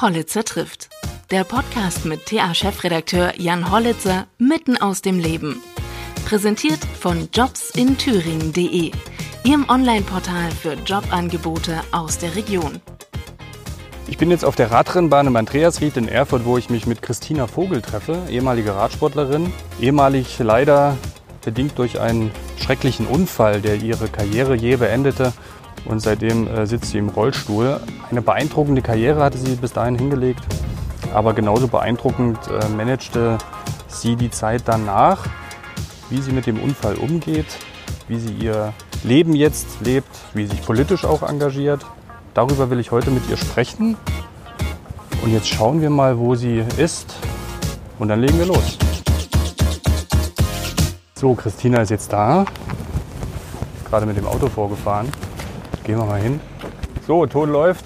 Hollitzer 0.00 0.44
trifft. 0.44 0.88
Der 1.30 1.44
Podcast 1.44 2.06
mit 2.06 2.24
TA-Chefredakteur 2.24 3.34
Jan 3.36 3.70
Hollitzer 3.70 4.26
mitten 4.38 4.80
aus 4.80 5.02
dem 5.02 5.18
Leben. 5.18 5.62
Präsentiert 6.26 6.80
von 6.98 7.28
jobsinthüringen.de, 7.34 8.92
Ihrem 9.44 9.68
Online-Portal 9.68 10.50
für 10.52 10.72
Jobangebote 10.72 11.80
aus 11.92 12.16
der 12.16 12.34
Region. 12.34 12.80
Ich 14.08 14.16
bin 14.16 14.30
jetzt 14.30 14.44
auf 14.44 14.56
der 14.56 14.70
Radrennbahn 14.70 15.26
im 15.26 15.36
Andreasried 15.36 15.96
in 15.98 16.08
Erfurt, 16.08 16.46
wo 16.46 16.56
ich 16.56 16.70
mich 16.70 16.86
mit 16.86 17.02
Christina 17.02 17.46
Vogel 17.46 17.82
treffe, 17.82 18.22
ehemalige 18.30 18.74
Radsportlerin, 18.74 19.52
ehemalig 19.80 20.38
leider 20.38 20.96
bedingt 21.44 21.78
durch 21.78 22.00
einen 22.00 22.30
schrecklichen 22.58 23.06
Unfall, 23.06 23.60
der 23.60 23.76
ihre 23.76 24.08
Karriere 24.08 24.54
je 24.54 24.76
beendete. 24.76 25.32
Und 25.84 26.00
seitdem 26.00 26.46
äh, 26.46 26.66
sitzt 26.66 26.90
sie 26.90 26.98
im 26.98 27.08
Rollstuhl. 27.08 27.80
Eine 28.10 28.22
beeindruckende 28.22 28.82
Karriere 28.82 29.22
hatte 29.22 29.38
sie 29.38 29.56
bis 29.56 29.72
dahin 29.72 29.96
hingelegt, 29.96 30.42
aber 31.14 31.34
genauso 31.34 31.68
beeindruckend 31.68 32.38
äh, 32.48 32.68
managte 32.68 33.38
sie 33.88 34.16
die 34.16 34.30
Zeit 34.30 34.62
danach, 34.66 35.26
wie 36.10 36.20
sie 36.20 36.32
mit 36.32 36.46
dem 36.46 36.60
Unfall 36.60 36.94
umgeht, 36.96 37.46
wie 38.08 38.18
sie 38.18 38.32
ihr 38.32 38.72
Leben 39.02 39.34
jetzt 39.34 39.80
lebt, 39.80 40.08
wie 40.34 40.44
sie 40.44 40.56
sich 40.56 40.64
politisch 40.64 41.04
auch 41.04 41.22
engagiert. 41.22 41.84
Darüber 42.34 42.70
will 42.70 42.78
ich 42.78 42.90
heute 42.90 43.10
mit 43.10 43.28
ihr 43.28 43.36
sprechen. 43.36 43.96
Und 45.22 45.32
jetzt 45.32 45.48
schauen 45.48 45.80
wir 45.80 45.90
mal, 45.90 46.18
wo 46.18 46.34
sie 46.34 46.64
ist. 46.76 47.14
Und 47.98 48.08
dann 48.08 48.20
legen 48.20 48.38
wir 48.38 48.46
los. 48.46 48.78
So, 51.14 51.34
Christina 51.34 51.82
ist 51.82 51.90
jetzt 51.90 52.12
da. 52.12 52.44
Gerade 53.88 54.06
mit 54.06 54.16
dem 54.16 54.26
Auto 54.26 54.48
vorgefahren. 54.48 55.10
Gehen 55.90 55.98
wir 55.98 56.04
mal 56.06 56.20
hin. 56.20 56.38
So, 57.04 57.26
Ton 57.26 57.50
läuft. 57.50 57.84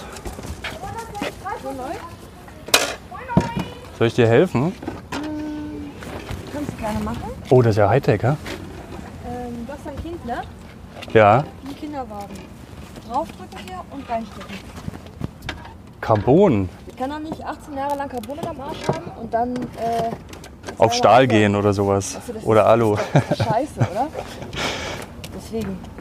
Soll 3.98 4.08
ich 4.08 4.14
dir 4.14 4.26
helfen? 4.28 4.74
Kannst 6.52 6.70
du 6.70 6.76
gerne 6.76 7.00
machen. 7.00 7.22
Oh, 7.48 7.62
das 7.62 7.70
ist 7.70 7.76
ja 7.78 7.88
Hightech, 7.88 8.22
ja? 8.22 8.36
Ähm, 9.26 9.66
du 9.66 9.72
hast 9.72 9.88
ein 9.88 9.96
Kind, 10.02 10.26
ne? 10.26 10.42
Ja. 11.14 11.44
Im 11.66 11.76
Kinderwagen. 11.76 12.34
Draufdrücken 13.08 13.58
hier 13.66 13.80
und 13.90 14.06
reinstecken. 14.06 14.54
Carbon. 16.02 16.68
Ich 16.86 16.96
kann 16.96 17.08
doch 17.08 17.20
nicht 17.20 17.42
18 17.42 17.74
Jahre 17.74 17.96
lang 17.96 18.10
Carbon 18.10 18.38
am 18.46 18.60
Arsch 18.60 18.86
haben 18.86 19.12
und 19.18 19.32
dann 19.32 19.56
äh, 19.56 20.10
Auf 20.76 20.92
Stahl 20.92 21.26
gehen 21.26 21.56
oder 21.56 21.72
sowas. 21.72 22.18
Das 22.34 22.44
Oder 22.44 22.66
Alu. 22.66 22.98
Scheiße, 23.30 23.78
oder? 23.78 24.08
Deswegen. 25.34 25.93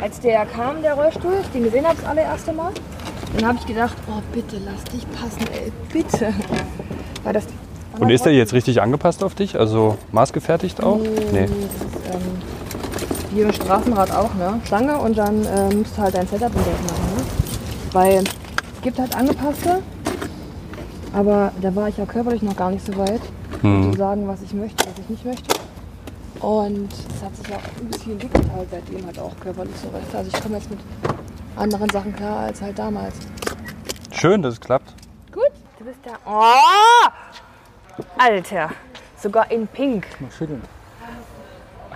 Als 0.00 0.20
der 0.20 0.46
kam, 0.46 0.82
der 0.82 0.94
Rollstuhl, 0.94 1.34
ich 1.42 1.48
den 1.48 1.64
gesehen 1.64 1.84
habe 1.86 1.96
das 2.00 2.06
allererste 2.08 2.52
Mal, 2.52 2.72
dann 3.36 3.48
habe 3.48 3.58
ich 3.60 3.66
gedacht, 3.66 3.96
oh 4.08 4.20
bitte 4.32 4.56
lass 4.64 4.82
dich 4.84 5.06
passen, 5.12 5.46
ey, 5.52 5.70
bitte. 5.92 6.32
Weil 7.22 7.32
das 7.34 7.44
Und 7.98 8.10
ist 8.10 8.24
der 8.24 8.32
jetzt 8.32 8.52
richtig 8.52 8.80
angepasst 8.80 9.22
auf 9.22 9.34
dich? 9.34 9.58
Also 9.58 9.98
maßgefertigt 10.12 10.82
auch? 10.82 10.98
Nee. 11.32 11.42
Das 11.42 11.50
ist, 11.50 12.14
ähm, 12.14 12.20
wie 13.32 13.42
beim 13.42 13.52
Straßenrad 13.52 14.10
auch, 14.10 14.34
ne? 14.34 14.60
Stange 14.66 14.98
und 14.98 15.16
dann 15.18 15.44
äh, 15.44 15.74
musst 15.74 15.96
du 15.96 16.02
halt 16.02 16.14
dein 16.14 16.26
Setup 16.26 16.48
in 16.54 16.64
Geld 16.64 16.82
machen, 16.82 17.16
ne? 17.16 17.22
Weil 17.92 18.24
es 18.24 18.82
gibt 18.82 18.98
halt 18.98 19.14
angepasste, 19.16 19.82
aber 21.12 21.52
da 21.60 21.74
war 21.74 21.88
ich 21.88 21.96
ja 21.98 22.06
körperlich 22.06 22.42
noch 22.42 22.56
gar 22.56 22.70
nicht 22.70 22.84
so 22.86 22.96
weit, 22.96 23.20
Hm. 23.62 23.92
zu 23.92 23.98
sagen, 23.98 24.26
was 24.26 24.40
ich 24.42 24.54
möchte, 24.54 24.84
was 24.86 24.94
ich 25.04 25.10
nicht 25.10 25.24
möchte. 25.24 25.44
Und 26.40 26.90
es 26.92 27.22
hat 27.22 27.36
sich 27.36 27.54
auch 27.54 27.60
ein 27.78 27.88
bisschen 27.88 28.12
entwickelt 28.12 28.46
halt 28.54 28.68
seitdem 28.70 29.04
halt 29.04 29.18
auch 29.18 29.32
körperlich 29.40 29.76
so 29.76 29.92
weißt 29.92 30.12
du. 30.12 30.18
Also 30.18 30.30
ich 30.34 30.42
komme 30.42 30.56
jetzt 30.56 30.70
mit 30.70 30.80
anderen 31.56 31.88
Sachen 31.90 32.16
klar 32.16 32.40
als 32.40 32.62
halt 32.62 32.78
damals. 32.78 33.14
Schön, 34.12 34.40
dass 34.40 34.54
es 34.54 34.60
klappt. 34.60 34.94
Gut, 35.32 35.50
du 35.78 35.84
bist 35.84 35.98
da. 36.02 36.12
Oh! 36.26 38.02
Alter, 38.18 38.70
sogar 39.18 39.50
in 39.50 39.66
Pink. 39.66 40.06
Mal 40.20 40.30
schütteln. 40.30 40.62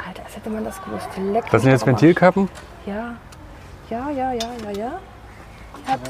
Alter, 0.06 0.24
als 0.24 0.36
hätte 0.36 0.50
man 0.50 0.64
das 0.64 0.82
gewusst. 0.82 1.08
Leck 1.16 1.44
Das 1.50 1.62
sind 1.62 1.70
jetzt. 1.70 1.86
Ventilkappen? 1.86 2.50
Ja, 2.84 3.16
ja, 3.88 4.10
ja, 4.10 4.32
ja, 4.32 4.48
ja, 4.62 4.70
ja. 4.70 4.92
Die 5.76 5.90
hat, 5.90 6.00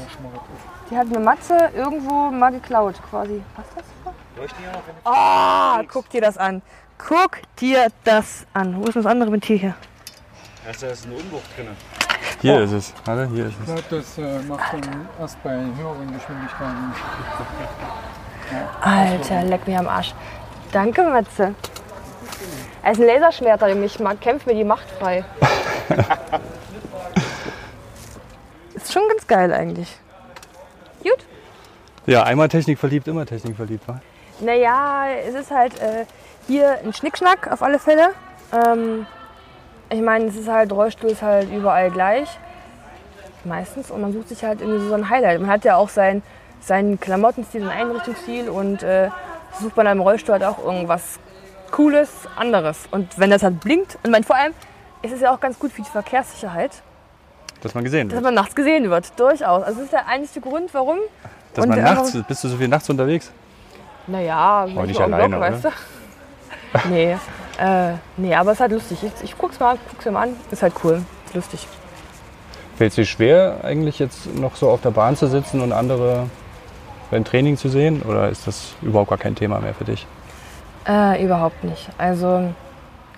die 0.91 0.97
hat 0.97 1.07
mir 1.07 1.19
Matze 1.19 1.57
irgendwo 1.73 2.29
mal 2.31 2.51
geklaut 2.51 2.95
quasi. 3.09 3.41
Passt 3.55 3.69
das 3.75 3.85
so? 4.03 4.11
Ah, 5.05 5.81
guck 5.87 6.09
dir 6.09 6.21
das 6.21 6.37
an. 6.37 6.61
Guck 6.97 7.39
dir 7.59 7.87
das 8.03 8.45
an. 8.53 8.75
Wo 8.77 8.85
ist 8.85 8.95
das 8.95 9.05
andere 9.05 9.31
Ventil 9.31 9.57
hier? 9.59 9.75
Da 10.63 10.71
ist 10.87 11.05
ein 11.05 11.11
Umbruch 11.11 11.41
drin. 11.55 11.67
Hier 12.41 12.61
ist 12.61 12.71
es. 12.71 12.93
Warte, 13.05 13.27
hier 13.33 13.45
ist 13.47 13.53
Ich 13.53 13.59
es. 13.59 13.65
glaube, 13.65 13.83
das 13.89 14.17
äh, 14.17 14.39
macht 14.43 14.73
dann 14.73 15.07
erst 15.19 15.41
bei 15.43 15.51
höheren 15.51 16.13
Geschwindigkeiten. 16.13 16.93
Alter, 18.81 19.43
leck 19.43 19.67
mich 19.67 19.77
am 19.77 19.87
Arsch. 19.87 20.13
Danke, 20.71 21.03
Matze. 21.03 21.53
Er 22.83 22.91
ist 22.91 22.99
ein 22.99 23.07
Laserschwerter, 23.07 23.67
ich 23.69 23.99
mag, 23.99 24.21
kämpft 24.21 24.45
mir 24.45 24.53
die 24.53 24.63
Macht 24.63 24.89
frei. 24.99 25.23
ist 28.75 28.93
schon 28.93 29.03
ganz 29.09 29.25
geil 29.25 29.51
eigentlich. 29.53 29.97
Gut. 31.01 31.25
Ja, 32.05 32.23
einmal 32.23 32.47
Technik 32.49 32.77
verliebt, 32.77 33.07
immer 33.07 33.25
Technik 33.25 33.55
verliebt, 33.55 33.87
wa? 33.87 33.99
Naja, 34.39 35.05
es 35.27 35.33
ist 35.33 35.49
halt 35.49 35.79
äh, 35.79 36.05
hier 36.47 36.79
ein 36.83 36.93
Schnickschnack 36.93 37.51
auf 37.51 37.61
alle 37.61 37.79
Fälle. 37.79 38.09
Ähm, 38.51 39.05
ich 39.89 40.01
meine, 40.01 40.25
es 40.25 40.35
ist 40.35 40.47
halt, 40.47 40.71
Rollstuhl 40.71 41.11
ist 41.11 41.21
halt 41.21 41.51
überall 41.51 41.91
gleich. 41.91 42.27
Meistens. 43.43 43.91
Und 43.91 44.01
man 44.01 44.13
sucht 44.13 44.29
sich 44.29 44.43
halt 44.43 44.61
irgendwie 44.61 44.87
so 44.87 44.93
ein 44.95 45.09
Highlight. 45.09 45.39
Man 45.39 45.49
hat 45.49 45.63
ja 45.65 45.75
auch 45.75 45.89
sein, 45.89 46.23
seinen 46.59 46.99
Klamottenstil, 46.99 47.61
seinen 47.61 47.71
Einrichtungsstil 47.71 48.49
und 48.49 48.81
äh, 48.81 49.09
sucht 49.61 49.77
man 49.77 49.85
im 49.87 50.01
Rollstuhl 50.01 50.33
halt 50.33 50.43
auch 50.43 50.63
irgendwas 50.63 51.19
Cooles, 51.71 52.09
anderes. 52.35 52.87
Und 52.91 53.19
wenn 53.19 53.29
das 53.29 53.43
halt 53.43 53.59
blinkt, 53.59 53.97
und 54.03 54.11
mein, 54.11 54.23
vor 54.23 54.35
allem 54.35 54.53
ist 55.01 55.13
es 55.13 55.21
ja 55.21 55.33
auch 55.33 55.39
ganz 55.39 55.59
gut 55.59 55.71
für 55.71 55.81
die 55.81 55.89
Verkehrssicherheit, 55.89 56.71
Dass 57.61 57.75
man 57.75 57.83
gesehen 57.83 58.09
dass 58.09 58.15
wird. 58.15 58.23
man 58.23 58.33
nachts 58.33 58.55
gesehen 58.55 58.89
wird. 58.89 59.19
Durchaus. 59.19 59.63
Also 59.63 59.75
das 59.79 59.85
ist 59.85 59.93
der 59.93 60.07
einzige 60.07 60.47
Grund, 60.47 60.73
warum. 60.73 60.97
Dass 61.53 61.63
und 61.65 61.69
man 61.69 61.81
nachts, 61.81 62.17
bist 62.27 62.43
du 62.43 62.47
so 62.47 62.57
viel 62.57 62.67
nachts 62.67 62.89
unterwegs? 62.89 63.31
Naja, 64.07 64.35
Aber 64.35 64.85
nicht 64.85 64.99
alleine, 64.99 65.29
Block, 65.29 65.41
weißt 65.41 65.65
du? 65.65 65.69
nee, 66.89 67.17
äh, 67.57 67.93
nee, 68.17 68.35
aber 68.35 68.51
es 68.51 68.57
ist 68.57 68.61
halt 68.61 68.71
lustig. 68.71 69.03
Ich, 69.03 69.23
ich 69.23 69.37
guck's 69.37 69.59
mal, 69.59 69.77
guck's 69.89 70.05
mir 70.05 70.11
mal 70.11 70.23
an. 70.23 70.35
Ist 70.51 70.61
halt 70.61 70.73
cool. 70.83 71.01
Ist 71.25 71.35
lustig. 71.35 71.67
Fällt 72.77 72.89
es 72.89 72.95
dir 72.95 73.05
schwer, 73.05 73.59
eigentlich 73.63 73.99
jetzt 73.99 74.33
noch 74.35 74.55
so 74.55 74.69
auf 74.69 74.81
der 74.81 74.91
Bahn 74.91 75.15
zu 75.15 75.27
sitzen 75.27 75.61
und 75.61 75.71
andere 75.71 76.29
beim 77.09 77.23
Training 77.23 77.57
zu 77.57 77.69
sehen? 77.69 78.01
Oder 78.01 78.29
ist 78.29 78.47
das 78.47 78.73
überhaupt 78.81 79.09
gar 79.09 79.17
kein 79.17 79.35
Thema 79.35 79.59
mehr 79.59 79.73
für 79.73 79.85
dich? 79.85 80.05
Äh, 80.87 81.23
überhaupt 81.23 81.63
nicht. 81.63 81.87
Also 81.97 82.53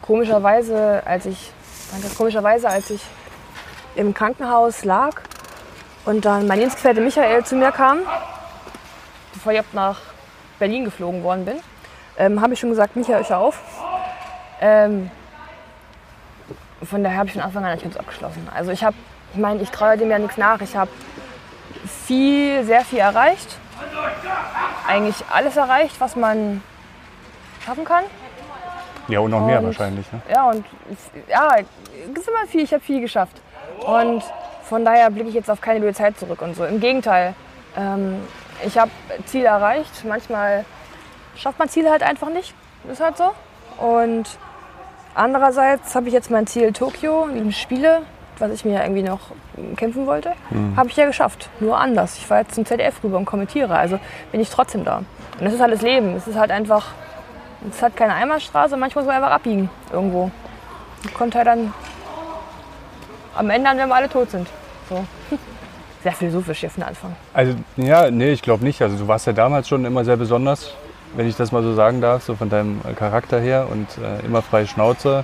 komischerweise, 0.01 1.01
als 1.05 1.25
ich, 1.25 1.51
komischerweise, 2.15 2.69
als 2.69 2.91
ich 2.91 3.01
im 3.95 4.13
Krankenhaus 4.13 4.85
lag 4.85 5.21
und 6.05 6.23
dann 6.23 6.47
mein 6.47 6.59
Dienstgefährte 6.59 7.01
Michael 7.01 7.43
zu 7.43 7.55
mir 7.55 7.71
kam, 7.71 7.99
bevor 9.33 9.51
ich 9.51 9.59
ab 9.59 9.65
nach 9.73 9.99
Berlin 10.59 10.85
geflogen 10.85 11.23
worden 11.23 11.45
bin, 11.45 11.57
ähm, 12.17 12.41
habe 12.41 12.53
ich 12.53 12.59
schon 12.59 12.69
gesagt, 12.69 12.95
Michael, 12.95 13.23
hör 13.28 13.38
auf. 13.39 13.59
Ähm, 14.61 15.09
von 16.83 17.03
daher 17.03 17.17
habe 17.17 17.28
ich 17.28 17.33
von 17.33 17.41
Anfang 17.41 17.66
an 17.66 17.79
ganz 17.79 17.97
abgeschlossen. 17.97 18.47
Also 18.53 18.72
ich 18.72 18.83
habe, 18.83 18.95
ich 19.33 19.39
meine, 19.39 19.61
ich 19.61 19.69
traue 19.72 19.97
dem 19.97 20.09
ja 20.09 20.19
nichts 20.19 20.38
nach. 20.38 20.61
Ich 20.61 20.75
habe 20.75 20.91
viel, 22.06 22.63
sehr 22.66 22.81
viel 22.81 23.00
erreicht. 23.00 23.57
Eigentlich 24.88 25.16
alles 25.31 25.57
erreicht, 25.57 25.95
was 26.00 26.16
man 26.16 26.61
schaffen 27.66 27.83
kann. 27.85 28.03
Ja, 29.07 29.19
und 29.19 29.31
noch 29.31 29.45
mehr 29.45 29.59
Und- 29.59 29.67
wahrscheinlich. 29.67 30.11
Ne? 30.11 30.22
Ja, 30.31 30.50
und 30.50 30.66
ja, 31.27 31.56
es 31.57 32.19
ist 32.19 32.27
immer 32.27 32.45
viel, 32.47 32.63
ich 32.63 32.73
habe 32.73 32.83
viel 32.83 33.01
geschafft. 33.01 33.41
Und 33.85 34.23
von 34.63 34.83
daher 34.83 35.09
blicke 35.09 35.29
ich 35.29 35.35
jetzt 35.35 35.50
auf 35.50 35.61
keine 35.61 35.79
blöde 35.79 35.94
Zeit 35.95 36.17
zurück 36.19 36.41
und 36.41 36.56
so. 36.56 36.66
Im 36.66 36.79
Gegenteil, 36.79 37.33
ähm, 37.77 38.22
ich 38.66 38.77
habe 38.77 38.91
Ziele 39.25 39.47
erreicht. 39.47 40.03
Manchmal 40.03 40.65
schafft 41.38 41.60
man 41.60 41.69
Ziele 41.69 41.89
halt 41.89 42.04
einfach 42.04 42.30
nicht. 42.30 42.54
Ist 42.92 43.01
halt 43.01 43.18
so. 43.18 43.31
Und 43.84 44.25
andererseits 45.16 45.95
habe 45.95 46.07
ich 46.07 46.13
jetzt 46.13 46.31
mein 46.31 46.48
Ziel 46.48 46.74
Tokio, 46.74 47.28
die 47.34 47.54
Spiele, 47.54 48.01
was 48.39 48.51
ich 48.51 48.66
mir 48.66 48.81
irgendwie 48.81 49.04
noch 49.04 49.19
kämpfen 49.75 50.06
wollte, 50.06 50.34
habe 50.75 50.89
ich 50.89 50.95
ja 50.95 51.06
geschafft. 51.06 51.50
Nur 51.60 51.78
anders. 51.78 52.18
Ich 52.18 52.28
fahre 52.28 52.42
jetzt 52.42 52.56
zum 52.56 52.66
ZDF 52.66 53.04
rüber 53.04 53.18
und 53.18 53.25
kommentiere. 53.25 53.75
Also 53.75 54.00
bin 54.31 54.42
ich 54.42 54.50
trotzdem 54.50 54.84
da. 54.84 54.98
Und 54.98 55.45
das 55.45 55.54
ist 55.54 55.60
halt 55.60 55.74
das 55.74 55.81
Leben. 55.81 56.16
Es 56.16 56.28
ist 56.28 56.38
halt 56.38 56.51
einfach 56.51 56.94
es 57.69 57.81
hat 57.81 57.95
keine 57.95 58.13
Einbahnstraße, 58.13 58.78
manchmal 58.78 59.04
muss 59.04 59.13
man 59.13 59.22
einfach 59.22 59.36
abbiegen 59.36 59.69
irgendwo. 59.92 60.31
Und 61.04 61.13
kommt 61.13 61.36
halt 61.36 61.48
dann 61.48 61.74
am 63.36 63.50
Ende 63.50 63.69
an, 63.69 63.78
wenn 63.78 63.89
wir 63.89 63.95
alle 63.95 64.10
tot 64.10 64.31
sind. 64.31 64.48
So. 64.89 65.06
Sehr 66.04 66.12
philosophisch 66.12 66.60
hier 66.60 66.69
von 66.69 66.84
Anfang. 66.84 67.16
Also, 67.34 67.56
ja, 67.75 68.10
nee, 68.12 68.31
ich 68.31 68.42
glaube 68.42 68.63
nicht. 68.63 68.81
Also, 68.81 68.98
du 68.98 69.07
warst 69.07 69.25
ja 69.28 69.34
damals 69.34 69.68
schon 69.68 69.84
immer 69.84 70.06
sehr 70.06 70.16
besonders, 70.16 70.74
wenn 71.15 71.27
ich 71.27 71.36
das 71.36 71.51
mal 71.51 71.63
so 71.63 71.74
sagen 71.74 72.01
darf, 72.01 72.24
so 72.24 72.36
von 72.36 72.50
deinem 72.50 72.81
äh, 72.88 72.94
Charakter 72.94 73.39
her 73.39 73.68
und 73.71 73.88
äh, 74.04 74.25
immer 74.25 74.42
freie 74.42 74.68
Schnauze. 74.68 75.24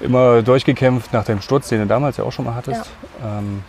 Immer 0.00 0.42
durchgekämpft 0.42 1.12
nach 1.12 1.24
dem 1.24 1.40
Sturz, 1.40 1.68
den 1.68 1.80
du 1.80 1.86
damals 1.86 2.16
ja 2.16 2.24
auch 2.24 2.32
schon 2.32 2.44
mal 2.44 2.54
hattest. 2.54 2.90
Ähm, 3.24 3.62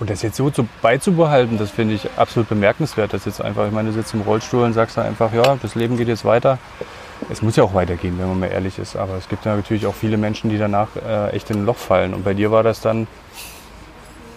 Und 0.00 0.10
das 0.10 0.22
jetzt 0.22 0.36
so 0.36 0.50
zu, 0.50 0.66
beizubehalten, 0.82 1.58
das 1.58 1.70
finde 1.70 1.94
ich 1.94 2.08
absolut 2.16 2.48
bemerkenswert. 2.48 3.12
Das 3.12 3.26
jetzt 3.26 3.40
einfach, 3.40 3.66
ich 3.66 3.72
meine, 3.72 3.90
du 3.90 3.94
sitzt 3.94 4.14
im 4.14 4.22
Rollstuhl 4.22 4.64
und 4.64 4.72
sagst 4.72 4.96
dann 4.96 5.06
einfach, 5.06 5.32
ja, 5.32 5.56
das 5.60 5.74
Leben 5.74 5.96
geht 5.96 6.08
jetzt 6.08 6.24
weiter. 6.24 6.58
Es 7.30 7.42
muss 7.42 7.56
ja 7.56 7.64
auch 7.64 7.74
weitergehen, 7.74 8.18
wenn 8.18 8.26
man 8.28 8.40
mal 8.40 8.46
ehrlich 8.46 8.78
ist. 8.78 8.96
Aber 8.96 9.14
es 9.14 9.28
gibt 9.28 9.44
ja 9.44 9.54
natürlich 9.54 9.86
auch 9.86 9.94
viele 9.94 10.16
Menschen, 10.16 10.48
die 10.48 10.56
danach 10.58 10.88
äh, 10.96 11.30
echt 11.30 11.50
in 11.50 11.58
ein 11.58 11.66
Loch 11.66 11.76
fallen. 11.76 12.14
Und 12.14 12.24
bei 12.24 12.32
dir 12.32 12.50
war 12.50 12.62
das 12.62 12.80
dann 12.80 13.06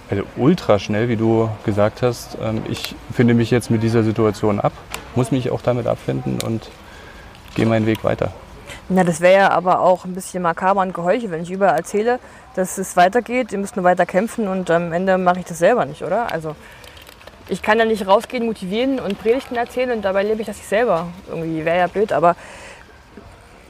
also 0.10 0.24
ultra 0.36 0.80
schnell, 0.80 1.08
wie 1.08 1.16
du 1.16 1.50
gesagt 1.66 2.02
hast. 2.02 2.38
Ähm, 2.42 2.62
ich 2.70 2.94
finde 3.14 3.34
mich 3.34 3.50
jetzt 3.50 3.72
mit 3.72 3.84
dieser 3.84 4.04
Situation 4.04 4.60
ab, 4.60 4.74
muss 5.16 5.32
mich 5.32 5.52
auch 5.52 5.62
damit 5.62 5.88
abfinden 5.88 6.40
und 6.46 6.70
gehe 7.56 7.66
meinen 7.66 7.86
Weg 7.86 8.04
weiter. 8.04 8.32
Na, 8.90 9.04
das 9.04 9.22
wäre 9.22 9.34
ja 9.34 9.52
aber 9.52 9.80
auch 9.80 10.06
ein 10.06 10.14
bisschen 10.14 10.44
makaber 10.44 10.82
und 10.82 10.94
geheuchelt, 10.94 11.32
wenn 11.32 11.44
ich 11.44 11.52
überall 11.52 11.78
erzähle, 11.78 12.20
dass 12.56 12.78
es 12.78 12.96
weitergeht, 12.96 13.52
ihr 13.52 13.58
müsst 13.58 13.76
nur 13.76 13.86
weiter 13.86 14.06
kämpfen 14.06 14.48
und 14.48 14.70
am 14.70 14.92
Ende 14.92 15.18
mache 15.18 15.40
ich 15.40 15.46
das 15.46 15.60
selber 15.60 15.86
nicht, 15.86 16.04
oder? 16.04 16.32
Also 16.32 16.56
ich 17.48 17.62
kann 17.62 17.80
ja 17.80 17.86
nicht 17.86 18.08
rausgehen, 18.08 18.46
motivieren 18.46 19.00
und 19.00 19.20
Predigten 19.20 19.56
erzählen 19.56 19.92
und 19.92 20.04
dabei 20.04 20.24
lebe 20.24 20.42
ich 20.42 20.48
das 20.48 20.58
nicht 20.58 20.70
selber. 20.70 21.08
Irgendwie 21.28 21.66
wäre 21.66 21.78
ja 21.78 21.88
blöd, 21.88 22.12
aber 22.12 22.36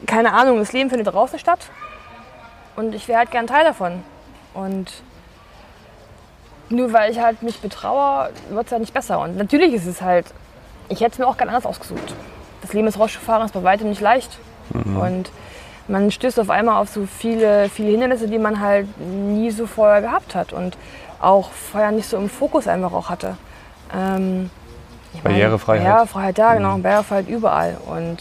keine 0.06 0.34
Ahnung, 0.34 0.60
das 0.60 0.74
Leben 0.74 0.90
findet 0.90 1.14
draußen 1.14 1.40
statt 1.40 1.60
und 2.76 2.94
ich 2.96 3.08
wäre 3.08 3.20
halt 3.20 3.32
gern 3.32 3.48
Teil 3.48 3.64
davon. 3.64 4.04
Und 4.54 4.92
nur 6.70 6.94
weil 6.94 7.12
ich 7.12 7.20
halt 7.20 7.42
mich 7.44 7.60
betraue, 7.62 8.30
wird 8.50 8.66
es 8.66 8.72
ja 8.72 8.80
nicht 8.80 8.94
besser. 8.94 9.20
Und 9.20 9.38
natürlich 9.38 9.74
ist 9.74 9.86
es 9.86 10.02
halt, 10.02 10.26
ich 10.94 11.02
hätte 11.02 11.14
es 11.14 11.20
mir 11.20 11.28
auch 11.28 11.38
ganz 11.38 11.50
anders 11.50 11.66
ausgesucht. 11.66 12.16
Das 12.62 12.74
Leben 12.74 12.86
des 12.86 12.98
Rollstuhlfahrers 12.98 13.48
ist 13.48 13.54
bei 13.54 13.64
weitem 13.64 13.90
nicht 13.90 14.02
leicht. 14.02 14.38
Mhm. 14.74 14.98
Und 14.98 15.32
man 15.88 16.12
stößt 16.12 16.40
auf 16.40 16.50
einmal 16.50 16.82
auf 16.82 16.90
so 16.90 17.06
viele, 17.06 17.70
viele 17.70 17.92
Hindernisse, 17.92 18.28
die 18.28 18.38
man 18.40 18.60
halt 18.60 18.88
nie 19.00 19.52
so 19.52 19.68
vorher 19.68 20.02
gehabt 20.02 20.36
hat 20.36 20.54
und 20.54 20.78
auch 21.20 21.52
vorher 21.52 21.92
nicht 21.92 22.08
so 22.08 22.18
im 22.18 22.30
Fokus 22.30 22.68
einfach 22.68 22.94
auch 22.94 23.10
hatte. 23.10 23.38
Ähm, 23.94 24.50
Barrierefreiheit. 25.22 25.84
Barrierefreiheit, 25.84 26.38
ja, 26.38 26.54
genau, 26.56 26.78
mhm. 26.78 26.84
Barrierefreiheit 26.84 27.28
überall. 27.28 27.78
Und 27.86 28.18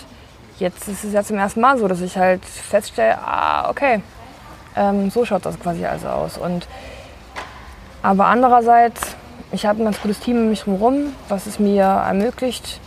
jetzt 0.58 0.88
ist 0.88 1.04
es 1.04 1.12
ja 1.12 1.22
zum 1.22 1.38
ersten 1.38 1.60
Mal 1.60 1.78
so, 1.78 1.88
dass 1.88 2.00
ich 2.00 2.16
halt 2.16 2.44
feststelle, 2.44 3.18
ah, 3.18 3.70
okay, 3.70 4.02
ähm, 4.76 5.10
so 5.10 5.24
schaut 5.24 5.46
das 5.46 5.58
quasi 5.58 5.86
also 5.86 6.08
aus. 6.08 6.38
Und, 6.38 6.66
aber 8.02 8.26
andererseits, 8.26 9.16
ich 9.52 9.66
habe 9.66 9.82
ein 9.82 9.84
ganz 9.84 10.00
gutes 10.00 10.18
Team 10.18 10.38
um 10.38 10.48
mich 10.48 10.66
herum, 10.66 11.12
was 11.28 11.46
es 11.46 11.58
mir 11.58 11.82
ermöglicht, 11.82 12.80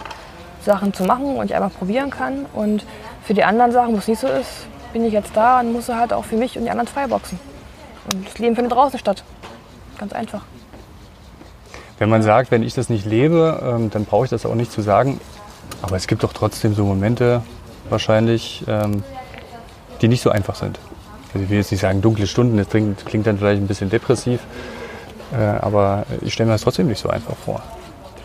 Sachen 0.63 0.93
zu 0.93 1.03
machen 1.03 1.37
und 1.37 1.45
ich 1.45 1.55
einfach 1.55 1.77
probieren 1.77 2.09
kann. 2.09 2.45
Und 2.53 2.83
für 3.23 3.35
die 3.35 3.43
anderen 3.43 3.71
Sachen, 3.71 3.93
wo 3.93 3.97
es 3.97 4.07
nicht 4.07 4.19
so 4.19 4.27
ist, 4.27 4.67
bin 4.91 5.05
ich 5.05 5.13
jetzt 5.13 5.31
da 5.35 5.59
und 5.59 5.73
muss 5.73 5.89
halt 5.89 6.11
auch 6.11 6.25
für 6.25 6.37
mich 6.37 6.57
und 6.57 6.65
die 6.65 6.71
anderen 6.71 6.87
freiboxen. 6.87 7.39
Und 8.11 8.27
das 8.27 8.39
Leben 8.39 8.55
findet 8.55 8.73
draußen 8.73 8.97
statt. 8.97 9.23
Ganz 9.99 10.13
einfach. 10.13 10.41
Wenn 11.99 12.09
man 12.09 12.23
sagt, 12.23 12.51
wenn 12.51 12.63
ich 12.63 12.73
das 12.73 12.89
nicht 12.89 13.05
lebe, 13.05 13.61
ähm, 13.63 13.89
dann 13.89 14.05
brauche 14.05 14.25
ich 14.25 14.31
das 14.31 14.45
auch 14.45 14.55
nicht 14.55 14.71
zu 14.71 14.81
sagen. 14.81 15.19
Aber 15.81 15.95
es 15.95 16.07
gibt 16.07 16.23
doch 16.23 16.33
trotzdem 16.33 16.73
so 16.73 16.83
Momente 16.83 17.43
wahrscheinlich, 17.89 18.63
ähm, 18.67 19.03
die 20.01 20.07
nicht 20.07 20.21
so 20.21 20.29
einfach 20.29 20.55
sind. 20.55 20.79
Also 21.33 21.43
ich 21.43 21.49
will 21.49 21.57
jetzt 21.57 21.71
nicht 21.71 21.81
sagen 21.81 22.01
dunkle 22.01 22.27
Stunden, 22.27 22.57
das 22.57 22.69
klingt 22.69 23.27
dann 23.27 23.37
vielleicht 23.37 23.61
ein 23.61 23.67
bisschen 23.67 23.89
depressiv, 23.89 24.39
äh, 25.33 25.37
aber 25.37 26.05
ich 26.21 26.33
stelle 26.33 26.47
mir 26.47 26.53
das 26.53 26.61
trotzdem 26.61 26.87
nicht 26.87 26.99
so 26.99 27.09
einfach 27.09 27.35
vor. 27.35 27.61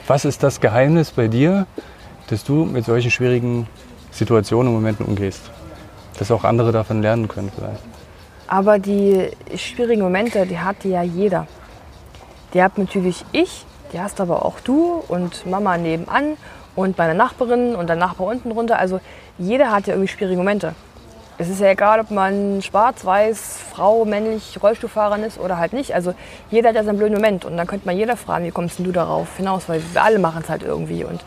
Was 0.06 0.25
ist 0.25 0.43
das 0.43 0.61
Geheimnis 0.61 1.12
bei 1.12 1.29
dir, 1.29 1.67
dass 2.29 2.44
du 2.44 2.64
mit 2.64 2.85
solchen 2.85 3.11
schwierigen 3.11 3.67
Situationen 4.11 4.69
und 4.69 4.75
Momenten 4.75 5.06
umgehst. 5.06 5.50
Dass 6.19 6.31
auch 6.31 6.44
andere 6.44 6.73
davon 6.73 7.02
lernen 7.02 7.29
können 7.29 7.50
vielleicht. 7.55 7.82
Aber 8.47 8.79
die 8.79 9.31
schwierigen 9.56 10.02
Momente, 10.02 10.47
die 10.47 10.58
hat 10.58 10.85
ja 10.85 11.02
jeder. 11.02 11.47
Die 12.52 12.62
hat 12.62 12.79
natürlich 12.79 13.25
ich, 13.32 13.64
die 13.93 14.00
hast 14.00 14.20
aber 14.20 14.44
auch 14.44 14.61
du 14.61 15.02
und 15.08 15.47
Mama 15.47 15.76
nebenan 15.76 16.37
und 16.75 16.99
meine 16.99 17.14
Nachbarin 17.14 17.75
und 17.76 17.88
der 17.88 17.97
Nachbar 17.97 18.26
unten 18.26 18.50
drunter. 18.50 18.79
Also 18.79 19.00
jeder 19.38 19.70
hat 19.70 19.87
ja 19.87 19.94
irgendwie 19.94 20.08
schwierige 20.08 20.38
Momente. 20.38 20.75
Es 21.40 21.48
ist 21.48 21.58
ja 21.58 21.69
egal, 21.69 22.00
ob 22.00 22.10
man 22.10 22.60
schwarz, 22.60 23.02
weiß, 23.02 23.60
Frau, 23.72 24.04
männlich, 24.04 24.58
Rollstuhlfahrerin 24.62 25.22
ist 25.22 25.40
oder 25.40 25.56
halt 25.56 25.72
nicht. 25.72 25.94
Also 25.94 26.12
jeder 26.50 26.69
hat 26.69 26.76
ja 26.76 26.84
seinen 26.84 26.98
blöden 26.98 27.14
Moment. 27.14 27.46
Und 27.46 27.56
dann 27.56 27.66
könnte 27.66 27.87
man 27.87 27.96
jeder 27.96 28.19
fragen, 28.19 28.44
wie 28.44 28.50
kommst 28.50 28.78
denn 28.78 28.84
du 28.84 28.92
darauf 28.92 29.38
hinaus? 29.38 29.66
Weil 29.66 29.82
wir 29.94 30.02
alle 30.02 30.19
machen 30.19 30.42
es 30.42 30.50
halt 30.50 30.62
irgendwie. 30.62 31.02
Und 31.02 31.25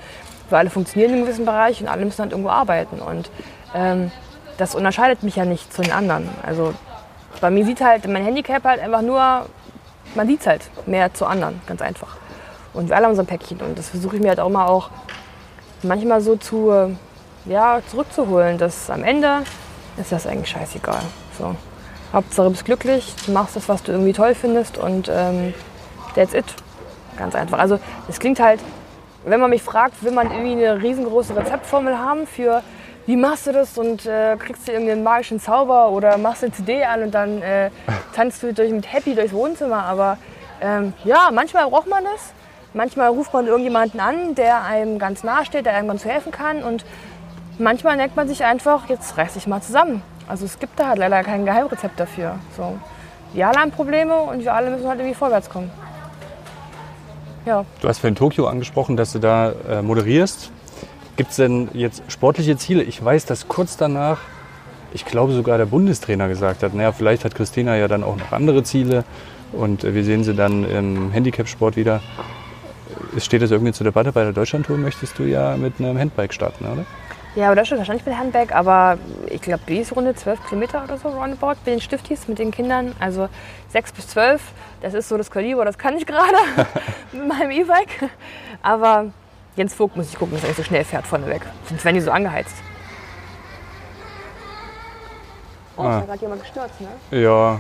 wir 0.50 0.60
alle 0.60 0.70
funktionieren 0.70 1.10
in 1.10 1.18
einem 1.18 1.26
gewissen 1.26 1.46
Bereich 1.46 1.82
und 1.82 1.88
alle 1.88 2.06
müssen 2.06 2.22
halt 2.22 2.32
irgendwo 2.32 2.52
arbeiten. 2.52 3.00
Und 3.00 3.32
ähm, 3.74 4.12
das 4.60 4.76
unterscheidet 4.76 5.24
mich 5.24 5.36
ja 5.36 5.46
nicht 5.46 5.74
zu 5.74 5.82
den 5.82 5.92
anderen. 5.92 6.30
Also 6.46 6.76
bei 7.42 7.50
mir 7.50 7.66
sieht 7.66 7.82
halt 7.82 8.08
mein 8.08 8.24
Handicap 8.24 8.64
halt 8.66 8.82
einfach 8.82 9.02
nur, 9.02 9.48
man 10.14 10.28
sieht 10.28 10.42
es 10.42 10.46
halt 10.46 10.62
mehr 10.86 11.12
zu 11.16 11.26
anderen, 11.26 11.60
ganz 11.66 11.82
einfach. 11.82 12.18
Und 12.76 12.90
wir 12.90 12.96
alle 12.98 13.08
haben 13.08 13.16
so 13.16 13.24
ein 13.24 13.28
Päckchen 13.28 13.62
und 13.62 13.80
das 13.80 13.90
versuche 13.90 14.18
ich 14.18 14.22
mir 14.22 14.30
halt 14.30 14.40
auch 14.40 14.50
mal 14.50 14.68
auch 14.68 14.92
manchmal 15.82 16.22
so 16.22 16.36
zu, 16.36 16.96
ja, 17.46 17.80
zurückzuholen, 17.90 18.60
dass 18.60 18.92
am 18.92 19.04
Ende 19.04 19.40
ist 19.98 20.12
das 20.12 20.28
eigentlich 20.28 20.50
scheißegal. 20.50 21.02
So. 21.38 21.56
Hauptsache 22.12 22.46
du 22.46 22.52
bist 22.52 22.66
glücklich, 22.66 23.14
du 23.26 23.32
machst 23.32 23.56
das, 23.56 23.68
was 23.70 23.84
du 23.84 23.92
irgendwie 23.92 24.14
toll 24.14 24.36
findest 24.36 24.78
und 24.78 25.10
ähm, 25.12 25.54
that's 26.16 26.34
it. 26.34 26.46
Ganz 27.18 27.36
einfach. 27.36 27.60
Also 27.60 27.80
es 28.08 28.20
klingt 28.20 28.40
halt 28.40 28.60
wenn 29.26 29.40
man 29.40 29.50
mich 29.50 29.62
fragt, 29.62 30.04
will 30.04 30.12
man 30.12 30.32
irgendwie 30.32 30.66
eine 30.66 30.82
riesengroße 30.82 31.36
Rezeptformel 31.36 31.98
haben 31.98 32.28
für 32.28 32.62
wie 33.06 33.18
machst 33.18 33.48
du 33.48 33.52
das 33.52 33.78
und 33.78 34.06
äh, 34.06 34.38
kriegst 34.38 34.68
du 34.68 34.72
irgendeinen 34.72 35.04
magischen 35.04 35.40
Zauber 35.40 35.90
oder 35.90 36.18
machst 36.18 36.42
du 36.42 36.46
eine 36.46 36.56
CD 36.56 36.86
an 36.86 37.04
und 37.04 37.12
dann 37.12 37.42
äh, 37.42 37.70
tanzt 38.16 38.42
du 38.44 38.54
durch, 38.54 38.72
mit 38.72 38.92
Happy 38.92 39.14
durchs 39.14 39.34
Wohnzimmer. 39.34 39.84
Aber 39.84 40.18
ähm, 40.62 40.94
ja, 41.04 41.30
manchmal 41.34 41.70
braucht 41.70 41.90
man 41.90 42.06
das. 42.06 42.34
Manchmal 42.74 43.10
ruft 43.10 43.34
man 43.34 43.46
irgendjemanden 43.46 44.00
an, 44.00 44.36
der 44.36 44.64
einem 44.64 45.00
ganz 45.00 45.24
nahe 45.24 45.46
steht, 45.46 45.66
der 45.66 45.74
einem 45.74 45.90
ganz 45.90 46.06
helfen 46.06 46.32
kann. 46.32 46.64
Und 46.64 46.86
manchmal 47.60 47.98
denkt 47.98 48.16
man 48.16 48.28
sich 48.28 48.44
einfach, 48.44 48.90
jetzt 48.90 49.18
reiß 49.18 49.34
dich 49.34 49.48
mal 49.48 49.62
zusammen. 49.62 50.02
Also 50.28 50.46
es 50.46 50.60
gibt 50.60 50.80
da 50.80 50.90
halt 50.90 51.00
leider 51.00 51.24
kein 51.24 51.46
Geheimrezept 51.46 52.00
dafür. 52.00 52.36
So. 52.56 52.78
Wir 53.34 53.48
alle 53.48 53.60
haben 53.60 53.72
Probleme 53.72 54.16
und 54.16 54.44
wir 54.44 54.54
alle 54.54 54.70
müssen 54.70 54.88
halt 54.88 55.00
irgendwie 55.00 55.16
vorwärts 55.16 55.50
kommen. 55.50 55.72
Ja. 57.46 57.66
Du 57.82 57.88
hast 57.88 58.00
vorhin 58.00 58.16
Tokio 58.16 58.48
angesprochen, 58.48 58.96
dass 58.96 59.12
du 59.12 59.20
da 59.20 59.54
äh, 59.70 59.82
moderierst. 59.82 60.52
Gibt 61.18 61.32
es 61.32 61.36
denn 61.36 61.70
jetzt 61.74 62.04
sportliche 62.08 62.58
Ziele? 62.58 62.84
Ich 62.84 63.04
weiß, 63.04 63.26
dass 63.26 63.48
kurz 63.48 63.76
danach, 63.76 64.20
ich 64.94 65.06
glaube 65.06 65.34
sogar 65.34 65.58
der 65.58 65.66
Bundestrainer 65.66 66.28
gesagt 66.28 66.64
hat, 66.64 66.74
naja, 66.74 66.92
vielleicht 66.92 67.26
hat 67.26 67.36
Christina 67.36 67.76
ja 67.76 67.88
dann 67.88 68.04
auch 68.04 68.16
noch 68.16 68.32
andere 68.32 68.64
Ziele 68.64 69.04
und 69.52 69.84
äh, 69.84 69.94
wir 69.94 70.04
sehen 70.04 70.24
sie 70.24 70.34
dann 70.34 70.64
im 70.64 71.12
Handicap-Sport 71.12 71.76
wieder. 71.76 72.02
Es 73.16 73.26
steht 73.26 73.42
das 73.42 73.52
irgendwie 73.52 73.74
zur 73.74 73.84
Debatte, 73.84 74.12
bei 74.12 74.24
der 74.24 74.34
Deutschlandtour 74.34 74.78
möchtest 74.78 75.20
du 75.20 75.24
ja 75.24 75.58
mit 75.58 75.80
einem 75.80 75.98
Handbike 76.00 76.34
starten, 76.34 76.66
oder? 76.66 76.86
Ja, 77.36 77.48
aber 77.48 77.56
das 77.56 77.68
schon 77.68 77.80
wahrscheinlich 77.80 78.06
mit 78.06 78.16
Handbag, 78.16 78.54
aber 78.54 79.00
ich 79.28 79.42
glaube, 79.42 79.64
die 79.68 79.78
ist 79.78 79.96
Runde 79.96 80.14
12 80.14 80.48
Kilometer 80.50 80.84
oder 80.84 80.98
so 80.98 81.10
roundabout 81.10 81.56
mit 81.66 81.68
den 81.68 81.82
Stiftis, 81.82 82.28
mit 82.28 82.38
den 82.38 82.52
Kindern. 82.52 82.96
Also 83.00 83.28
6 83.70 83.92
bis 83.94 84.08
12, 84.10 84.42
das 84.82 84.94
ist 84.94 85.10
so 85.10 85.18
das 85.18 85.32
Kaliber, 85.32 85.66
das 85.66 85.80
kann 85.80 85.98
ich 85.98 86.06
gerade 86.06 86.38
mit 87.12 87.28
meinem 87.28 87.50
E-Bike. 87.50 88.10
Aber 88.62 89.06
Jens 89.56 89.74
Vogt 89.74 89.96
muss 89.96 90.10
ich 90.10 90.18
gucken, 90.18 90.36
dass 90.36 90.44
er 90.44 90.50
nicht 90.50 90.58
so 90.58 90.64
schnell 90.64 90.84
fährt 90.84 91.08
vorne 91.08 91.26
weg. 91.28 91.42
Sonst 91.68 91.84
werden 91.84 91.96
die 91.96 92.02
so 92.02 92.12
angeheizt. 92.12 92.56
Oh, 95.76 95.82
ah. 95.82 95.98
ist 95.98 96.02
da 96.02 96.06
gerade 96.06 96.22
jemand 96.22 96.42
gestürzt, 96.42 96.82
ne? 96.82 97.20
Ja. 97.20 97.60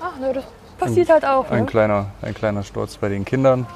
Ach, 0.00 0.16
ne, 0.18 0.32
das 0.32 0.44
passiert 0.78 1.08
ein, 1.08 1.14
halt 1.14 1.24
auch. 1.24 1.50
Ne? 1.50 1.56
Ein, 1.56 1.66
kleiner, 1.66 2.06
ein 2.22 2.34
kleiner 2.34 2.62
Sturz 2.62 2.96
bei 2.96 3.08
den 3.08 3.24
Kindern. 3.24 3.66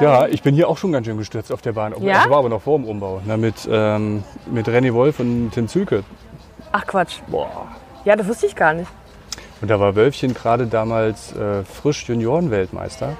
Ja, 0.00 0.26
ich 0.26 0.42
bin 0.42 0.54
hier 0.54 0.68
auch 0.68 0.78
schon 0.78 0.92
ganz 0.92 1.06
schön 1.06 1.18
gestürzt 1.18 1.52
auf 1.52 1.62
der 1.62 1.72
Bahn. 1.72 1.94
Ja? 2.00 2.20
Das 2.20 2.30
war 2.30 2.38
aber 2.38 2.48
noch 2.48 2.62
vor 2.62 2.78
dem 2.78 2.86
Umbau. 2.86 3.20
Na, 3.24 3.36
mit, 3.36 3.68
ähm, 3.70 4.22
mit 4.46 4.68
Renny 4.68 4.94
Wolf 4.94 5.20
und 5.20 5.50
Tim 5.52 5.68
Zülke. 5.68 6.04
Ach 6.72 6.86
Quatsch. 6.86 7.20
Boah. 7.26 7.68
Ja, 8.04 8.16
das 8.16 8.28
wusste 8.28 8.46
ich 8.46 8.54
gar 8.54 8.72
nicht. 8.72 8.90
Und 9.60 9.68
da 9.68 9.78
war 9.80 9.94
Wölfchen 9.94 10.32
gerade 10.32 10.66
damals 10.66 11.34
äh, 11.34 11.64
frisch 11.64 12.08
Juniorenweltmeister. 12.08 13.16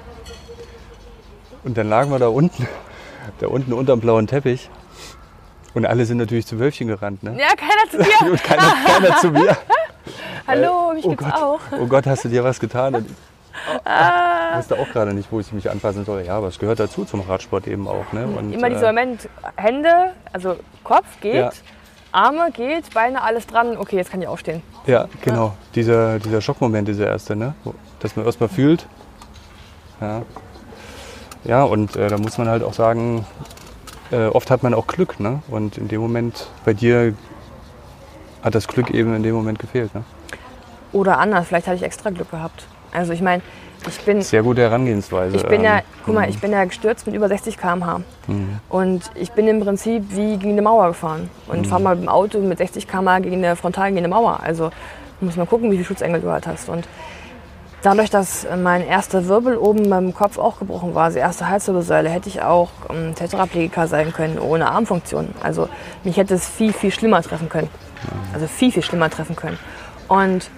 Und 1.63 1.77
dann 1.77 1.89
lagen 1.89 2.09
wir 2.09 2.19
da 2.19 2.27
unten, 2.27 2.67
da 3.39 3.47
unten 3.47 3.73
unterm 3.73 3.99
blauen 3.99 4.27
Teppich. 4.27 4.69
Und 5.73 5.85
alle 5.85 6.05
sind 6.05 6.17
natürlich 6.17 6.47
zu 6.47 6.59
Wölfchen 6.59 6.87
gerannt. 6.87 7.23
Ne? 7.23 7.37
Ja, 7.37 7.49
keiner 7.55 7.89
zu 7.89 7.97
mir. 7.97 8.31
und 8.31 8.43
keiner, 8.43 8.73
keiner 8.85 9.17
zu 9.17 9.31
mir. 9.31 9.57
Hallo, 10.47 10.93
mich 10.93 11.05
oh 11.05 11.09
gibt's 11.09 11.23
Gott, 11.25 11.33
auch. 11.33 11.59
Oh 11.79 11.85
Gott, 11.85 12.07
hast 12.07 12.25
du 12.25 12.29
dir 12.29 12.43
was 12.43 12.59
getan? 12.59 12.95
Und 12.95 13.09
Ah. 13.85 14.51
Ich 14.51 14.57
wusste 14.59 14.79
auch 14.79 14.89
gerade 14.89 15.13
nicht, 15.13 15.31
wo 15.31 15.39
ich 15.39 15.51
mich 15.51 15.69
anpassen 15.69 16.05
soll. 16.05 16.23
Ja, 16.25 16.37
aber 16.37 16.47
es 16.47 16.59
gehört 16.59 16.79
dazu 16.79 17.05
zum 17.05 17.21
Radsport 17.21 17.67
eben 17.67 17.87
auch. 17.87 18.11
Ne? 18.13 18.25
Und, 18.27 18.53
Immer 18.53 18.69
dieser 18.69 18.89
äh, 18.89 18.93
Moment, 18.93 19.29
Hände, 19.55 20.13
also 20.31 20.55
Kopf 20.83 21.19
geht, 21.21 21.35
ja. 21.35 21.51
Arme 22.11 22.51
geht, 22.51 22.93
Beine, 22.93 23.21
alles 23.21 23.47
dran. 23.47 23.77
Okay, 23.77 23.97
jetzt 23.97 24.11
kann 24.11 24.21
ich 24.21 24.27
aufstehen. 24.27 24.61
Ja, 24.85 25.07
genau. 25.21 25.47
Ja. 25.47 25.53
Dieser, 25.75 26.19
dieser 26.19 26.41
Schockmoment, 26.41 26.87
dieser 26.87 27.07
erste, 27.07 27.35
ne? 27.35 27.53
dass 27.99 28.15
man 28.15 28.25
erstmal 28.25 28.49
fühlt. 28.49 28.85
Ja, 29.99 30.21
ja 31.43 31.63
und 31.63 31.95
äh, 31.95 32.07
da 32.07 32.17
muss 32.17 32.37
man 32.37 32.49
halt 32.49 32.63
auch 32.63 32.73
sagen, 32.73 33.25
äh, 34.11 34.25
oft 34.25 34.51
hat 34.51 34.63
man 34.63 34.73
auch 34.73 34.87
Glück. 34.87 35.19
Ne? 35.19 35.41
Und 35.49 35.77
in 35.77 35.87
dem 35.87 36.01
Moment, 36.01 36.47
bei 36.65 36.73
dir 36.73 37.13
hat 38.43 38.55
das 38.55 38.67
Glück 38.67 38.89
eben 38.89 39.15
in 39.15 39.23
dem 39.23 39.35
Moment 39.35 39.59
gefehlt. 39.59 39.93
Ne? 39.95 40.03
Oder 40.91 41.19
anders, 41.19 41.47
vielleicht 41.47 41.67
hatte 41.67 41.77
ich 41.77 41.83
extra 41.83 42.09
Glück 42.09 42.31
gehabt. 42.31 42.65
Also 42.93 43.13
ich 43.13 43.21
meine, 43.21 43.41
ich 43.87 43.99
bin, 44.01 44.21
Sehr 44.21 44.43
gute 44.43 44.61
Herangehensweise. 44.61 45.35
ich 45.35 45.45
bin 45.45 45.63
ja, 45.63 45.77
Ähm, 45.77 45.83
guck 46.05 46.13
mal, 46.15 46.29
ich 46.29 46.39
bin 46.39 46.51
ja 46.51 46.63
gestürzt 46.65 47.07
mit 47.07 47.15
über 47.15 47.27
60 47.27 47.57
km/h. 47.57 48.01
Und 48.69 49.01
ich 49.15 49.31
bin 49.31 49.47
im 49.47 49.59
Prinzip 49.59 50.03
wie 50.09 50.37
gegen 50.37 50.51
eine 50.51 50.61
Mauer 50.61 50.89
gefahren. 50.89 51.29
Und 51.47 51.65
fahr 51.67 51.79
mal 51.79 51.95
mit 51.95 52.05
dem 52.05 52.09
Auto 52.09 52.37
mit 52.39 52.59
60 52.59 52.87
km/h 52.87 53.19
gegen 53.19 53.37
eine 53.37 53.55
frontal 53.55 53.87
gegen 53.87 53.99
eine 53.99 54.07
Mauer. 54.07 54.39
Also 54.43 54.69
muss 55.19 55.35
man 55.35 55.47
gucken, 55.47 55.71
wie 55.71 55.77
viel 55.77 55.85
Schutzengel 55.85 56.21
du 56.21 56.29
halt 56.31 56.45
hast. 56.45 56.69
Und 56.69 56.87
dadurch, 57.81 58.11
dass 58.11 58.45
mein 58.61 58.85
erster 58.85 59.27
Wirbel 59.27 59.57
oben 59.57 59.89
beim 59.89 60.13
Kopf 60.13 60.37
auch 60.37 60.59
gebrochen 60.59 60.93
war, 60.93 61.05
also 61.05 61.15
die 61.15 61.21
erste 61.21 61.47
Halswirbelsäule, 61.49 62.09
hätte 62.09 62.29
ich 62.29 62.41
auch 62.43 62.69
ähm, 62.89 63.15
Tetraplegiker 63.15 63.87
sein 63.87 64.13
können, 64.13 64.37
ohne 64.37 64.69
Armfunktion. 64.69 65.29
Also 65.41 65.69
mich 66.03 66.17
hätte 66.17 66.35
es 66.35 66.47
viel, 66.47 66.73
viel 66.73 66.91
schlimmer 66.91 67.21
treffen 67.23 67.49
können. 67.49 67.69
Also 68.33 68.45
viel, 68.47 68.71
viel 68.71 68.83
schlimmer 68.83 69.09
treffen 69.09 69.35
können. 69.35 69.57
Und 70.07 70.49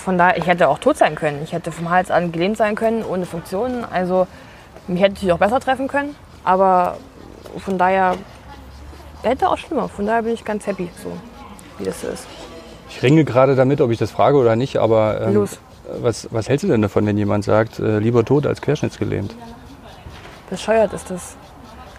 von 0.00 0.16
daher, 0.16 0.38
ich 0.38 0.46
hätte 0.46 0.68
auch 0.68 0.78
tot 0.78 0.96
sein 0.96 1.14
können. 1.14 1.42
Ich 1.44 1.52
hätte 1.52 1.70
vom 1.72 1.90
Hals 1.90 2.10
an 2.10 2.32
gelähmt 2.32 2.56
sein 2.56 2.74
können, 2.74 3.04
ohne 3.04 3.26
Funktionen. 3.26 3.84
Also 3.84 4.26
mich 4.86 5.02
hätte 5.02 5.24
ich 5.24 5.32
auch 5.32 5.38
besser 5.38 5.60
treffen 5.60 5.88
können. 5.88 6.16
Aber 6.42 6.96
von 7.58 7.76
daher 7.76 8.16
hätte 9.22 9.48
auch 9.48 9.58
schlimmer. 9.58 9.88
Von 9.88 10.06
daher 10.06 10.22
bin 10.22 10.32
ich 10.32 10.44
ganz 10.44 10.66
happy, 10.66 10.88
so 11.02 11.12
wie 11.78 11.84
das 11.84 12.00
so 12.00 12.08
ist. 12.08 12.26
Ich 12.88 13.02
ringe 13.02 13.24
gerade 13.24 13.54
damit, 13.54 13.80
ob 13.80 13.90
ich 13.90 13.98
das 13.98 14.10
frage 14.10 14.36
oder 14.36 14.56
nicht, 14.56 14.78
aber 14.78 15.20
ähm, 15.20 15.34
Los. 15.34 15.60
Was, 16.00 16.28
was 16.30 16.48
hältst 16.48 16.64
du 16.64 16.68
denn 16.68 16.82
davon, 16.82 17.04
wenn 17.06 17.18
jemand 17.18 17.44
sagt, 17.44 17.78
äh, 17.78 17.98
lieber 17.98 18.24
tot 18.24 18.46
als 18.46 18.62
querschnittsgelähmt? 18.62 19.34
Bescheuert 20.48 20.92
ist 20.92 21.10
das. 21.10 21.36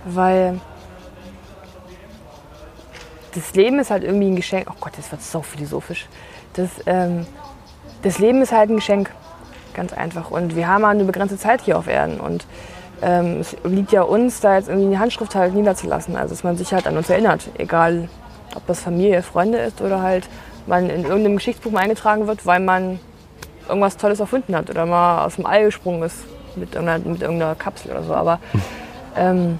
Weil 0.05 0.60
das 3.36 3.53
Leben 3.53 3.79
ist 3.79 3.91
halt 3.91 4.03
irgendwie 4.03 4.27
ein 4.27 4.36
Geschenk. 4.36 4.67
Oh 4.70 4.75
Gott, 4.79 4.93
das 4.98 5.12
wird 5.12 5.22
so 5.22 5.41
philosophisch. 5.41 6.08
Das, 6.53 6.70
ähm, 6.86 7.25
das 8.01 8.19
Leben 8.19 8.41
ist 8.41 8.51
halt 8.51 8.69
ein 8.69 8.75
Geschenk. 8.75 9.11
Ganz 9.73 9.93
einfach. 9.93 10.31
Und 10.31 10.55
wir 10.55 10.67
haben 10.67 10.83
eine 10.83 11.05
begrenzte 11.05 11.38
Zeit 11.38 11.61
hier 11.61 11.77
auf 11.77 11.88
Erden. 11.88 12.19
Und 12.19 12.45
ähm, 13.01 13.39
es 13.39 13.55
liegt 13.63 13.91
ja 13.91 14.01
uns, 14.01 14.41
da 14.41 14.55
jetzt 14.55 14.67
irgendwie 14.67 14.89
die 14.89 15.00
Handschrift 15.00 15.33
halt 15.35 15.53
niederzulassen. 15.53 16.15
Also, 16.15 16.33
dass 16.33 16.43
man 16.43 16.57
sich 16.57 16.73
halt 16.73 16.88
an 16.88 16.97
uns 16.97 17.09
erinnert. 17.09 17.50
Egal, 17.57 18.09
ob 18.55 18.65
das 18.67 18.81
Familie, 18.81 19.23
Freunde 19.23 19.59
ist 19.59 19.81
oder 19.81 20.01
halt 20.01 20.27
man 20.67 20.89
in 20.89 21.03
irgendeinem 21.03 21.38
Geschichtsbuch 21.38 21.71
mal 21.71 21.79
eingetragen 21.79 22.27
wird, 22.27 22.45
weil 22.45 22.59
man 22.59 23.00
irgendwas 23.67 23.97
Tolles 23.97 24.19
erfunden 24.19 24.55
hat 24.55 24.69
oder 24.69 24.85
mal 24.85 25.25
aus 25.25 25.35
dem 25.35 25.45
All 25.45 25.63
gesprungen 25.65 26.03
ist 26.03 26.17
mit 26.55 26.75
irgendeiner, 26.75 27.07
mit 27.07 27.21
irgendeiner 27.21 27.55
Kapsel 27.55 27.91
oder 27.91 28.03
so. 28.03 28.13
Aber 28.13 28.39
ähm, 29.15 29.59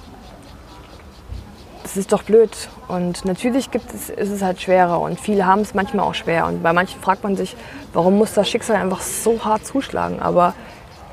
das 1.92 1.98
ist 1.98 2.12
doch 2.12 2.22
blöd. 2.22 2.50
Und 2.88 3.26
natürlich 3.26 3.70
gibt 3.70 3.92
es, 3.92 4.08
ist 4.08 4.30
es 4.30 4.40
halt 4.40 4.62
schwerer 4.62 4.98
und 5.00 5.20
viele 5.20 5.44
haben 5.44 5.60
es 5.60 5.74
manchmal 5.74 6.06
auch 6.06 6.14
schwer. 6.14 6.46
Und 6.46 6.62
bei 6.62 6.72
manchen 6.72 6.98
fragt 7.02 7.22
man 7.22 7.36
sich, 7.36 7.54
warum 7.92 8.16
muss 8.16 8.32
das 8.32 8.48
Schicksal 8.48 8.76
einfach 8.76 9.02
so 9.02 9.44
hart 9.44 9.66
zuschlagen? 9.66 10.20
Aber 10.20 10.54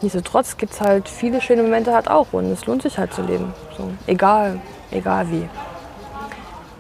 nichtsdestotrotz 0.02 0.56
gibt 0.56 0.72
es 0.72 0.80
halt 0.80 1.10
viele 1.10 1.42
schöne 1.42 1.64
Momente 1.64 1.94
halt 1.94 2.10
auch 2.10 2.28
und 2.32 2.46
es 2.46 2.66
lohnt 2.66 2.82
sich 2.82 2.98
halt 2.98 3.14
zu 3.14 3.22
leben. 3.24 3.54
So, 3.78 3.90
egal, 4.08 4.62
egal 4.92 5.30
wie. 5.30 5.50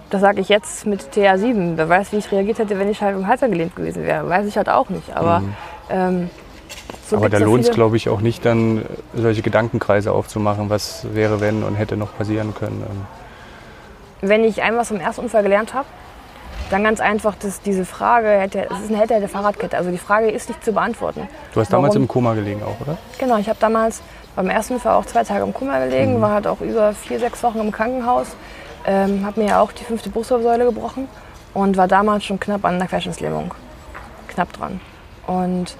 Das 0.10 0.22
sage 0.22 0.40
ich 0.40 0.48
jetzt 0.48 0.86
mit 0.86 1.02
TA7. 1.14 1.74
Wer 1.76 1.90
weiß, 1.90 2.14
wie 2.14 2.18
ich 2.18 2.32
reagiert 2.32 2.60
hätte, 2.60 2.80
wenn 2.80 2.90
ich 2.90 3.02
halt 3.02 3.18
im 3.18 3.28
Halter 3.28 3.50
gelähmt 3.50 3.76
gewesen 3.76 4.06
wäre. 4.06 4.30
Weiß 4.30 4.48
ich 4.48 4.56
halt 4.56 4.70
auch 4.70 4.90
nicht. 4.90 5.14
Aber, 5.14 5.44
ähm, 5.90 6.30
so 7.06 7.18
aber 7.18 7.28
da 7.28 7.38
ja 7.38 7.46
lohnt 7.46 7.66
es, 7.66 7.72
glaube 7.72 7.98
ich, 7.98 8.08
auch 8.08 8.22
nicht, 8.22 8.46
dann 8.46 8.86
solche 9.14 9.42
Gedankenkreise 9.42 10.14
aufzumachen, 10.14 10.70
was 10.70 11.06
wäre, 11.14 11.42
wenn 11.42 11.64
und 11.64 11.76
hätte 11.76 11.98
noch 11.98 12.18
passieren 12.18 12.56
können. 12.56 12.86
Wenn 14.22 14.44
ich 14.44 14.62
einmal 14.62 14.82
was 14.82 14.90
vom 14.90 15.00
ersten 15.00 15.22
Unfall 15.22 15.44
gelernt 15.44 15.74
habe, 15.74 15.88
dann 16.70 16.84
ganz 16.84 17.00
einfach, 17.00 17.36
dass 17.36 17.62
diese 17.62 17.86
Frage, 17.86 18.28
hätte, 18.28 18.68
es 18.70 18.80
ist 18.80 18.90
eine 18.90 19.00
hätte, 19.00 19.16
hätte 19.16 19.28
Fahrradkette. 19.28 19.78
Also 19.78 19.92
die 19.92 19.98
Frage 19.98 20.30
ist 20.30 20.50
nicht 20.50 20.64
zu 20.64 20.72
beantworten. 20.72 21.28
Du 21.54 21.60
hast 21.60 21.74
damals 21.74 21.94
Warum? 21.94 22.04
im 22.04 22.08
Koma 22.08 22.34
gelegen 22.34 22.62
auch, 22.64 22.80
oder? 22.82 22.98
Genau, 23.18 23.38
ich 23.38 23.50
habe 23.50 23.58
damals 23.60 24.02
beim 24.36 24.50
ersten 24.50 24.76
Unfall 24.76 24.94
auch 24.94 25.06
zwei 25.06 25.24
Tage 25.24 25.44
im 25.44 25.54
Kummer 25.54 25.80
gelegen, 25.80 26.22
war 26.22 26.32
halt 26.32 26.48
auch 26.48 26.62
über 26.62 26.94
vier, 26.94 27.20
sechs 27.20 27.42
Wochen 27.44 27.60
im 27.60 27.72
Krankenhaus, 27.72 28.28
ähm, 28.86 29.26
habe 29.26 29.42
mir 29.42 29.50
ja 29.50 29.62
auch 29.62 29.72
die 29.72 29.84
fünfte 29.84 30.10
Brustwirbelsäule 30.10 30.66
gebrochen 30.66 31.08
und 31.54 31.76
war 31.76 31.88
damals 31.88 32.24
schon 32.24 32.40
knapp 32.40 32.64
an 32.64 32.76
einer 32.76 32.88
Querschnittslähmung. 32.88 33.54
Knapp 34.28 34.54
dran. 34.54 34.80
Und 35.28 35.76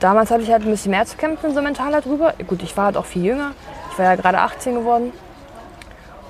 damals 0.00 0.30
hatte 0.30 0.42
ich 0.42 0.50
halt 0.50 0.64
ein 0.64 0.70
bisschen 0.70 0.90
mehr 0.90 1.06
zu 1.06 1.16
kämpfen, 1.16 1.54
so 1.54 1.62
mental 1.62 1.92
darüber. 1.92 2.34
Gut, 2.46 2.62
ich 2.62 2.76
war 2.76 2.86
halt 2.86 2.96
auch 2.96 3.06
viel 3.06 3.24
jünger. 3.24 3.52
Ich 3.92 3.98
war 3.98 4.06
ja 4.06 4.16
gerade 4.16 4.38
18 4.40 4.74
geworden. 4.74 5.12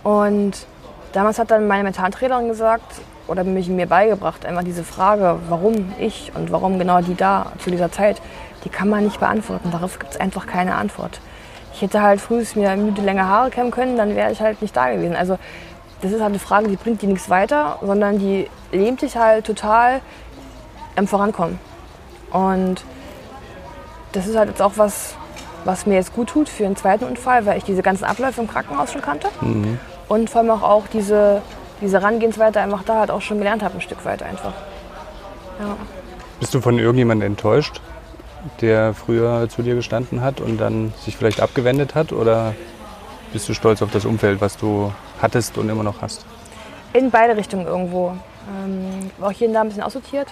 Und 0.02 0.66
damals 1.12 1.38
hat 1.38 1.50
dann 1.50 1.67
meine 1.67 1.85
Mentaltrainerin 1.85 2.49
gesagt, 2.49 3.00
oder 3.26 3.45
mich 3.45 3.69
mir 3.69 3.87
beigebracht, 3.87 4.45
einfach 4.45 4.64
diese 4.64 4.83
Frage, 4.83 5.38
warum 5.49 5.93
ich 5.99 6.33
und 6.35 6.50
warum 6.50 6.79
genau 6.79 7.00
die 7.00 7.14
da 7.14 7.52
zu 7.59 7.71
dieser 7.71 7.93
Zeit, 7.93 8.21
die 8.64 8.69
kann 8.69 8.88
man 8.88 9.05
nicht 9.05 9.21
beantworten. 9.21 9.71
Darauf 9.71 9.99
gibt 9.99 10.14
es 10.14 10.21
einfach 10.21 10.47
keine 10.47 10.75
Antwort. 10.75 11.21
Ich 11.73 11.83
hätte 11.83 12.02
halt 12.02 12.21
frühest 12.21 12.57
mir 12.57 12.76
Minute 12.76 13.02
länger 13.02 13.29
Haare 13.29 13.50
kämmen 13.50 13.71
können, 13.71 13.97
dann 13.97 14.17
wäre 14.17 14.33
ich 14.33 14.40
halt 14.40 14.61
nicht 14.61 14.76
da 14.76 14.90
gewesen. 14.90 15.14
Also 15.14 15.38
das 16.02 16.12
ist 16.12 16.21
halt 16.21 16.31
eine 16.31 16.38
Frage, 16.38 16.69
die 16.69 16.76
bringt 16.76 17.02
dir 17.02 17.09
nichts 17.09 17.31
weiter, 17.31 17.79
sondern 17.83 18.19
die 18.19 18.50
lähmt 18.73 19.02
dich 19.02 19.17
halt 19.17 19.47
total 19.47 20.00
am 20.97 21.07
Vorankommen. 21.07 21.59
Und 22.33 22.85
das 24.12 24.26
ist 24.26 24.37
halt 24.37 24.49
jetzt 24.49 24.62
auch 24.62 24.73
was, 24.76 25.14
was 25.64 25.87
mir 25.87 25.95
jetzt 25.95 26.14
gut 26.14 26.31
tut 26.31 26.49
für 26.49 26.67
einen 26.67 26.76
zweiten 26.76 27.05
Unfall, 27.05 27.47
weil 27.47 27.59
ich 27.59 27.64
diese 27.64 27.83
ganzen 27.83 28.05
Abläufe 28.05 28.40
im 28.40 28.49
Krankenhaus 28.49 28.93
schon 28.93 29.02
kannte. 29.02 29.29
Und 30.11 30.29
vor 30.29 30.40
allem 30.40 30.50
auch, 30.50 30.62
auch 30.62 30.88
diese, 30.88 31.40
diese 31.81 32.00
Herangehensweise 32.00 32.59
einfach 32.59 32.83
da 32.83 32.99
halt 32.99 33.12
auch 33.12 33.23
schon 33.23 33.38
gelernt 33.38 33.62
habe, 33.62 33.75
ein 33.76 33.81
Stück 33.81 34.05
weit 34.05 34.25
einfach. 34.25 34.52
Ja. 35.61 35.76
Bist 36.40 36.52
du 36.52 36.61
von 36.61 36.81
irgendjemandem 36.81 37.29
enttäuscht, 37.29 37.81
der 38.61 38.93
früher 38.93 39.49
zu 39.49 39.62
dir 39.62 39.76
gestanden 39.76 40.21
hat 40.21 40.40
und 40.40 40.59
dann 40.59 40.93
sich 40.99 41.17
vielleicht 41.17 41.40
abgewendet 41.40 41.95
hat? 41.95 42.12
Oder 42.12 42.57
bist 43.33 43.49
du 43.49 43.55
stolz 43.55 43.83
auf 43.83 43.93
das 43.93 44.05
Umfeld, 44.05 44.40
was 44.40 44.57
du 44.57 44.93
hattest 45.23 45.57
und 45.59 45.69
immer 45.69 45.85
noch 45.85 46.02
hast? 46.02 46.26
In 46.93 47.12
beide 47.12 47.37
Richtungen 47.37 47.69
irgendwo. 47.69 48.17
Ähm, 48.64 49.12
auch 49.21 49.31
hier 49.31 49.47
und 49.47 49.55
da 49.55 49.61
ein 49.61 49.69
bisschen 49.69 49.85
aussortiert. 49.85 50.26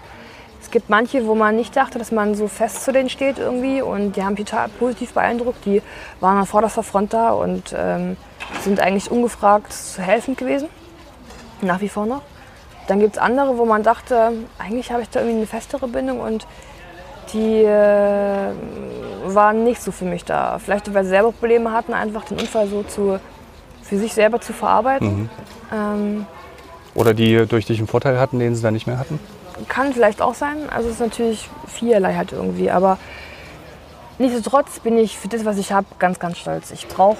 Es 0.68 0.72
gibt 0.72 0.90
manche, 0.90 1.26
wo 1.26 1.34
man 1.34 1.56
nicht 1.56 1.74
dachte, 1.74 1.98
dass 1.98 2.12
man 2.12 2.34
so 2.34 2.46
fest 2.46 2.84
zu 2.84 2.92
denen 2.92 3.08
steht 3.08 3.38
irgendwie 3.38 3.80
und 3.80 4.16
die 4.16 4.22
haben 4.22 4.34
mich 4.34 4.44
total 4.44 4.68
positiv 4.68 5.14
beeindruckt. 5.14 5.64
Die 5.64 5.80
waren 6.20 6.36
an 6.36 6.44
vorderster 6.44 6.82
Front 6.82 7.14
da 7.14 7.30
und 7.30 7.74
ähm, 7.74 8.18
sind 8.60 8.78
eigentlich 8.78 9.10
ungefragt 9.10 9.72
zu 9.72 10.02
helfen 10.02 10.36
gewesen. 10.36 10.68
Nach 11.62 11.80
wie 11.80 11.88
vor 11.88 12.04
noch. 12.04 12.20
Dann 12.86 13.00
gibt 13.00 13.16
es 13.16 13.18
andere, 13.18 13.56
wo 13.56 13.64
man 13.64 13.82
dachte, 13.82 14.32
eigentlich 14.58 14.92
habe 14.92 15.00
ich 15.00 15.08
da 15.08 15.20
irgendwie 15.20 15.38
eine 15.38 15.46
festere 15.46 15.88
Bindung 15.88 16.20
und 16.20 16.46
die 17.32 17.62
äh, 17.62 18.50
waren 19.24 19.64
nicht 19.64 19.80
so 19.80 19.90
für 19.90 20.04
mich 20.04 20.26
da. 20.26 20.58
Vielleicht, 20.58 20.92
weil 20.92 21.04
sie 21.04 21.10
selber 21.10 21.32
Probleme 21.32 21.72
hatten, 21.72 21.94
einfach 21.94 22.26
den 22.26 22.38
Unfall 22.38 22.68
so 22.68 22.82
zu, 22.82 23.18
für 23.80 23.96
sich 23.96 24.12
selber 24.12 24.38
zu 24.38 24.52
verarbeiten. 24.52 25.30
Ähm, 25.72 26.26
Oder 26.94 27.14
die 27.14 27.46
durch 27.46 27.64
dich 27.64 27.78
einen 27.78 27.88
Vorteil 27.88 28.20
hatten, 28.20 28.38
den 28.38 28.54
sie 28.54 28.60
dann 28.60 28.74
nicht 28.74 28.86
mehr 28.86 28.98
hatten? 28.98 29.18
Kann 29.68 29.92
vielleicht 29.92 30.22
auch 30.22 30.34
sein. 30.34 30.56
Also 30.70 30.88
es 30.88 30.94
ist 30.94 31.00
natürlich 31.00 31.48
vielerlei 31.66 32.14
halt 32.14 32.32
irgendwie. 32.32 32.70
Aber 32.70 32.98
nichtsdestotrotz 34.18 34.80
bin 34.80 34.98
ich 34.98 35.18
für 35.18 35.28
das, 35.28 35.44
was 35.44 35.58
ich 35.58 35.72
habe, 35.72 35.86
ganz, 35.98 36.18
ganz 36.18 36.38
stolz. 36.38 36.70
Ich 36.70 36.86
brauche 36.88 37.16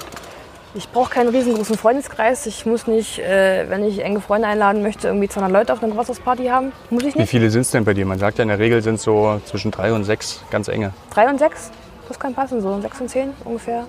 ich 0.75 0.87
brauch 0.89 1.09
keinen 1.09 1.29
riesengroßen 1.29 1.77
Freundeskreis. 1.77 2.45
Ich 2.45 2.65
muss 2.67 2.85
nicht, 2.85 3.17
äh, 3.19 3.65
wenn 3.69 3.83
ich 3.83 4.03
enge 4.03 4.21
Freunde 4.21 4.47
einladen 4.47 4.83
möchte, 4.83 5.07
irgendwie 5.07 5.27
200 5.27 5.51
Leute 5.51 5.73
auf 5.73 5.79
einer 5.81 5.89
Geburtstagsparty 5.89 6.45
haben. 6.45 6.71
Muss 6.91 7.03
ich 7.03 7.15
Wie 7.15 7.19
nicht. 7.19 7.29
viele 7.29 7.49
sind 7.49 7.61
es 7.61 7.71
denn 7.71 7.85
bei 7.85 7.95
dir? 7.95 8.05
Man 8.05 8.19
sagt 8.19 8.37
ja 8.37 8.43
in 8.43 8.49
der 8.49 8.59
Regel 8.59 8.81
sind 8.83 8.95
es 8.95 9.03
so 9.03 9.41
zwischen 9.45 9.71
drei 9.71 9.91
und 9.91 10.03
sechs 10.03 10.43
ganz 10.51 10.67
enge. 10.67 10.93
Drei 11.11 11.27
und 11.27 11.39
sechs, 11.39 11.71
das 12.07 12.19
kann 12.19 12.35
passen. 12.35 12.61
So 12.61 12.79
sechs 12.81 13.01
und 13.01 13.09
zehn 13.09 13.33
ungefähr. 13.45 13.87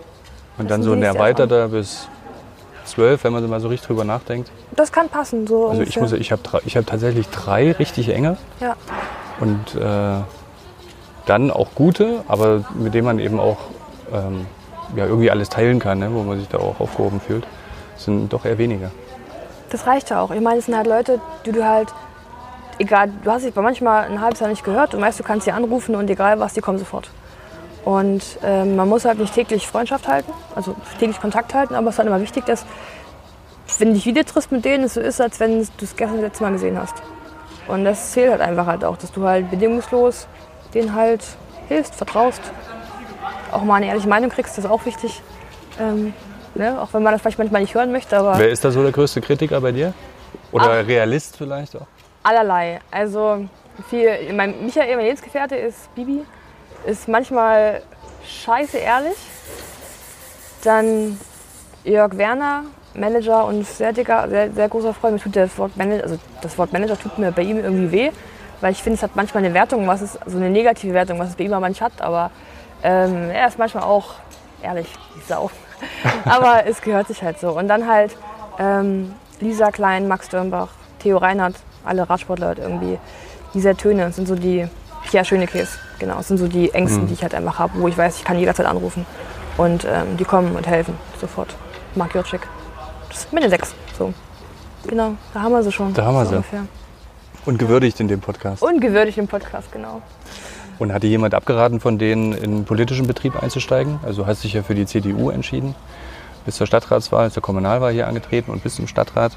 Und 0.56 0.70
Das 0.70 0.76
dann 0.76 0.82
so 0.82 0.92
ein 0.92 1.02
erweiterter 1.02 1.68
bis 1.68 2.08
zwölf, 2.90 3.24
wenn 3.24 3.32
man 3.32 3.42
so 3.42 3.48
mal 3.48 3.60
so 3.60 3.68
richtig 3.68 3.86
drüber 3.88 4.04
nachdenkt. 4.04 4.50
Das 4.76 4.92
kann 4.92 5.08
passen. 5.08 5.46
So 5.46 5.68
Also 5.68 5.82
ich, 5.82 5.98
muss, 5.98 6.12
ich 6.12 6.32
habe 6.32 6.42
ich 6.64 6.76
hab 6.76 6.86
tatsächlich 6.86 7.28
drei 7.28 7.72
richtig 7.72 8.08
enge 8.08 8.36
Ja. 8.60 8.76
und 9.40 9.74
äh, 9.74 10.22
dann 11.26 11.50
auch 11.50 11.68
gute, 11.74 12.24
aber 12.28 12.64
mit 12.74 12.94
denen 12.94 13.04
man 13.04 13.18
eben 13.18 13.38
auch 13.38 13.58
ähm, 14.12 14.46
ja, 14.96 15.06
irgendwie 15.06 15.30
alles 15.30 15.48
teilen 15.48 15.78
kann, 15.78 15.98
ne, 15.98 16.10
wo 16.12 16.22
man 16.22 16.38
sich 16.38 16.48
da 16.48 16.58
auch 16.58 16.80
aufgehoben 16.80 17.20
fühlt. 17.20 17.44
Das 17.94 18.04
sind 18.06 18.32
doch 18.32 18.44
eher 18.44 18.58
weniger. 18.58 18.90
Das 19.70 19.86
reicht 19.86 20.10
ja 20.10 20.20
auch. 20.20 20.30
Ich 20.32 20.40
meine, 20.40 20.58
es 20.58 20.66
sind 20.66 20.76
halt 20.76 20.86
Leute, 20.88 21.20
die 21.46 21.52
du 21.52 21.64
halt, 21.64 21.88
egal, 22.78 23.10
du 23.22 23.30
hast 23.30 23.44
dich 23.44 23.54
manchmal 23.54 24.06
ein 24.06 24.20
halbes 24.20 24.40
Jahr 24.40 24.50
nicht 24.50 24.64
gehört 24.64 24.94
und 24.94 25.00
weißt, 25.00 25.20
du 25.20 25.22
kannst 25.22 25.44
sie 25.44 25.52
anrufen 25.52 25.94
und 25.94 26.10
egal 26.10 26.40
was, 26.40 26.54
die 26.54 26.60
kommen 26.60 26.78
sofort. 26.78 27.10
Und 27.84 28.22
ähm, 28.42 28.76
man 28.76 28.88
muss 28.88 29.04
halt 29.04 29.18
nicht 29.18 29.34
täglich 29.34 29.66
Freundschaft 29.66 30.06
halten, 30.06 30.32
also 30.54 30.76
täglich 30.98 31.20
Kontakt 31.20 31.54
halten, 31.54 31.74
aber 31.74 31.88
es 31.88 31.94
ist 31.94 31.98
halt 31.98 32.08
immer 32.08 32.20
wichtig, 32.20 32.44
dass, 32.44 32.66
wenn 33.78 33.88
du 33.88 33.94
dich 33.94 34.06
wieder 34.06 34.24
triffst 34.24 34.52
mit 34.52 34.64
denen, 34.64 34.84
es 34.84 34.94
so 34.94 35.00
ist, 35.00 35.20
als 35.20 35.40
wenn 35.40 35.60
du 35.60 35.84
es 35.84 35.96
gestern 35.96 36.16
das 36.16 36.22
letzte 36.22 36.44
Mal 36.44 36.52
gesehen 36.52 36.78
hast. 36.78 36.94
Und 37.68 37.84
das 37.84 38.12
zählt 38.12 38.30
halt 38.30 38.42
einfach 38.42 38.66
halt 38.66 38.84
auch, 38.84 38.96
dass 38.96 39.12
du 39.12 39.24
halt 39.26 39.50
bedingungslos 39.50 40.26
denen 40.74 40.94
halt 40.94 41.24
hilfst, 41.68 41.94
vertraust, 41.94 42.40
auch 43.52 43.62
mal 43.62 43.76
eine 43.76 43.86
ehrliche 43.86 44.08
Meinung 44.08 44.30
kriegst, 44.30 44.56
das 44.56 44.64
ist 44.64 44.70
auch 44.70 44.84
wichtig. 44.86 45.22
Ähm, 45.80 46.12
ne? 46.54 46.80
Auch 46.80 46.92
wenn 46.92 47.02
man 47.02 47.12
das 47.12 47.22
vielleicht 47.22 47.38
manchmal 47.38 47.62
nicht 47.62 47.74
hören 47.74 47.92
möchte, 47.92 48.16
aber... 48.16 48.38
Wer 48.38 48.50
ist 48.50 48.64
da 48.64 48.70
so 48.70 48.82
der 48.82 48.92
größte 48.92 49.20
Kritiker 49.20 49.60
bei 49.60 49.72
dir? 49.72 49.92
Oder 50.52 50.86
Realist 50.86 51.36
vielleicht 51.36 51.76
auch? 51.76 51.86
Allerlei. 52.22 52.80
Also 52.90 53.46
viel, 53.88 54.32
mein 54.32 54.64
Michael, 54.64 54.96
mein 54.96 55.06
Lebensgefährte 55.06 55.56
ist 55.56 55.94
Bibi. 55.94 56.24
Ist 56.86 57.08
manchmal 57.08 57.82
scheiße 58.26 58.78
ehrlich. 58.78 59.16
Dann 60.62 61.18
Jörg 61.84 62.16
Werner, 62.16 62.64
Manager 62.94 63.44
und 63.46 63.66
sehr 63.66 63.92
dicker, 63.92 64.28
sehr, 64.28 64.50
sehr 64.52 64.68
großer 64.68 64.92
Freund. 64.94 65.14
Mir 65.14 65.20
tut 65.20 65.36
das 65.36 65.56
Wort 65.58 65.76
Manager, 65.76 66.02
also 66.02 66.18
das 66.42 66.58
Wort 66.58 66.72
Manager 66.72 66.98
tut 66.98 67.18
mir 67.18 67.32
bei 67.32 67.42
ihm 67.42 67.58
irgendwie 67.58 67.92
weh, 67.92 68.10
weil 68.60 68.72
ich 68.72 68.82
finde, 68.82 68.96
es 68.96 69.02
hat 69.02 69.16
manchmal 69.16 69.44
eine 69.44 69.54
Wertung, 69.54 69.86
was 69.86 70.02
es, 70.02 70.18
so 70.26 70.36
eine 70.36 70.50
negative 70.50 70.92
Wertung, 70.92 71.18
was 71.18 71.30
es 71.30 71.36
bei 71.36 71.44
ihm 71.44 71.52
aber 71.52 71.68
nicht 71.68 71.80
hat. 71.80 72.00
Aber 72.00 72.30
ähm, 72.82 73.30
er 73.30 73.48
ist 73.48 73.58
manchmal 73.58 73.84
auch 73.84 74.14
ehrlich, 74.62 74.88
die 75.16 75.20
Sau. 75.26 75.50
aber 76.24 76.66
es 76.66 76.82
gehört 76.82 77.08
sich 77.08 77.22
halt 77.22 77.38
so. 77.38 77.50
Und 77.52 77.68
dann 77.68 77.88
halt 77.88 78.16
ähm, 78.58 79.14
Lisa 79.40 79.70
Klein, 79.70 80.08
Max 80.08 80.28
Dürnbach, 80.28 80.68
Theo 80.98 81.16
Reinhardt, 81.16 81.54
alle 81.84 82.08
Radsportler 82.08 82.48
halt 82.48 82.58
irgendwie. 82.58 82.98
Diese 83.54 83.74
Töne 83.74 84.12
sind 84.12 84.28
so 84.28 84.34
die 84.34 84.68
Pierre 85.08 85.24
Schönekäs, 85.24 85.78
genau, 85.98 86.16
das 86.16 86.28
sind 86.28 86.38
so 86.38 86.46
die 86.46 86.72
Ängsten, 86.72 87.02
Mhm. 87.02 87.06
die 87.08 87.14
ich 87.14 87.22
halt 87.22 87.34
einfach 87.34 87.58
habe, 87.58 87.72
wo 87.80 87.88
ich 87.88 87.96
weiß, 87.96 88.16
ich 88.18 88.24
kann 88.24 88.38
jederzeit 88.38 88.66
anrufen. 88.66 89.06
Und 89.56 89.84
ähm, 89.84 90.16
die 90.16 90.24
kommen 90.24 90.54
und 90.56 90.66
helfen, 90.66 90.94
sofort. 91.20 91.54
Marc 91.94 92.14
Jurczyk. 92.14 92.42
Das 93.08 93.22
sind 93.22 93.32
meine 93.32 93.50
sechs. 93.50 93.74
So. 93.98 94.14
Genau, 94.86 95.12
da 95.34 95.42
haben 95.42 95.52
wir 95.52 95.62
sie 95.62 95.72
schon. 95.72 95.92
Da 95.92 96.04
haben 96.04 96.14
wir 96.14 96.24
so 96.24 96.30
sie. 96.30 96.36
Ungefähr. 96.36 96.62
Und 97.46 97.58
gewürdigt 97.58 97.98
in 98.00 98.08
dem 98.08 98.20
Podcast. 98.20 98.62
Ungewürdigt 98.62 99.18
im 99.18 99.26
Podcast, 99.26 99.72
genau. 99.72 100.02
Und 100.78 100.92
hat 100.92 101.02
dir 101.02 101.10
jemand 101.10 101.34
abgeraten, 101.34 101.80
von 101.80 101.98
denen 101.98 102.32
in 102.32 102.58
den 102.58 102.64
politischen 102.64 103.06
Betrieb 103.06 103.42
einzusteigen? 103.42 103.98
Also 104.02 104.26
hast 104.26 104.44
dich 104.44 104.52
ja 104.54 104.62
für 104.62 104.74
die 104.74 104.86
CDU 104.86 105.30
entschieden, 105.30 105.74
bist 106.46 106.56
zur 106.58 106.66
Stadtratswahl, 106.66 107.30
zur 107.30 107.42
Kommunalwahl 107.42 107.92
hier 107.92 108.06
angetreten 108.06 108.50
und 108.50 108.62
bist 108.62 108.78
im 108.78 108.86
Stadtrat. 108.86 109.36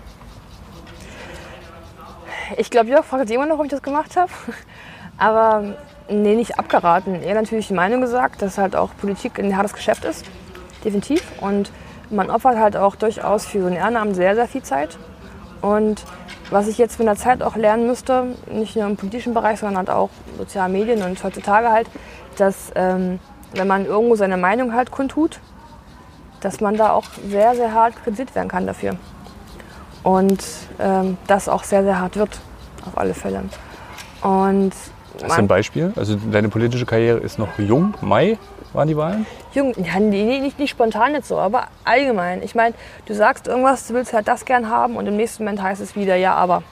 Ich 2.57 2.69
glaube, 2.69 2.89
Jörg 2.89 3.03
fragt 3.05 3.29
immer 3.31 3.45
noch, 3.45 3.57
ob 3.59 3.65
ich 3.65 3.71
das 3.71 3.81
gemacht 3.81 4.15
habe. 4.15 4.31
Aber 5.17 5.75
nee, 6.09 6.35
nicht 6.35 6.59
abgeraten. 6.59 7.21
Er 7.21 7.35
hat 7.35 7.43
natürlich 7.43 7.67
die 7.67 7.73
Meinung 7.73 8.01
gesagt, 8.01 8.41
dass 8.41 8.57
halt 8.57 8.75
auch 8.75 8.91
Politik 8.97 9.39
ein 9.39 9.55
hartes 9.55 9.73
Geschäft 9.73 10.05
ist. 10.05 10.25
Definitiv. 10.83 11.23
Und 11.41 11.71
man 12.09 12.29
opfert 12.29 12.57
halt 12.57 12.75
auch 12.75 12.95
durchaus 12.95 13.45
für 13.45 13.61
so 13.61 13.67
ein 13.67 13.73
Ehrenamt 13.73 14.15
sehr, 14.15 14.35
sehr 14.35 14.47
viel 14.47 14.63
Zeit. 14.63 14.97
Und 15.61 16.03
was 16.49 16.67
ich 16.67 16.77
jetzt 16.77 16.99
mit 16.99 17.07
der 17.07 17.15
Zeit 17.15 17.41
auch 17.41 17.55
lernen 17.55 17.87
müsste, 17.87 18.35
nicht 18.51 18.75
nur 18.75 18.85
im 18.85 18.97
politischen 18.97 19.33
Bereich, 19.33 19.59
sondern 19.59 19.77
halt 19.77 19.89
auch 19.89 20.09
sozialen 20.37 20.73
Medien 20.73 21.01
und 21.01 21.23
heutzutage 21.23 21.71
halt, 21.71 21.87
dass 22.37 22.71
ähm, 22.75 23.19
wenn 23.53 23.67
man 23.67 23.85
irgendwo 23.85 24.15
seine 24.15 24.37
Meinung 24.37 24.73
halt 24.73 24.91
kundtut, 24.91 25.39
dass 26.41 26.59
man 26.59 26.75
da 26.75 26.91
auch 26.91 27.05
sehr, 27.29 27.55
sehr 27.55 27.73
hart 27.73 27.95
kritisiert 28.03 28.35
werden 28.35 28.49
kann 28.49 28.67
dafür. 28.67 28.97
Und 30.03 30.43
ähm, 30.79 31.17
das 31.27 31.47
auch 31.47 31.63
sehr, 31.63 31.83
sehr 31.83 31.99
hart 31.99 32.17
wird, 32.17 32.39
auf 32.85 32.97
alle 32.97 33.13
Fälle. 33.13 33.43
Und 34.21 34.73
Hast 35.21 35.37
du 35.37 35.41
ein 35.41 35.47
Beispiel? 35.47 35.93
Also 35.95 36.15
deine 36.31 36.49
politische 36.49 36.85
Karriere 36.85 37.19
ist 37.19 37.37
noch 37.39 37.59
jung. 37.59 37.93
Mai 38.01 38.37
waren 38.73 38.87
die 38.87 38.97
Wahlen? 38.97 39.25
Jung, 39.53 39.73
ja, 39.83 39.99
nee, 39.99 40.39
nicht, 40.39 40.57
nicht 40.57 40.71
spontan 40.71 41.13
jetzt 41.13 41.27
so, 41.27 41.37
aber 41.37 41.67
allgemein. 41.85 42.41
Ich 42.41 42.55
meine, 42.55 42.73
du 43.05 43.13
sagst 43.13 43.47
irgendwas, 43.47 43.87
du 43.87 43.93
willst 43.93 44.13
halt 44.13 44.27
das 44.27 44.45
gern 44.45 44.69
haben 44.69 44.95
und 44.95 45.05
im 45.05 45.15
nächsten 45.15 45.43
Moment 45.43 45.61
heißt 45.61 45.81
es 45.81 45.95
wieder, 45.95 46.15
ja, 46.15 46.33
aber. 46.33 46.63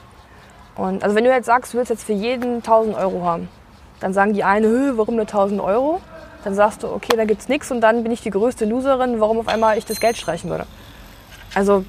Und 0.74 1.04
also 1.04 1.14
wenn 1.14 1.24
du 1.24 1.30
jetzt 1.30 1.46
sagst, 1.46 1.72
du 1.72 1.78
willst 1.78 1.90
jetzt 1.90 2.04
für 2.04 2.12
jeden 2.14 2.56
1000 2.56 2.96
Euro 2.96 3.24
haben, 3.24 3.48
dann 4.00 4.12
sagen 4.12 4.32
die 4.32 4.42
eine, 4.42 4.66
"Hö, 4.66 4.92
warum 4.96 5.14
nur 5.16 5.26
1000 5.26 5.60
Euro? 5.60 6.00
Dann 6.44 6.54
sagst 6.54 6.82
du, 6.82 6.88
okay, 6.88 7.16
da 7.16 7.24
gibt's 7.24 7.48
nichts 7.48 7.70
und 7.70 7.80
dann 7.80 8.02
bin 8.02 8.10
ich 8.10 8.20
die 8.20 8.30
größte 8.30 8.64
Loserin, 8.64 9.20
warum 9.20 9.38
auf 9.38 9.46
einmal 9.46 9.78
ich 9.78 9.84
das 9.84 10.00
Geld 10.00 10.16
streichen 10.16 10.50
würde. 10.50 10.66
Also 11.54 11.84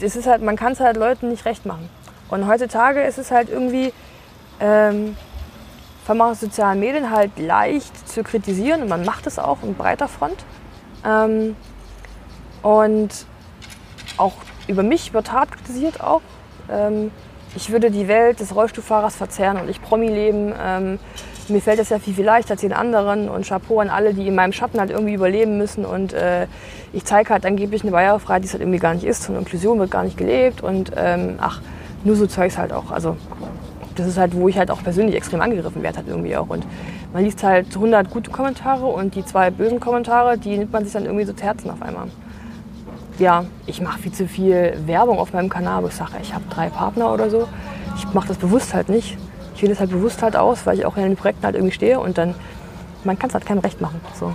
das 0.00 0.14
ist 0.14 0.28
halt, 0.28 0.42
man 0.42 0.54
kann 0.56 0.72
es 0.72 0.80
halt 0.80 0.96
Leuten 0.96 1.28
nicht 1.28 1.44
recht 1.44 1.66
machen. 1.66 1.88
Und 2.28 2.46
heutzutage 2.46 3.02
ist 3.02 3.18
es 3.18 3.30
halt 3.30 3.48
irgendwie, 3.48 3.92
ähm, 4.60 5.16
vor 6.06 6.12
allem 6.12 6.22
auf 6.22 6.38
sozialen 6.38 6.78
Medien 6.78 7.10
halt 7.10 7.36
leicht 7.36 8.08
zu 8.08 8.22
kritisieren 8.22 8.80
und 8.82 8.88
man 8.88 9.04
macht 9.04 9.26
es 9.26 9.40
auch 9.40 9.64
in 9.64 9.74
breiter 9.74 10.06
Front. 10.06 10.44
Ähm, 11.04 11.56
und 12.62 13.10
auch 14.16 14.34
über 14.68 14.84
mich 14.84 15.12
wird 15.12 15.32
hart 15.32 15.50
kritisiert 15.50 16.00
auch. 16.00 16.20
Ähm, 16.70 17.10
ich 17.56 17.72
würde 17.72 17.90
die 17.90 18.06
Welt 18.06 18.38
des 18.38 18.54
Rollstuhlfahrers 18.54 19.16
verzerren 19.16 19.60
und 19.60 19.68
ich 19.68 19.82
Promi-Leben. 19.82 20.54
Ähm, 20.62 20.98
mir 21.48 21.60
fällt 21.60 21.80
das 21.80 21.88
ja 21.88 21.98
viel, 21.98 22.14
viel 22.14 22.24
leichter 22.24 22.52
als 22.52 22.60
den 22.60 22.72
anderen 22.72 23.28
und 23.28 23.44
Chapeau 23.44 23.80
an 23.80 23.90
alle, 23.90 24.14
die 24.14 24.28
in 24.28 24.36
meinem 24.36 24.52
Schatten 24.52 24.78
halt 24.78 24.90
irgendwie 24.90 25.14
überleben 25.14 25.58
müssen. 25.58 25.84
Und 25.84 26.12
äh, 26.12 26.46
ich 26.92 27.04
zeige 27.04 27.30
halt 27.30 27.44
angeblich 27.44 27.82
eine 27.82 27.90
Barrierefreiheit, 27.90 28.44
die 28.44 28.46
es 28.46 28.52
halt 28.52 28.62
irgendwie 28.62 28.78
gar 28.78 28.94
nicht 28.94 29.04
ist. 29.04 29.28
Und 29.28 29.36
Inklusion 29.36 29.80
wird 29.80 29.90
gar 29.90 30.04
nicht 30.04 30.16
gelebt 30.16 30.62
und 30.62 30.92
ähm, 30.96 31.40
ach, 31.40 31.60
nur 32.04 32.14
so 32.14 32.28
Zeugs 32.28 32.58
halt 32.58 32.72
auch. 32.72 32.92
Also 32.92 33.16
das 33.96 34.06
ist 34.06 34.18
halt, 34.18 34.34
wo 34.34 34.48
ich 34.48 34.58
halt 34.58 34.70
auch 34.70 34.82
persönlich 34.82 35.16
extrem 35.16 35.40
angegriffen 35.40 35.82
werde 35.82 35.98
halt 35.98 36.08
irgendwie 36.08 36.36
auch. 36.36 36.48
Und 36.48 36.66
man 37.12 37.24
liest 37.24 37.42
halt 37.42 37.74
100 37.74 38.10
gute 38.10 38.30
Kommentare 38.30 38.86
und 38.86 39.14
die 39.14 39.24
zwei 39.24 39.50
bösen 39.50 39.80
Kommentare, 39.80 40.38
die 40.38 40.56
nimmt 40.56 40.72
man 40.72 40.84
sich 40.84 40.92
dann 40.92 41.04
irgendwie 41.04 41.24
so 41.24 41.32
zu 41.32 41.44
Herzen 41.44 41.70
auf 41.70 41.82
einmal. 41.82 42.08
Ja, 43.18 43.44
ich 43.66 43.80
mache 43.80 43.98
viel 43.98 44.12
zu 44.12 44.28
viel 44.28 44.76
Werbung 44.86 45.18
auf 45.18 45.32
meinem 45.32 45.48
Kanal, 45.48 45.82
wo 45.82 45.88
ich 45.88 45.94
sage, 45.94 46.12
ich 46.20 46.34
habe 46.34 46.44
drei 46.50 46.68
Partner 46.68 47.12
oder 47.12 47.30
so. 47.30 47.48
Ich 47.96 48.12
mache 48.12 48.28
das 48.28 48.36
bewusst 48.36 48.74
halt 48.74 48.88
nicht. 48.88 49.16
Ich 49.54 49.62
wähle 49.62 49.72
das 49.72 49.80
halt 49.80 49.90
bewusst 49.90 50.22
halt 50.22 50.36
aus, 50.36 50.66
weil 50.66 50.78
ich 50.78 50.84
auch 50.84 50.96
in 50.98 51.02
den 51.02 51.16
Projekten 51.16 51.44
halt 51.44 51.54
irgendwie 51.54 51.72
stehe 51.72 51.98
und 51.98 52.18
dann, 52.18 52.34
man 53.04 53.18
kann 53.18 53.28
es 53.28 53.34
halt 53.34 53.46
keinem 53.46 53.60
recht 53.60 53.80
machen. 53.80 54.00
So. 54.18 54.34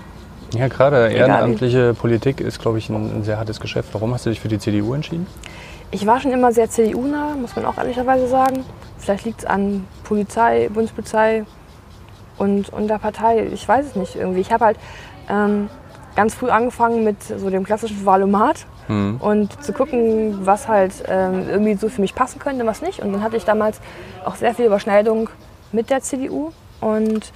Ja, 0.57 0.67
gerade 0.67 1.11
ehrenamtliche 1.11 1.93
Politik 1.93 2.41
ist, 2.41 2.59
glaube 2.59 2.79
ich, 2.79 2.89
ein, 2.89 3.19
ein 3.19 3.23
sehr 3.23 3.37
hartes 3.37 3.59
Geschäft. 3.59 3.89
Warum 3.93 4.13
hast 4.13 4.25
du 4.25 4.31
dich 4.31 4.39
für 4.39 4.47
die 4.47 4.59
CDU 4.59 4.93
entschieden? 4.95 5.27
Ich 5.91 6.07
war 6.07 6.19
schon 6.19 6.31
immer 6.31 6.51
sehr 6.51 6.69
CDU-nah, 6.69 7.35
muss 7.35 7.55
man 7.55 7.65
auch 7.65 7.77
ehrlicherweise 7.77 8.27
sagen. 8.27 8.65
Vielleicht 8.97 9.25
liegt 9.25 9.39
es 9.41 9.45
an 9.45 9.85
Polizei, 10.03 10.69
Bundespolizei 10.73 11.45
und, 12.37 12.69
und 12.69 12.87
der 12.87 12.97
Partei. 12.97 13.47
Ich 13.51 13.67
weiß 13.67 13.85
es 13.87 13.95
nicht 13.95 14.15
irgendwie. 14.15 14.39
Ich 14.39 14.51
habe 14.51 14.65
halt 14.65 14.77
ähm, 15.29 15.69
ganz 16.15 16.33
früh 16.35 16.49
angefangen 16.49 17.03
mit 17.03 17.21
so 17.23 17.49
dem 17.49 17.63
klassischen 17.63 18.05
Wahlomat 18.05 18.65
Hm. 18.87 19.17
und 19.21 19.63
zu 19.63 19.73
gucken, 19.73 20.39
was 20.45 20.67
halt 20.67 20.91
ähm, 21.07 21.47
irgendwie 21.47 21.75
so 21.75 21.87
für 21.87 22.01
mich 22.01 22.15
passen 22.15 22.39
könnte, 22.39 22.65
was 22.65 22.81
nicht. 22.81 22.99
Und 22.99 23.13
dann 23.13 23.23
hatte 23.23 23.37
ich 23.37 23.45
damals 23.45 23.79
auch 24.25 24.35
sehr 24.35 24.53
viel 24.55 24.65
Überschneidung 24.65 25.29
mit 25.71 25.89
der 25.89 26.01
CDU 26.01 26.51
und 26.81 27.31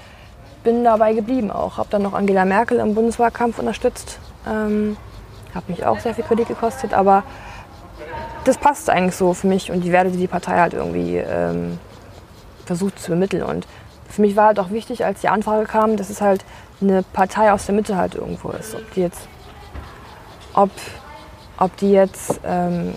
bin 0.64 0.84
dabei 0.84 1.14
geblieben 1.14 1.52
auch. 1.52 1.78
Habe 1.78 1.88
dann 1.92 2.02
noch 2.02 2.14
Angela 2.14 2.44
Merkel 2.46 2.80
im 2.80 2.96
Bundeswahlkampf 2.96 3.60
unterstützt. 3.60 4.20
Ähm, 4.48 4.98
hat 5.54 5.70
mich 5.70 5.86
auch 5.86 6.00
sehr 6.00 6.14
viel 6.14 6.24
Kritik 6.24 6.48
gekostet, 6.48 6.94
aber 6.94 7.24
das 8.46 8.58
passt 8.58 8.90
eigentlich 8.90 9.16
so 9.16 9.34
für 9.34 9.48
mich 9.48 9.72
und 9.72 9.82
die 9.82 9.92
Werte, 9.92 10.12
die 10.12 10.18
die 10.18 10.28
Partei 10.28 10.60
halt 10.60 10.74
irgendwie 10.74 11.18
ähm, 11.18 11.80
versucht 12.66 13.00
zu 13.00 13.08
übermitteln. 13.08 13.44
Und 13.44 13.68
für 14.08 14.22
mich 14.22 14.36
war 14.36 14.48
halt 14.48 14.60
auch 14.60 14.70
wichtig, 14.70 15.04
als 15.04 15.22
die 15.22 15.30
Anfrage 15.30 15.66
kam, 15.66 15.98
dass 15.98 16.10
es 16.10 16.22
halt 16.22 16.46
eine 16.82 17.04
Partei 17.04 17.52
aus 17.52 17.66
der 17.66 17.76
Mitte 17.76 17.98
halt 17.98 18.16
irgendwo 18.16 18.50
ist. 18.50 18.76
Ob 18.76 18.94
die 18.94 19.02
jetzt, 19.02 19.28
ob, 20.54 20.70
ob 21.58 21.76
die 21.78 21.92
jetzt 21.92 22.40
ähm, 22.46 22.94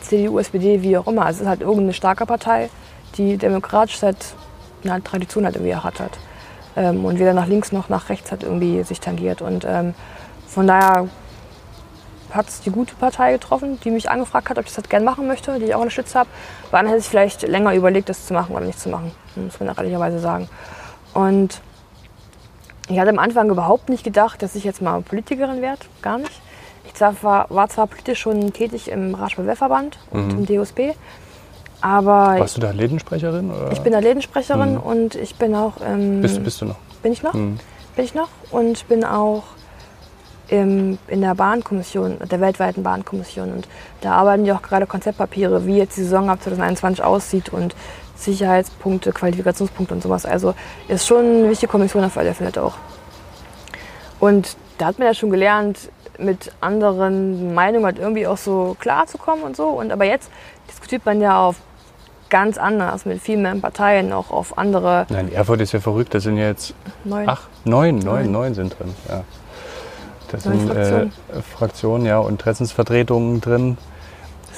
CDU, 0.00 0.38
SPD, 0.38 0.82
wie 0.82 0.96
auch 0.96 1.06
immer. 1.06 1.26
Also 1.26 1.38
es 1.38 1.42
ist 1.42 1.48
halt 1.48 1.60
irgendeine 1.60 1.94
starke 1.94 2.26
Partei, 2.26 2.70
die 3.16 3.36
demokratisch 3.36 3.98
seit 3.98 4.16
einer 4.84 5.02
Tradition 5.02 5.44
halt 5.44 5.56
irgendwie 5.56 5.74
hat. 5.74 6.00
Halt. 6.00 6.18
Ähm, 6.76 7.04
und 7.04 7.18
weder 7.18 7.34
nach 7.34 7.46
links 7.46 7.72
noch 7.72 7.88
nach 7.88 8.08
rechts 8.08 8.30
hat 8.30 8.42
irgendwie 8.42 8.82
sich 8.84 9.00
tangiert. 9.00 9.42
Und 9.42 9.64
ähm, 9.64 9.94
von 10.46 10.66
daher 10.66 11.08
hat 12.34 12.48
es 12.48 12.60
die 12.60 12.70
gute 12.70 12.94
Partei 12.94 13.32
getroffen, 13.32 13.78
die 13.84 13.90
mich 13.90 14.10
angefragt 14.10 14.48
hat, 14.50 14.58
ob 14.58 14.66
ich 14.66 14.72
das 14.74 14.88
gerne 14.88 15.04
machen 15.04 15.26
möchte, 15.26 15.58
die 15.58 15.66
ich 15.66 15.74
auch 15.74 15.80
unterstützt 15.80 16.14
habe. 16.14 16.28
Aber 16.70 16.78
dann 16.78 16.86
hätte 16.86 16.98
ich 17.00 17.06
vielleicht 17.08 17.42
länger 17.42 17.74
überlegt, 17.74 18.08
das 18.08 18.26
zu 18.26 18.32
machen 18.34 18.54
oder 18.56 18.64
nicht 18.64 18.80
zu 18.80 18.88
machen, 18.88 19.12
muss 19.36 19.58
man 19.60 19.74
ehrlicherweise 19.76 20.18
sagen. 20.18 20.48
Und 21.14 21.60
ich 22.88 22.98
hatte 22.98 23.10
am 23.10 23.18
Anfang 23.18 23.48
überhaupt 23.50 23.88
nicht 23.88 24.04
gedacht, 24.04 24.42
dass 24.42 24.54
ich 24.54 24.64
jetzt 24.64 24.82
mal 24.82 25.00
Politikerin 25.02 25.62
werde, 25.62 25.80
gar 26.02 26.18
nicht. 26.18 26.40
Ich 26.92 27.00
war, 27.00 27.46
war 27.48 27.68
zwar 27.68 27.86
politisch 27.86 28.20
schon 28.20 28.52
tätig 28.52 28.88
im 28.90 29.14
Radsport-Weltverband 29.14 29.98
und 30.10 30.30
im 30.30 30.46
DOSB, 30.46 30.92
aber 31.80 32.38
Warst 32.38 32.56
du 32.56 32.60
da 32.60 32.70
Lädensprecherin? 32.70 33.50
Oder? 33.50 33.72
ich 33.72 33.80
bin 33.80 33.92
da 33.92 33.98
Lädensprecherin 33.98 34.74
Mhm. 34.74 34.80
und 34.80 35.14
ich 35.16 35.36
bin 35.36 35.54
auch 35.54 35.74
im, 35.80 36.20
bist, 36.20 36.42
bist 36.44 36.60
du 36.60 36.66
noch? 36.66 36.76
bin 37.02 37.12
ich 37.12 37.22
noch? 37.22 37.34
Mhm. 37.34 37.58
Bin 37.96 38.04
ich 38.04 38.14
noch 38.14 38.28
und 38.50 38.86
bin 38.88 39.04
auch 39.04 39.42
im, 40.52 40.98
in 41.08 41.22
der 41.22 41.34
Bahnkommission, 41.34 42.18
der 42.30 42.40
weltweiten 42.40 42.82
Bahnkommission. 42.82 43.52
Und 43.52 43.68
da 44.02 44.12
arbeiten 44.12 44.44
die 44.44 44.52
auch 44.52 44.60
gerade 44.60 44.86
Konzeptpapiere, 44.86 45.66
wie 45.66 45.78
jetzt 45.78 45.96
die 45.96 46.02
Saison 46.02 46.28
ab 46.28 46.42
2021 46.42 47.02
aussieht 47.02 47.48
und 47.48 47.74
Sicherheitspunkte, 48.16 49.12
Qualifikationspunkte 49.12 49.94
und 49.94 50.02
sowas. 50.02 50.26
Also 50.26 50.54
ist 50.88 51.06
schon 51.06 51.24
eine 51.24 51.48
wichtige 51.48 51.72
Kommission 51.72 52.04
auf 52.04 52.18
alle 52.18 52.34
Fälle 52.34 52.62
auch. 52.62 52.74
Und 54.20 54.56
da 54.76 54.86
hat 54.86 54.98
man 54.98 55.08
ja 55.08 55.14
schon 55.14 55.30
gelernt, 55.30 55.90
mit 56.18 56.52
anderen 56.60 57.54
Meinungen 57.54 57.86
halt 57.86 57.98
irgendwie 57.98 58.26
auch 58.26 58.36
so 58.36 58.76
klarzukommen 58.78 59.44
und 59.44 59.56
so. 59.56 59.68
Und 59.68 59.90
aber 59.90 60.04
jetzt 60.04 60.30
diskutiert 60.68 61.06
man 61.06 61.22
ja 61.22 61.40
auf 61.40 61.56
ganz 62.28 62.58
anders, 62.58 63.06
mit 63.06 63.22
viel 63.22 63.38
mehr 63.38 63.54
Parteien, 63.56 64.12
auch 64.12 64.30
auf 64.30 64.58
andere 64.58 65.06
Nein, 65.08 65.32
Erfurt 65.32 65.62
ist 65.62 65.72
ja 65.72 65.80
verrückt. 65.80 66.14
Da 66.14 66.20
sind 66.20 66.36
ja 66.36 66.48
jetzt 66.48 66.74
neuen. 67.04 67.28
acht, 67.28 67.48
neun, 67.64 67.98
neun, 67.98 68.04
Neun. 68.04 68.32
neun 68.32 68.54
sind 68.54 68.78
drin. 68.78 68.94
Ja. 69.08 69.24
Neun 70.32 70.58
sind 70.58 70.68
Fraktionen. 70.72 71.12
Äh, 71.36 71.42
Fraktionen 71.42 72.06
ja, 72.06 72.18
und 72.18 72.32
Interessensvertretungen 72.32 73.40
drin. 73.40 73.78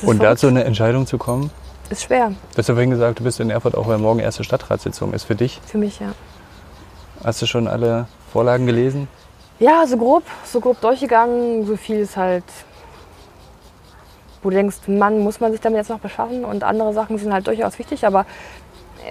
Und 0.02 0.22
dazu 0.22 0.48
eine 0.48 0.64
Entscheidung 0.64 1.06
zu 1.06 1.18
kommen. 1.18 1.50
ist 1.90 2.04
schwer 2.04 2.28
Du 2.28 2.58
hast 2.58 2.68
ja 2.68 2.74
vorhin 2.74 2.90
gesagt, 2.90 3.20
du 3.20 3.24
bist 3.24 3.40
in 3.40 3.50
Erfurt 3.50 3.76
auch, 3.76 3.86
weil 3.86 3.98
morgen 3.98 4.20
erste 4.20 4.44
Stadtratssitzung 4.44 5.12
ist 5.12 5.24
für 5.24 5.34
dich. 5.34 5.60
für 5.66 5.78
mich, 5.78 6.00
ja. 6.00 6.12
Hast 7.22 7.40
du 7.40 7.46
schon 7.46 7.68
alle 7.68 8.06
Vorlagen 8.32 8.66
gelesen? 8.66 9.08
Ja, 9.58 9.86
so 9.86 9.96
grob, 9.96 10.24
so 10.44 10.60
grob 10.60 10.80
durchgegangen, 10.80 11.64
so 11.66 11.76
viel 11.76 12.00
ist 12.00 12.16
halt, 12.16 12.44
wo 14.42 14.50
du 14.50 14.56
denkst, 14.56 14.76
Mann, 14.88 15.20
muss 15.20 15.40
man 15.40 15.52
sich 15.52 15.60
damit 15.60 15.78
jetzt 15.78 15.90
noch 15.90 16.00
beschaffen 16.00 16.44
und 16.44 16.64
andere 16.64 16.92
Sachen 16.92 17.16
sind 17.18 17.32
halt 17.32 17.46
durchaus 17.46 17.78
wichtig, 17.78 18.04
aber 18.04 18.26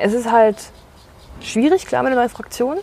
es 0.02 0.14
ist 0.14 0.30
halt 0.30 0.58
schwierig, 1.40 1.86
klar, 1.86 2.04
mit 2.04 2.12
einer 2.12 2.22
neuen 2.22 2.30
Fraktion. 2.30 2.78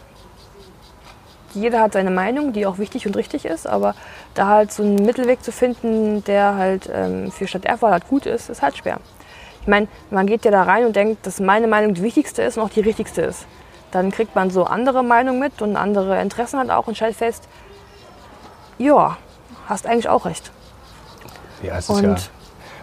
Jeder 1.52 1.80
hat 1.80 1.92
seine 1.94 2.10
Meinung, 2.10 2.52
die 2.52 2.66
auch 2.66 2.78
wichtig 2.78 3.06
und 3.06 3.16
richtig 3.16 3.44
ist, 3.44 3.66
aber 3.66 3.94
da 4.34 4.46
halt 4.46 4.72
so 4.72 4.82
einen 4.82 4.96
Mittelweg 4.96 5.42
zu 5.42 5.50
finden, 5.52 6.22
der 6.24 6.54
halt 6.56 6.88
ähm, 6.92 7.30
für 7.32 7.46
Stadt 7.46 7.64
Erfurt 7.64 7.90
halt 7.92 8.08
gut 8.08 8.26
ist, 8.26 8.48
ist 8.50 8.62
halt 8.62 8.76
schwer. 8.76 8.98
Ich 9.62 9.66
meine, 9.66 9.88
man 10.10 10.26
geht 10.26 10.44
ja 10.44 10.50
da 10.50 10.62
rein 10.62 10.86
und 10.86 10.96
denkt, 10.96 11.26
dass 11.26 11.40
meine 11.40 11.66
Meinung 11.66 11.94
die 11.94 12.02
wichtigste 12.02 12.42
ist 12.42 12.56
und 12.56 12.62
auch 12.64 12.70
die 12.70 12.80
richtigste 12.80 13.22
ist. 13.22 13.46
Dann 13.90 14.10
kriegt 14.12 14.34
man 14.36 14.50
so 14.50 14.64
andere 14.64 15.02
Meinungen 15.02 15.40
mit 15.40 15.60
und 15.62 15.76
andere 15.76 16.20
Interessen 16.22 16.58
halt 16.58 16.70
auch 16.70 16.86
und 16.86 16.94
stellt 16.96 17.16
fest, 17.16 17.48
ja, 18.78 19.18
hast 19.66 19.86
eigentlich 19.86 20.08
auch 20.08 20.24
recht. 20.26 20.50
Ja, 21.62 21.76
es 21.76 21.90
ist 21.90 21.96
Und- 21.96 22.04
ja, 22.04 22.16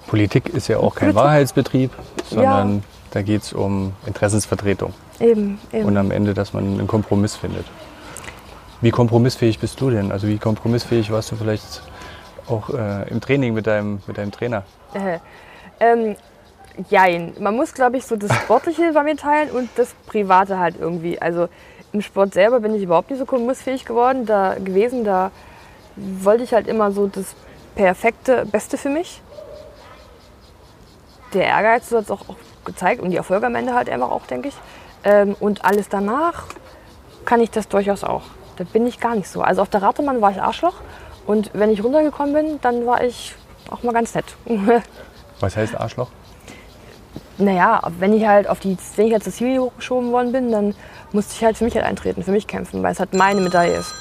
Politik 0.07 0.49
ist 0.49 0.67
ja 0.67 0.77
auch 0.77 0.93
kein 0.95 1.09
Politik- 1.09 1.15
Wahrheitsbetrieb, 1.15 1.91
sondern 2.29 2.75
Ja. 2.75 2.81
da 3.11 3.21
geht 3.23 3.41
es 3.43 3.53
um 3.53 3.93
Interessensvertretung 4.05 4.93
Eben, 5.19 5.59
eben. 5.73 5.85
und 5.85 5.97
am 5.97 6.11
Ende, 6.11 6.33
dass 6.33 6.53
man 6.53 6.63
einen 6.65 6.87
Kompromiss 6.87 7.35
findet. 7.35 7.65
Wie 8.81 8.91
kompromissfähig 8.91 9.59
bist 9.59 9.81
du 9.81 9.89
denn? 9.89 10.11
Also 10.11 10.27
wie 10.27 10.37
kompromissfähig 10.37 11.11
warst 11.11 11.31
du 11.31 11.35
vielleicht 11.35 11.81
auch 12.47 12.69
äh, 12.69 13.09
im 13.09 13.19
Training 13.21 13.53
mit 13.53 13.67
deinem, 13.67 14.01
mit 14.05 14.17
deinem 14.17 14.31
Trainer? 14.31 14.63
Äh, 14.93 15.19
ähm, 15.79 16.15
jein. 16.89 17.33
Man 17.39 17.55
muss, 17.55 17.73
glaube 17.73 17.97
ich, 17.97 18.05
so 18.05 18.15
das 18.15 18.33
Sportliche 18.43 18.93
bei 18.93 19.03
mir 19.03 19.17
teilen 19.17 19.49
und 19.49 19.69
das 19.75 19.93
Private 20.05 20.59
halt 20.59 20.75
irgendwie. 20.79 21.19
Also 21.19 21.49
im 21.91 22.01
Sport 22.01 22.33
selber 22.33 22.59
bin 22.59 22.75
ich 22.75 22.83
überhaupt 22.83 23.09
nicht 23.09 23.19
so 23.19 23.25
kompromissfähig 23.25 23.85
geworden, 23.85 24.25
da 24.25 24.55
gewesen. 24.55 25.03
Da 25.03 25.31
wollte 25.95 26.43
ich 26.43 26.53
halt 26.53 26.67
immer 26.67 26.91
so 26.91 27.07
das 27.07 27.35
perfekte 27.75 28.45
Beste 28.45 28.77
für 28.77 28.89
mich. 28.89 29.21
Der 31.33 31.45
Ehrgeiz 31.45 31.91
hat 31.91 32.03
es 32.03 32.11
auch, 32.11 32.29
auch 32.29 32.35
gezeigt 32.63 33.01
und 33.01 33.09
die 33.09 33.17
Erfolge 33.17 33.47
am 33.47 33.55
Ende 33.55 33.73
halt 33.73 33.89
einfach 33.89 34.11
auch, 34.11 34.27
denke 34.27 34.49
ich. 34.49 34.55
Ähm, 35.03 35.35
und 35.39 35.65
alles 35.65 35.89
danach 35.89 36.45
kann 37.25 37.41
ich 37.41 37.49
das 37.49 37.67
durchaus 37.67 38.03
auch. 38.03 38.23
Da 38.57 38.63
bin 38.63 38.87
ich 38.87 38.99
gar 38.99 39.15
nicht 39.15 39.27
so. 39.27 39.41
Also 39.41 39.61
auf 39.61 39.69
der 39.69 39.81
Ratemann 39.81 40.21
war 40.21 40.31
ich 40.31 40.41
Arschloch 40.41 40.75
und 41.25 41.51
wenn 41.53 41.71
ich 41.71 41.83
runtergekommen 41.83 42.33
bin, 42.33 42.61
dann 42.61 42.85
war 42.85 43.03
ich 43.03 43.35
auch 43.69 43.83
mal 43.83 43.93
ganz 43.93 44.13
nett. 44.15 44.25
Was 45.39 45.55
heißt 45.55 45.75
Arschloch? 45.75 46.09
Naja, 47.37 47.81
wenn 47.99 48.13
ich 48.13 48.25
halt 48.25 48.49
auf 48.49 48.59
die, 48.59 48.77
wenn 48.95 49.07
ich 49.07 49.13
halt 49.13 49.23
zur 49.23 49.33
Ziellinie 49.33 49.61
hochgeschoben 49.61 50.11
worden 50.11 50.31
bin, 50.31 50.51
dann 50.51 50.75
musste 51.11 51.35
ich 51.35 51.43
halt 51.43 51.57
für 51.57 51.65
mich 51.65 51.75
halt 51.75 51.85
eintreten, 51.85 52.23
für 52.23 52.31
mich 52.31 52.47
kämpfen, 52.47 52.81
weil 52.81 52.93
es 52.93 52.99
halt 52.99 53.13
meine 53.13 53.41
Medaille 53.41 53.77
ist. 53.77 53.93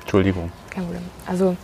Entschuldigung. 0.00 0.50
Kein 0.70 0.84
Problem. 0.84 1.02
Also, 1.26 1.56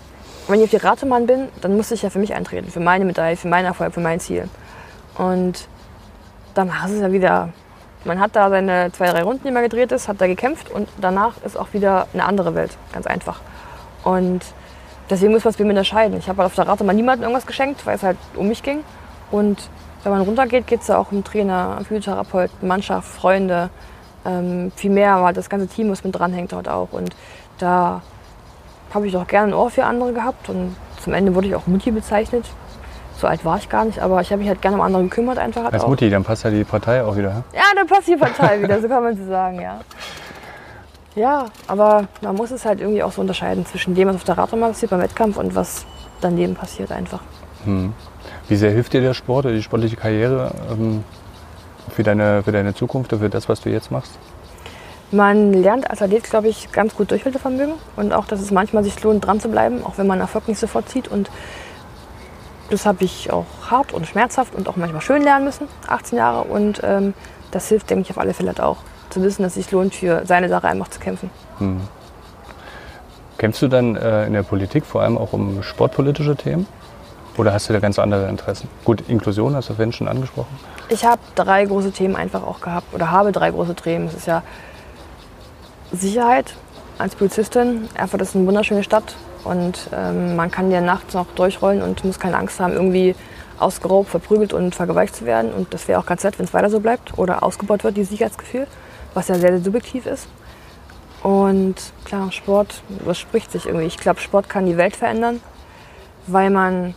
wenn 0.46 0.60
ich 0.60 0.64
auf 0.64 0.70
die 0.70 0.76
Ratemann 0.76 1.26
bin, 1.26 1.48
dann 1.62 1.76
musste 1.76 1.94
ich 1.94 2.02
ja 2.02 2.10
für 2.10 2.18
mich 2.18 2.34
eintreten, 2.34 2.70
für 2.70 2.80
meine 2.80 3.04
Medaille, 3.04 3.36
für 3.36 3.48
meinen 3.48 3.64
Erfolg, 3.64 3.94
für 3.94 4.00
mein 4.00 4.20
Ziel. 4.20 4.48
Und 5.18 5.66
danach 6.56 6.86
ist 6.86 6.92
es 6.92 7.00
ja 7.00 7.12
wieder, 7.12 7.50
man 8.04 8.20
hat 8.20 8.34
da 8.34 8.50
seine 8.50 8.90
zwei, 8.92 9.10
drei 9.10 9.22
Runden, 9.22 9.46
die 9.46 9.52
man 9.52 9.62
gedreht 9.62 9.92
ist, 9.92 10.08
hat 10.08 10.20
da 10.20 10.26
gekämpft 10.26 10.70
und 10.70 10.88
danach 11.00 11.34
ist 11.44 11.56
auch 11.56 11.72
wieder 11.72 12.06
eine 12.12 12.24
andere 12.24 12.54
Welt, 12.54 12.76
ganz 12.92 13.06
einfach. 13.06 13.40
Und 14.04 14.40
deswegen 15.10 15.32
muss 15.32 15.44
man 15.44 15.52
es 15.52 15.58
mir 15.58 15.68
unterscheiden. 15.68 16.18
Ich 16.18 16.28
habe 16.28 16.38
halt 16.38 16.46
auf 16.46 16.54
der 16.54 16.66
Ratemann 16.66 16.96
niemandem 16.96 17.24
irgendwas 17.24 17.46
geschenkt, 17.46 17.84
weil 17.86 17.96
es 17.96 18.02
halt 18.02 18.16
um 18.34 18.48
mich 18.48 18.62
ging. 18.62 18.80
Und 19.30 19.68
wenn 20.02 20.12
man 20.12 20.22
runtergeht, 20.22 20.66
geht 20.66 20.82
es 20.82 20.88
ja 20.88 20.98
auch 20.98 21.10
um 21.10 21.24
Trainer, 21.24 21.78
Physiotherapeuten, 21.82 22.66
Mannschaft, 22.66 23.08
Freunde, 23.08 23.70
ähm, 24.24 24.72
viel 24.76 24.90
mehr, 24.90 25.22
weil 25.22 25.34
das 25.34 25.50
ganze 25.50 25.66
Team, 25.66 25.90
was 25.90 26.04
mit 26.04 26.16
dranhängt, 26.16 26.52
dort 26.52 26.68
auch. 26.68 26.92
Und 26.92 27.14
da 27.58 28.02
habe 28.94 29.08
ich 29.08 29.16
auch 29.16 29.26
gerne 29.26 29.52
ein 29.52 29.54
Ohr 29.54 29.70
für 29.70 29.84
andere 29.84 30.12
gehabt 30.12 30.48
und 30.48 30.76
zum 31.02 31.12
Ende 31.12 31.34
wurde 31.34 31.48
ich 31.48 31.54
auch 31.54 31.66
Mutti 31.66 31.90
bezeichnet. 31.90 32.44
So 33.16 33.26
alt 33.26 33.44
war 33.44 33.56
ich 33.56 33.68
gar 33.68 33.84
nicht, 33.84 33.98
aber 33.98 34.20
ich 34.20 34.30
habe 34.30 34.40
mich 34.40 34.48
halt 34.48 34.60
gerne 34.60 34.76
um 34.76 34.82
andere 34.82 35.02
gekümmert 35.04 35.38
einfach. 35.38 35.72
Als 35.72 35.82
auch. 35.82 35.88
Mutti, 35.88 36.10
dann 36.10 36.22
passt 36.22 36.44
ja 36.44 36.50
die 36.50 36.64
Partei 36.64 37.02
auch 37.02 37.16
wieder. 37.16 37.44
Ja, 37.54 37.62
dann 37.74 37.86
passt 37.86 38.08
die 38.08 38.16
Partei 38.16 38.62
wieder, 38.62 38.80
so 38.80 38.88
kann 38.88 39.02
man 39.02 39.16
so 39.16 39.26
sagen, 39.26 39.60
ja. 39.60 39.80
Ja, 41.14 41.46
aber 41.66 42.08
man 42.20 42.34
muss 42.34 42.50
es 42.50 42.66
halt 42.66 42.80
irgendwie 42.80 43.02
auch 43.02 43.12
so 43.12 43.22
unterscheiden 43.22 43.64
zwischen 43.64 43.94
dem, 43.94 44.08
was 44.08 44.16
auf 44.16 44.24
der 44.24 44.36
Radrennbahn 44.36 44.72
passiert 44.72 44.90
beim 44.90 45.00
Wettkampf 45.00 45.38
und 45.38 45.54
was 45.54 45.86
daneben 46.20 46.54
passiert 46.54 46.92
einfach. 46.92 47.20
Wie 48.48 48.56
sehr 48.56 48.70
hilft 48.70 48.92
dir 48.92 49.00
der 49.00 49.14
Sport 49.14 49.46
oder 49.46 49.54
die 49.54 49.62
sportliche 49.62 49.96
Karriere 49.96 50.52
ähm, 50.70 51.02
für, 51.90 52.02
deine, 52.02 52.42
für 52.42 52.52
deine 52.52 52.74
Zukunft 52.74 53.12
und 53.12 53.20
für 53.20 53.30
das, 53.30 53.48
was 53.48 53.60
du 53.60 53.70
jetzt 53.70 53.90
machst? 53.90 54.12
Man 55.10 55.52
lernt 55.52 55.88
als 55.88 56.02
Athlet, 56.02 56.24
glaube 56.24 56.48
ich, 56.48 56.70
ganz 56.72 56.94
gut 56.94 57.10
Durchhaltevermögen 57.10 57.74
und 57.96 58.12
auch, 58.12 58.26
dass 58.26 58.40
es 58.40 58.50
manchmal 58.50 58.84
sich 58.84 59.00
lohnt, 59.02 59.24
dran 59.24 59.40
zu 59.40 59.48
bleiben, 59.48 59.84
auch 59.84 59.98
wenn 59.98 60.06
man 60.06 60.20
Erfolg 60.20 60.48
nicht 60.48 60.58
sofort 60.58 60.88
zieht. 60.88 61.08
Und 61.08 61.30
das 62.70 62.86
habe 62.86 63.04
ich 63.04 63.32
auch 63.32 63.46
hart 63.70 63.92
und 63.92 64.06
schmerzhaft 64.06 64.54
und 64.54 64.68
auch 64.68 64.76
manchmal 64.76 65.00
schön 65.00 65.22
lernen 65.22 65.44
müssen, 65.44 65.68
18 65.86 66.18
Jahre. 66.18 66.44
Und 66.44 66.80
ähm, 66.82 67.14
das 67.50 67.68
hilft, 67.68 67.90
denke 67.90 68.02
ich, 68.02 68.10
auf 68.10 68.18
alle 68.18 68.34
Fälle 68.34 68.48
halt 68.48 68.60
auch, 68.60 68.78
zu 69.10 69.22
wissen, 69.22 69.42
dass 69.42 69.56
es 69.56 69.64
sich 69.64 69.70
lohnt, 69.72 69.94
für 69.94 70.22
seine 70.26 70.48
Sache 70.48 70.68
einfach 70.68 70.88
zu 70.88 70.98
kämpfen. 70.98 71.30
Kämpfst 73.38 73.62
du 73.62 73.68
dann 73.68 73.96
äh, 73.96 74.26
in 74.26 74.32
der 74.32 74.42
Politik 74.42 74.84
vor 74.84 75.02
allem 75.02 75.18
auch 75.18 75.32
um 75.32 75.62
sportpolitische 75.62 76.36
Themen? 76.36 76.66
Oder 77.36 77.52
hast 77.52 77.68
du 77.68 77.72
da 77.74 77.80
ganz 77.80 77.98
andere 77.98 78.28
Interessen? 78.28 78.68
Gut, 78.84 79.02
Inklusion 79.08 79.54
hast 79.54 79.68
du 79.68 79.74
vorhin 79.74 79.92
schon 79.92 80.08
angesprochen. 80.08 80.56
Ich 80.88 81.04
habe 81.04 81.20
drei 81.34 81.66
große 81.66 81.92
Themen 81.92 82.16
einfach 82.16 82.42
auch 82.42 82.60
gehabt 82.60 82.94
oder 82.94 83.10
habe 83.10 83.30
drei 83.30 83.50
große 83.50 83.74
Themen. 83.74 84.06
Es 84.06 84.14
ist 84.14 84.26
ja 84.26 84.42
Sicherheit 85.92 86.54
als 86.98 87.14
Polizistin. 87.14 87.88
Erfurt 87.94 88.22
ist 88.22 88.34
eine 88.34 88.46
wunderschöne 88.46 88.82
Stadt 88.82 89.14
und 89.46 89.88
ähm, 89.92 90.36
man 90.36 90.50
kann 90.50 90.70
ja 90.70 90.80
nachts 90.80 91.14
noch 91.14 91.26
durchrollen 91.34 91.82
und 91.82 92.04
muss 92.04 92.18
keine 92.18 92.36
Angst 92.36 92.60
haben, 92.60 92.72
irgendwie 92.72 93.14
ausgeraubt, 93.58 94.10
verprügelt 94.10 94.52
und 94.52 94.74
vergewaltigt 94.74 95.16
zu 95.16 95.26
werden. 95.26 95.52
Und 95.52 95.72
das 95.72 95.88
wäre 95.88 95.98
auch 95.98 96.06
ganz 96.06 96.24
nett, 96.24 96.38
wenn 96.38 96.46
es 96.46 96.54
weiter 96.54 96.70
so 96.70 96.80
bleibt 96.80 97.16
oder 97.18 97.42
ausgebaut 97.42 97.84
wird, 97.84 97.96
dieses 97.96 98.10
Sicherheitsgefühl, 98.10 98.66
was 99.14 99.28
ja 99.28 99.36
sehr, 99.36 99.52
sehr 99.52 99.62
subjektiv 99.62 100.06
ist. 100.06 100.28
Und 101.22 101.74
klar, 102.04 102.30
Sport, 102.30 102.82
das 103.04 103.18
spricht 103.18 103.50
sich 103.50 103.66
irgendwie. 103.66 103.86
Ich 103.86 103.96
glaube, 103.96 104.20
Sport 104.20 104.48
kann 104.48 104.66
die 104.66 104.76
Welt 104.76 104.94
verändern, 104.94 105.40
weil 106.26 106.50
man 106.50 106.94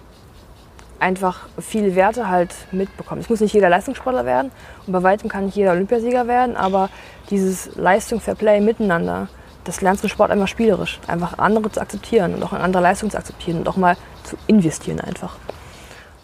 einfach 1.00 1.48
viele 1.60 1.96
Werte 1.96 2.30
halt 2.30 2.54
mitbekommt. 2.72 3.22
Es 3.24 3.30
muss 3.30 3.40
nicht 3.40 3.54
jeder 3.54 3.70
Leistungssportler 3.70 4.26
werden 4.26 4.52
und 4.86 4.94
bei 4.94 5.02
weitem 5.02 5.30
kann 5.30 5.46
nicht 5.46 5.56
jeder 5.56 5.72
Olympiasieger 5.72 6.28
werden, 6.28 6.58
aber 6.58 6.90
dieses 7.30 7.76
Leistung, 7.76 8.20
Fair 8.20 8.36
Play 8.36 8.60
miteinander, 8.60 9.30
das 9.64 9.82
lernst 9.82 10.04
du 10.04 10.08
im 10.08 10.12
Sport 10.12 10.32
einfach 10.32 10.48
spielerisch. 10.48 11.00
Einfach 11.08 11.38
andere 11.38 11.72
zu 11.72 11.82
akzeptieren 11.82 12.36
und 12.36 12.44
auch 12.44 12.54
andere 12.54 12.82
Leistung 12.82 13.10
zu 13.10 13.18
akzeptieren 13.18 13.60
und 13.60 13.68
auch 13.68 13.78
mal 13.78 13.98
zu 14.24 14.38
investieren 14.48 15.00
einfach. 15.00 15.36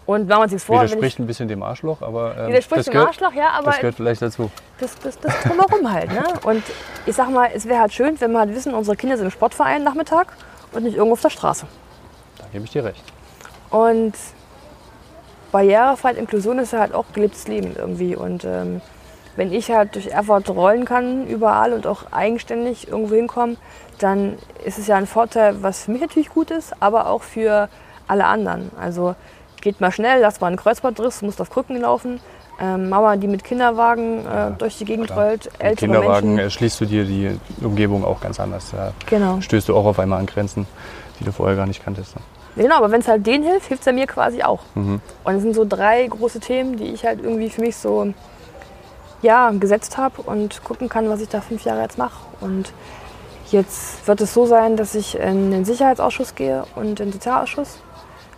Und 0.06 0.28
wir 0.28 0.39
uns 0.39 0.52
nichts 0.52 0.65
vor, 0.65 0.76
wenn 0.76 0.88
Widerspricht 0.88 1.15
ich, 1.15 1.19
ein 1.19 1.28
bisschen 1.28 1.48
dem 1.48 1.63
Arschloch, 1.63 2.02
aber 2.02 2.38
ähm, 2.38 2.50
widerspricht 2.50 2.80
das, 2.80 2.86
dem 2.86 2.93
gehört, 2.93 3.08
Arschloch, 3.08 3.34
ja, 3.34 3.50
aber 3.50 3.71
das 3.71 3.78
gehört 3.78 3.95
vielleicht 3.95 4.21
dazu. 4.21 4.52
das, 4.80 4.93
das, 5.00 5.19
das 5.19 5.34
drumherum 5.41 5.91
halt. 5.91 6.12
Ne? 6.12 6.24
Und 6.43 6.63
ich 7.08 7.15
sag 7.15 7.32
mal, 7.32 7.50
es 7.54 7.65
wäre 7.67 7.80
halt 7.80 7.93
schön, 7.93 8.19
wenn 8.21 8.32
wir 8.32 8.39
halt 8.39 8.54
wissen, 8.54 8.76
unsere 8.76 8.95
Kinder 8.95 9.17
sind 9.17 9.26
im 9.26 9.32
Sportverein 9.32 9.84
Nachmittag 9.84 10.34
und 10.74 10.84
nicht 10.84 10.95
irgendwo 10.95 11.13
auf 11.13 11.21
der 11.21 11.32
Straße. 11.32 11.65
Da 12.38 12.45
gebe 12.52 12.65
ich 12.65 12.71
dir 12.71 12.84
recht. 12.84 13.04
Und 13.71 14.13
Barrierefreiheit, 15.52 16.17
Inklusion 16.17 16.60
ist 16.60 16.74
ja 16.74 16.80
halt 16.80 16.93
auch 16.93 17.06
gelebtes 17.13 17.48
Leben 17.48 17.76
irgendwie. 17.76 18.15
Und 18.15 18.43
ähm, 18.43 18.82
wenn 19.36 19.52
ich 19.52 19.71
halt 19.71 19.95
durch 19.95 20.08
Erfurt 20.08 20.50
rollen 20.50 20.86
kann, 20.86 21.28
überall 21.28 21.74
und 21.74 21.88
auch 21.88 22.12
eigenständig 22.12 22.88
irgendwo 22.88 23.15
hinkommen, 23.15 23.58
dann 24.00 24.38
ist 24.65 24.78
es 24.78 24.88
ja 24.88 24.95
ein 24.95 25.08
Vorteil, 25.08 25.62
was 25.63 25.84
für 25.84 25.91
mich 25.91 26.02
natürlich 26.02 26.30
gut 26.30 26.52
ist, 26.52 26.74
aber 26.82 27.10
auch 27.10 27.21
für 27.24 27.69
alle 28.08 28.26
anderen. 28.26 28.71
Also 28.80 29.15
geht 29.62 29.82
mal 29.82 29.91
schnell, 29.91 30.21
lass 30.21 30.41
mal 30.41 30.48
einen 30.48 30.58
Kreuzbandriss, 30.58 31.21
musst 31.21 31.41
auf 31.41 31.50
Krücken 31.50 31.80
laufen. 31.82 32.19
Ähm, 32.62 32.88
Mama, 32.88 33.17
die 33.17 33.28
mit 33.28 33.43
Kinderwagen 33.43 34.26
äh, 34.26 34.52
durch 34.58 34.78
die 34.78 34.86
Gegend 34.86 35.08
klar. 35.08 35.26
rollt, 35.26 35.45
Mit 35.45 35.54
ältere 35.62 35.76
Kinderwagen 35.91 36.28
Menschen. 36.30 36.43
erschließt 36.45 36.80
du 36.80 36.86
dir 36.86 37.04
die 37.04 37.38
Umgebung 37.62 38.06
auch 38.06 38.21
ganz 38.21 38.39
anders. 38.39 38.71
Da 38.71 38.93
Genau. 39.08 39.41
stößt 39.41 39.67
du 39.67 39.76
auch 39.76 39.86
auf 39.86 40.00
einmal 40.00 40.19
an 40.19 40.26
Grenzen, 40.26 40.65
die 41.19 41.26
du 41.26 41.34
vorher 41.34 41.58
gar 41.58 41.65
nicht 41.65 41.84
kanntest. 41.84 42.15
ne? 42.15 42.21
Genau, 42.56 42.78
aber 42.78 42.91
wenn 42.91 43.02
es 43.02 43.10
halt 43.10 43.28
denen 43.28 43.43
hilft, 43.43 43.67
hilft 43.67 43.82
es 43.82 43.86
ja 43.88 43.91
mir 43.91 44.08
quasi 44.08 44.41
auch. 44.41 44.62
Mhm. 44.76 45.02
Und 45.26 45.36
es 45.36 45.41
sind 45.41 45.54
so 45.54 45.65
drei 45.67 46.08
große 46.08 46.39
Themen, 46.39 46.78
die 46.78 46.86
ich 46.86 47.06
halt 47.06 47.21
irgendwie 47.21 47.50
für 47.50 47.60
mich 47.60 47.76
so 47.76 48.13
ja, 49.21 49.51
gesetzt 49.51 49.97
habe 49.97 50.21
und 50.21 50.63
gucken 50.63 50.89
kann, 50.89 51.10
was 51.10 51.21
ich 51.21 51.30
da 51.30 51.41
fünf 51.41 51.63
Jahre 51.63 51.82
jetzt 51.82 51.97
mache. 51.97 52.17
Und 52.41 52.73
jetzt 53.51 54.08
wird 54.08 54.21
es 54.21 54.34
so 54.34 54.45
sein, 54.45 54.78
dass 54.78 54.95
ich 54.95 55.17
in 55.17 55.51
den 55.51 55.65
Sicherheitsausschuss 55.65 56.36
gehe 56.36 56.65
und 56.75 56.88
in 56.88 56.95
den 56.95 57.12
Sozialausschuss. 57.13 57.80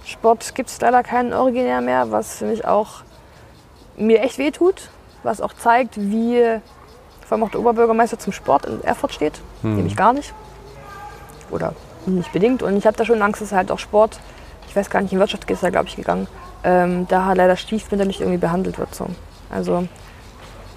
Sport 0.05 0.55
gibt 0.55 0.69
es 0.69 0.79
leider 0.79 1.03
keinen 1.03 1.33
originär 1.33 1.81
mehr, 1.81 2.11
was 2.11 2.37
für 2.37 2.45
mich 2.45 2.65
auch 2.65 3.01
mir 3.97 4.21
echt 4.21 4.37
wehtut, 4.37 4.89
was 5.23 5.41
auch 5.41 5.53
zeigt, 5.53 5.97
wie 5.97 6.59
vor 7.25 7.35
allem 7.35 7.43
auch 7.43 7.51
der 7.51 7.59
Oberbürgermeister 7.59 8.17
zum 8.17 8.31
Sport 8.31 8.65
in 8.65 8.81
Erfurt 8.83 9.13
steht, 9.13 9.41
nämlich 9.63 9.97
gar 9.97 10.13
nicht. 10.13 10.33
Oder 11.51 11.73
nicht 12.05 12.31
bedingt. 12.31 12.63
Und 12.63 12.77
ich 12.77 12.87
habe 12.87 12.95
da 12.95 13.03
schon 13.03 13.21
Angst, 13.21 13.41
dass 13.41 13.51
halt 13.51 13.69
auch 13.69 13.79
Sport, 13.79 14.19
ich 14.69 14.75
weiß 14.75 14.89
gar 14.89 15.01
nicht, 15.01 15.11
in 15.11 15.19
Wirtschaft 15.19 15.49
ist 15.49 15.63
er, 15.63 15.71
glaube 15.71 15.87
ich, 15.89 15.97
gegangen, 15.97 16.27
ähm, 16.63 17.05
da 17.09 17.25
halt 17.25 17.37
leider 17.37 17.57
stiefmütterlich 17.57 18.21
irgendwie 18.21 18.37
behandelt 18.37 18.79
wird. 18.79 18.95
So. 18.95 19.07
Also 19.49 19.87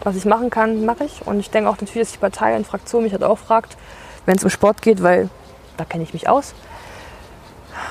was 0.02 0.16
ich 0.16 0.24
machen 0.24 0.50
kann, 0.50 0.84
mache 0.84 1.04
ich. 1.04 1.26
Und 1.26 1.40
ich 1.40 1.50
denke 1.50 1.70
auch 1.70 1.80
natürlich, 1.80 2.08
dass 2.08 2.12
die 2.12 2.18
Partei 2.18 2.56
und 2.56 2.66
Fraktion 2.66 3.02
mich 3.02 3.12
halt 3.12 3.24
auch 3.24 3.38
fragt, 3.38 3.76
wenn 4.26 4.36
es 4.36 4.44
um 4.44 4.50
Sport 4.50 4.82
geht, 4.82 5.02
weil 5.02 5.28
da 5.76 5.84
kenne 5.84 6.04
ich 6.04 6.12
mich 6.12 6.28
aus, 6.28 6.54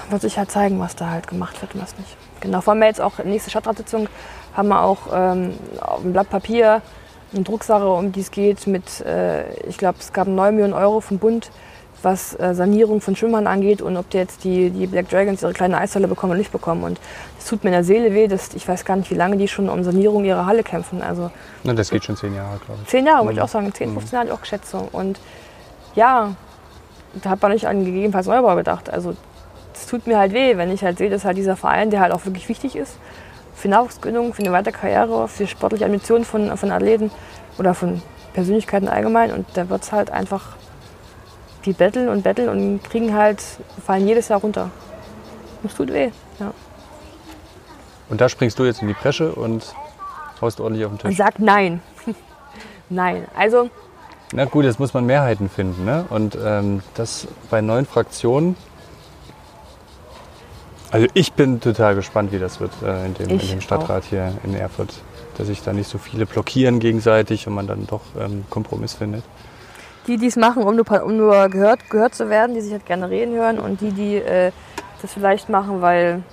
wird 0.09 0.21
sich 0.21 0.37
halt 0.37 0.51
zeigen, 0.51 0.79
was 0.79 0.95
da 0.95 1.09
halt 1.09 1.27
gemacht 1.27 1.61
wird 1.61 1.75
und 1.75 1.81
was 1.81 1.97
nicht. 1.97 2.15
Genau, 2.41 2.61
vor 2.61 2.73
allem 2.73 2.83
jetzt 2.83 3.01
auch 3.01 3.17
nächste 3.23 3.49
Stadtratssitzung 3.49 4.07
haben 4.55 4.69
wir 4.69 4.81
auch 4.81 4.99
ähm, 5.11 5.57
auf 5.81 6.01
dem 6.01 6.13
Blatt 6.13 6.29
Papier 6.29 6.81
eine 7.33 7.43
Drucksache, 7.43 7.87
um 7.87 8.11
die 8.11 8.21
es 8.21 8.31
geht, 8.31 8.65
mit, 8.67 9.01
äh, 9.01 9.53
ich 9.67 9.77
glaube, 9.77 9.97
es 9.99 10.13
gab 10.13 10.27
9 10.27 10.55
Millionen 10.55 10.73
Euro 10.73 11.01
vom 11.01 11.19
Bund, 11.19 11.51
was 12.01 12.39
äh, 12.39 12.53
Sanierung 12.53 13.01
von 13.01 13.15
Schwimmern 13.15 13.47
angeht 13.47 13.81
und 13.81 13.97
ob 13.97 14.09
die 14.09 14.17
jetzt 14.17 14.43
die, 14.43 14.69
die 14.69 14.87
Black 14.87 15.09
Dragons 15.09 15.41
ihre 15.43 15.53
kleine 15.53 15.77
Eishalle 15.77 16.07
bekommen 16.07 16.31
oder 16.31 16.39
nicht 16.39 16.51
bekommen. 16.51 16.83
Und 16.83 16.99
es 17.37 17.45
tut 17.45 17.63
mir 17.63 17.69
in 17.69 17.73
der 17.73 17.83
Seele 17.83 18.13
weh, 18.13 18.27
dass 18.27 18.53
ich 18.53 18.67
weiß 18.67 18.85
gar 18.85 18.95
nicht, 18.95 19.09
wie 19.11 19.15
lange 19.15 19.37
die 19.37 19.47
schon 19.47 19.69
um 19.69 19.83
Sanierung 19.83 20.25
ihrer 20.25 20.45
Halle 20.45 20.63
kämpfen. 20.63 21.01
Also 21.01 21.31
Na, 21.63 21.73
das 21.73 21.89
geht 21.89 22.03
schon 22.03 22.15
zehn 22.15 22.35
Jahre, 22.35 22.59
glaube 22.65 22.81
ich. 22.83 22.89
Zehn 22.89 23.05
Jahre, 23.05 23.25
würde 23.25 23.33
ich 23.33 23.41
auch 23.41 23.49
sagen. 23.49 23.73
10, 23.73 23.93
15 23.93 24.11
Jahre 24.11 24.21
hatte 24.21 24.29
ich 24.29 24.37
auch 24.37 24.41
geschätzt. 24.41 24.75
Und 24.91 25.19
ja, 25.95 26.35
da 27.21 27.29
hat 27.29 27.41
man 27.41 27.51
nicht 27.51 27.67
an 27.67 27.83
gegebenenfalls 27.85 28.27
Neubau 28.27 28.55
gedacht. 28.55 28.89
Also 28.89 29.15
es 29.73 29.87
tut 29.87 30.07
mir 30.07 30.17
halt 30.17 30.33
weh, 30.33 30.57
wenn 30.57 30.71
ich 30.71 30.83
halt 30.83 30.97
sehe, 30.97 31.09
dass 31.09 31.25
halt 31.25 31.37
dieser 31.37 31.55
Verein, 31.55 31.89
der 31.89 32.01
halt 32.01 32.11
auch 32.11 32.25
wirklich 32.25 32.47
wichtig 32.49 32.75
ist, 32.75 32.97
für 33.55 33.67
Nachwuchsgründung, 33.67 34.33
für 34.33 34.41
eine 34.41 34.51
weitere 34.51 34.73
Karriere, 34.73 35.27
für 35.27 35.47
sportliche 35.47 35.85
Ambitionen 35.85 36.23
von, 36.23 36.55
von 36.57 36.71
Athleten 36.71 37.11
oder 37.57 37.73
von 37.73 38.01
Persönlichkeiten 38.33 38.87
allgemein. 38.87 39.31
Und 39.31 39.45
da 39.55 39.69
wird 39.69 39.83
es 39.83 39.91
halt 39.91 40.11
einfach, 40.11 40.55
die 41.65 41.73
betteln 41.73 42.09
und 42.09 42.23
betteln 42.23 42.49
und 42.49 42.83
kriegen 42.83 43.13
halt, 43.13 43.43
fallen 43.85 44.07
jedes 44.07 44.27
Jahr 44.29 44.39
runter. 44.39 44.71
Das 45.63 45.75
tut 45.75 45.91
weh, 45.91 46.11
ja. 46.39 46.53
Und 48.09 48.21
da 48.21 48.29
springst 48.29 48.57
du 48.57 48.65
jetzt 48.65 48.81
in 48.81 48.87
die 48.87 48.93
Bresche 48.93 49.33
und 49.33 49.75
haust 50.41 50.59
ordentlich 50.59 50.85
auf 50.85 50.91
den 50.91 51.01
Und 51.01 51.09
Tisch. 51.09 51.17
sagt 51.17 51.39
nein. 51.39 51.81
nein. 52.89 53.27
Also 53.35 53.69
Na 54.33 54.45
gut, 54.45 54.65
jetzt 54.65 54.79
muss 54.79 54.93
man 54.93 55.05
Mehrheiten 55.05 55.49
finden. 55.49 55.85
Ne? 55.85 56.05
Und 56.09 56.37
ähm, 56.43 56.81
das 56.95 57.27
bei 57.49 57.61
neuen 57.61 57.85
Fraktionen. 57.85 58.55
Also 60.91 61.07
ich 61.13 61.33
bin 61.33 61.59
total 61.59 61.93
gespannt, 61.93 62.31
wie 62.31 62.39
das 62.39 62.59
wird 62.59 62.71
äh, 62.83 63.05
in, 63.05 63.13
dem, 63.13 63.29
in 63.29 63.37
dem 63.37 63.61
Stadtrat 63.61 64.05
hier 64.05 64.33
in 64.43 64.55
Erfurt. 64.55 64.93
Dass 65.37 65.47
sich 65.47 65.61
da 65.61 65.71
nicht 65.71 65.87
so 65.87 65.97
viele 65.97 66.25
blockieren 66.25 66.79
gegenseitig 66.79 67.47
und 67.47 67.53
man 67.53 67.67
dann 67.67 67.85
doch 67.85 68.01
ähm, 68.19 68.43
Kompromiss 68.49 68.93
findet. 68.93 69.23
Die, 70.09 70.17
die 70.17 70.25
es 70.25 70.35
machen, 70.35 70.63
um 70.63 70.75
nur, 70.75 71.03
um 71.03 71.15
nur 71.15 71.49
gehört, 71.49 71.87
gehört 71.89 72.15
zu 72.15 72.29
werden, 72.29 72.55
die 72.55 72.61
sich 72.61 72.71
halt 72.71 72.85
gerne 72.85 73.09
reden 73.09 73.35
hören 73.35 73.59
und 73.59 73.79
die, 73.79 73.91
die 73.91 74.15
äh, 74.15 74.51
das 75.01 75.13
vielleicht 75.13 75.49
machen, 75.49 75.81
weil 75.81 76.23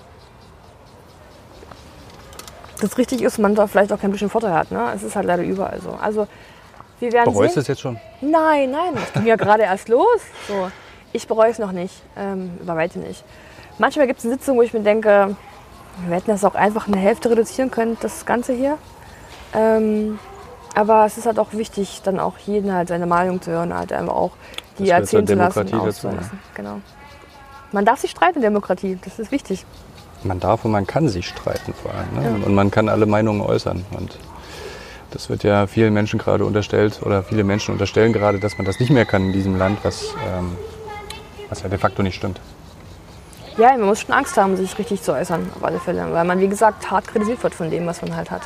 das 2.81 2.97
richtig 2.97 3.21
ist, 3.21 3.39
man 3.39 3.55
da 3.55 3.67
vielleicht 3.67 3.93
auch 3.93 4.01
keinen 4.01 4.13
bestimmten 4.13 4.33
Vorteil 4.33 4.55
hat. 4.55 4.71
Ne? 4.71 4.93
Es 4.95 5.03
ist 5.03 5.15
halt 5.15 5.27
leider 5.27 5.43
überall 5.43 5.79
so. 5.81 5.91
Also 6.01 6.27
wir 7.01 7.13
werden 7.13 7.33
Bereust 7.33 7.51
du 7.51 7.61
sehen. 7.61 7.61
das 7.61 7.69
jetzt 7.69 7.81
schon? 7.81 7.99
Nein, 8.23 8.71
nein, 8.71 8.95
das 8.95 9.13
ging 9.13 9.27
ja 9.27 9.37
gerade 9.37 9.65
erst 9.65 9.89
los. 9.89 10.21
So. 10.49 10.71
Ich 11.13 11.29
bereue 11.29 11.51
es 11.51 11.59
noch 11.59 11.73
nicht, 11.73 12.03
ähm, 12.17 12.59
über 12.61 12.77
weitem 12.77 13.03
nicht. 13.03 13.25
Manchmal 13.79 14.07
gibt 14.07 14.21
es 14.21 14.25
eine 14.25 14.35
Sitzung, 14.35 14.57
wo 14.57 14.63
ich 14.63 14.73
mir 14.73 14.81
denke, 14.81 15.37
wir 16.07 16.17
hätten 16.17 16.31
das 16.31 16.45
auch 16.45 16.55
einfach 16.55 16.89
eine 16.89 16.97
Hälfte 16.97 17.31
reduzieren 17.31 17.71
können, 17.71 17.99
das 18.01 18.25
Ganze 18.25 18.55
hier. 18.55 18.79
Ähm, 19.55 20.19
aber 20.77 21.07
es 21.07 21.17
ist 21.17 21.25
halt 21.25 21.39
auch 21.39 21.53
wichtig, 21.55 22.03
dann 22.05 22.21
auch 22.21 22.37
jeden 22.39 22.73
halt 22.73 22.89
seine 22.89 23.07
Meinung 23.07 23.41
zu 23.41 23.51
hören, 23.51 23.73
halt 23.73 23.93
einfach 23.95 24.15
auch 24.15 24.33
die 24.79 24.85
Das 24.85 25.01
erzählen 25.01 25.27
zu 25.27 25.35
lassen, 25.35 25.67
dazu, 25.71 25.77
auszulassen. 25.81 26.39
Genau. 26.55 26.81
Man 27.73 27.87
darf 27.87 28.01
sich 28.01 28.11
streiten 28.11 28.37
in 28.37 28.43
Demokratie, 28.43 28.99
das 29.03 29.19
ist 29.19 29.33
wichtig. 29.33 29.65
Man 30.23 30.39
darf 30.39 30.67
und 30.67 30.73
man 30.73 30.87
kann 30.87 31.09
sich 31.09 31.29
streiten 31.29 31.73
vor 31.73 31.93
allem. 31.95 32.15
Ne? 32.15 32.41
Ja. 32.41 32.47
Und 32.47 32.55
man 32.55 32.71
kann 32.71 32.91
alle 32.91 33.07
Meinungen 33.07 33.41
äußern. 33.41 33.87
Und 33.97 34.19
das 35.13 35.31
wird 35.31 35.45
ja 35.45 35.67
vielen 35.67 35.95
Menschen 35.95 36.19
gerade 36.19 36.45
unterstellt 36.45 37.01
oder 37.03 37.23
viele 37.23 37.43
Menschen 37.43 37.73
unterstellen 37.73 38.13
gerade, 38.13 38.39
dass 38.39 38.59
man 38.59 38.67
das 38.67 38.79
nicht 38.79 38.91
mehr 38.91 39.07
kann 39.07 39.23
in 39.23 39.33
diesem 39.33 39.57
Land, 39.57 39.79
was, 39.83 40.15
ähm, 40.29 40.59
was 41.49 41.63
ja 41.63 41.71
de 41.71 41.79
facto 41.79 42.03
nicht 42.03 42.17
stimmt. 42.17 42.39
Ja, 43.57 43.71
man 43.71 43.87
muss 43.87 44.01
schon 44.03 44.15
Angst 44.15 44.37
haben, 44.37 44.59
sich 44.59 44.79
richtig 44.79 45.01
zu 45.01 45.15
äußern, 45.15 45.49
auf 45.57 45.65
alle 45.65 45.81
Fälle. 45.81 46.07
Weil 46.13 46.27
man, 46.27 46.39
wie 46.39 46.49
gesagt, 46.49 46.91
hart 46.91 47.09
kritisiert 47.09 47.43
wird 47.43 47.55
von 47.55 47.71
dem, 47.71 47.87
was 47.87 48.03
man 48.03 48.15
halt 48.15 48.31
hat. 48.31 48.43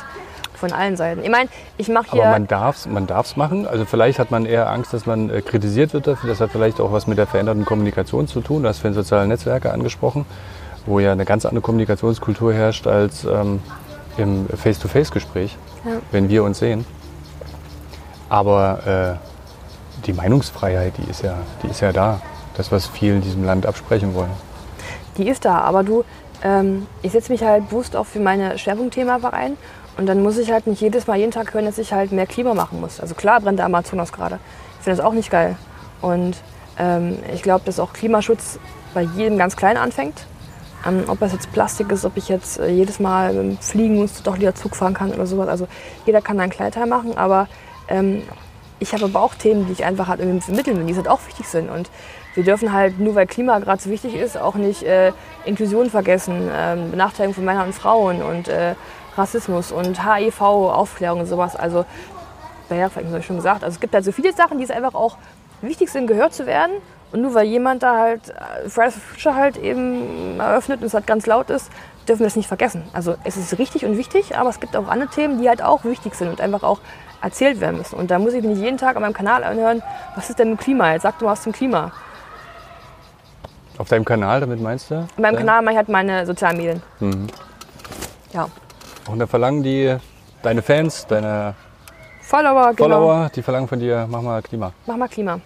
Von 0.61 0.73
allen 0.73 0.95
Seiten. 0.95 1.23
Ich 1.23 1.29
meine, 1.29 1.49
ich 1.77 1.89
mache 1.89 2.11
hier. 2.11 2.21
Aber 2.21 2.31
man 2.31 2.45
darf 2.47 2.77
es 2.77 2.85
man 2.85 3.07
darf's 3.07 3.35
machen. 3.35 3.67
Also 3.67 3.83
vielleicht 3.83 4.19
hat 4.19 4.29
man 4.29 4.45
eher 4.45 4.69
Angst, 4.69 4.93
dass 4.93 5.07
man 5.07 5.31
äh, 5.31 5.41
kritisiert 5.41 5.93
wird 5.93 6.05
dafür. 6.05 6.29
Das 6.29 6.39
hat 6.39 6.51
vielleicht 6.51 6.79
auch 6.79 6.91
was 6.91 7.07
mit 7.07 7.17
der 7.17 7.25
veränderten 7.25 7.65
Kommunikation 7.65 8.27
zu 8.27 8.41
tun. 8.41 8.61
Du 8.61 8.69
hast 8.69 8.77
vorhin 8.77 8.93
soziale 8.93 9.25
Netzwerke 9.25 9.73
angesprochen, 9.73 10.25
wo 10.85 10.99
ja 10.99 11.11
eine 11.13 11.25
ganz 11.25 11.45
andere 11.47 11.63
Kommunikationskultur 11.63 12.53
herrscht 12.53 12.85
als 12.85 13.25
ähm, 13.25 13.59
im 14.17 14.47
Face-to-Face-Gespräch, 14.49 15.57
Ja. 15.83 15.93
wenn 16.11 16.29
wir 16.29 16.43
uns 16.43 16.59
sehen. 16.59 16.85
Aber 18.29 19.17
äh, 19.19 20.05
die 20.05 20.13
Meinungsfreiheit, 20.13 20.93
die 20.97 21.09
ist, 21.09 21.23
ja, 21.23 21.35
die 21.63 21.67
ist 21.67 21.81
ja 21.81 21.91
da. 21.91 22.21
Das, 22.55 22.71
was 22.71 22.85
viele 22.85 23.15
in 23.15 23.21
diesem 23.21 23.45
Land 23.45 23.65
absprechen 23.65 24.13
wollen. 24.13 24.31
Die 25.17 25.27
ist 25.27 25.43
da, 25.45 25.59
aber 25.59 25.83
du, 25.83 26.03
ähm, 26.43 26.85
ich 27.01 27.13
setze 27.13 27.31
mich 27.31 27.43
halt 27.43 27.69
bewusst 27.69 27.95
auch 27.95 28.05
für 28.05 28.19
meine 28.19 28.57
Schwerpunktthema 28.57 29.19
ein 29.31 29.57
und 30.01 30.07
dann 30.07 30.23
muss 30.23 30.39
ich 30.39 30.51
halt 30.51 30.65
nicht 30.65 30.81
jedes 30.81 31.05
Mal 31.05 31.17
jeden 31.19 31.29
Tag 31.29 31.53
hören, 31.53 31.65
dass 31.65 31.77
ich 31.77 31.93
halt 31.93 32.11
mehr 32.11 32.25
Klima 32.25 32.55
machen 32.55 32.81
muss. 32.81 32.99
Also 32.99 33.13
klar 33.13 33.39
brennt 33.39 33.59
der 33.59 33.67
Amazonas 33.67 34.11
gerade. 34.11 34.39
Ich 34.79 34.83
finde 34.83 34.97
das 34.97 35.05
auch 35.05 35.13
nicht 35.13 35.29
geil. 35.29 35.57
Und 36.01 36.37
ähm, 36.79 37.19
ich 37.31 37.43
glaube, 37.43 37.65
dass 37.65 37.79
auch 37.79 37.93
Klimaschutz 37.93 38.57
bei 38.95 39.03
jedem 39.03 39.37
ganz 39.37 39.55
klein 39.55 39.77
anfängt. 39.77 40.25
Ähm, 40.87 41.03
ob 41.05 41.19
das 41.19 41.33
jetzt 41.33 41.51
Plastik 41.51 41.91
ist, 41.91 42.03
ob 42.03 42.17
ich 42.17 42.29
jetzt 42.29 42.59
äh, 42.59 42.69
jedes 42.69 42.99
Mal 42.99 43.35
ähm, 43.35 43.57
fliegen 43.59 43.97
muss, 43.97 44.23
doch 44.23 44.39
wieder 44.39 44.55
Zug 44.55 44.75
fahren 44.75 44.95
kann 44.95 45.13
oder 45.13 45.27
sowas. 45.27 45.47
Also 45.47 45.67
jeder 46.07 46.19
kann 46.19 46.39
einen 46.39 46.51
kleinen 46.51 46.71
Teil 46.71 46.87
machen, 46.87 47.15
aber 47.15 47.47
ähm, 47.87 48.23
ich 48.79 48.93
habe 48.93 49.05
aber 49.05 49.21
auch 49.21 49.35
Themen, 49.35 49.67
die 49.67 49.73
ich 49.73 49.85
einfach 49.85 50.07
halt 50.07 50.19
irgendwie 50.19 50.41
vermitteln 50.41 50.79
will, 50.79 50.85
die 50.85 50.95
halt 50.95 51.07
auch 51.07 51.19
wichtig 51.27 51.47
sind. 51.47 51.69
Und 51.69 51.91
wir 52.33 52.43
dürfen 52.43 52.73
halt, 52.73 52.99
nur 52.99 53.13
weil 53.13 53.27
Klima 53.27 53.59
gerade 53.59 53.79
so 53.79 53.91
wichtig 53.91 54.15
ist, 54.15 54.35
auch 54.35 54.55
nicht 54.55 54.81
äh, 54.81 55.11
Inklusion 55.45 55.91
vergessen, 55.91 56.49
ähm, 56.51 56.89
Benachteiligung 56.89 57.35
von 57.35 57.45
Männern 57.45 57.67
und 57.67 57.73
Frauen 57.73 58.23
und 58.23 58.47
äh, 58.47 58.73
Rassismus 59.17 59.71
und 59.71 60.05
HIV, 60.05 60.41
Aufklärung 60.41 61.21
und 61.21 61.25
sowas. 61.27 61.55
Also, 61.55 61.85
Barrierefreiheit, 62.69 63.09
habe 63.09 63.19
ich 63.19 63.25
schon 63.25 63.35
gesagt. 63.35 63.63
Also 63.63 63.75
es 63.75 63.79
gibt 63.79 63.93
halt 63.93 64.05
so 64.05 64.11
viele 64.11 64.33
Sachen, 64.33 64.57
die 64.57 64.63
es 64.63 64.71
einfach 64.71 64.93
auch 64.93 65.17
wichtig 65.61 65.89
sind, 65.89 66.07
gehört 66.07 66.33
zu 66.33 66.45
werden. 66.45 66.71
Und 67.11 67.21
nur 67.21 67.33
weil 67.33 67.45
jemand 67.45 67.83
da 67.83 67.97
halt 67.97 68.33
Fridays 68.67 68.93
for 68.93 69.01
Future 69.01 69.35
halt 69.35 69.57
eben 69.57 70.39
eröffnet 70.39 70.79
und 70.79 70.87
es 70.87 70.93
halt 70.93 71.05
ganz 71.05 71.25
laut 71.25 71.49
ist, 71.49 71.69
dürfen 72.07 72.21
wir 72.21 72.27
das 72.27 72.37
nicht 72.37 72.47
vergessen. 72.47 72.83
Also 72.93 73.15
es 73.25 73.35
ist 73.35 73.57
richtig 73.59 73.85
und 73.85 73.97
wichtig, 73.97 74.37
aber 74.37 74.49
es 74.49 74.61
gibt 74.61 74.77
auch 74.77 74.87
andere 74.87 75.09
Themen, 75.09 75.41
die 75.41 75.49
halt 75.49 75.61
auch 75.61 75.83
wichtig 75.83 76.15
sind 76.15 76.29
und 76.29 76.39
einfach 76.39 76.63
auch 76.63 76.79
erzählt 77.21 77.59
werden 77.59 77.77
müssen. 77.77 77.95
Und 77.95 78.11
da 78.11 78.17
muss 78.17 78.33
ich 78.33 78.41
mir 78.41 78.49
nicht 78.49 78.61
jeden 78.61 78.77
Tag 78.77 78.95
an 78.95 79.01
meinem 79.01 79.13
Kanal 79.13 79.43
anhören, 79.43 79.83
was 80.15 80.29
ist 80.29 80.39
denn 80.39 80.51
mit 80.51 80.61
Klima? 80.61 80.93
Jetzt 80.93 81.03
sag 81.03 81.19
du 81.19 81.25
mal 81.25 81.31
was 81.31 81.41
zum 81.43 81.51
Klima. 81.51 81.91
Auf 83.77 83.89
deinem 83.89 84.05
Kanal, 84.05 84.39
damit 84.39 84.61
meinst 84.61 84.89
du? 84.89 84.95
An 84.95 85.07
meinem 85.17 85.33
Ja? 85.33 85.39
Kanal 85.39 85.61
mache 85.63 85.73
ich 85.73 85.77
halt 85.77 85.89
meine 85.89 86.25
sozialen 86.25 86.57
Medien. 86.57 86.81
Mhm. 86.99 87.27
Ja. 88.33 88.47
Und 89.07 89.19
da 89.19 89.27
verlangen 89.27 89.63
die, 89.63 89.95
deine 90.43 90.61
Fans, 90.61 91.05
deine 91.07 91.55
Follower, 92.21 92.73
genau. 92.73 92.89
Follower, 92.89 93.29
die 93.35 93.41
verlangen 93.41 93.67
von 93.67 93.79
dir, 93.79 94.07
mach 94.09 94.21
mal 94.21 94.41
Klima. 94.41 94.71
Mach 94.85 94.97
mal 94.97 95.09
Klima. 95.09 95.39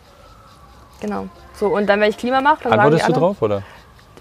Genau. 1.01 1.27
So, 1.55 1.67
und 1.67 1.87
dann, 1.87 1.99
wenn 2.01 2.09
ich 2.09 2.17
Klima 2.17 2.41
mache, 2.41 2.63
dann 2.63 2.71
sagen 2.71 2.73
die 2.73 3.01
Antwortest 3.01 3.01
du 3.01 3.13
anderen, 3.13 3.23
drauf, 3.23 3.41
oder? 3.41 3.63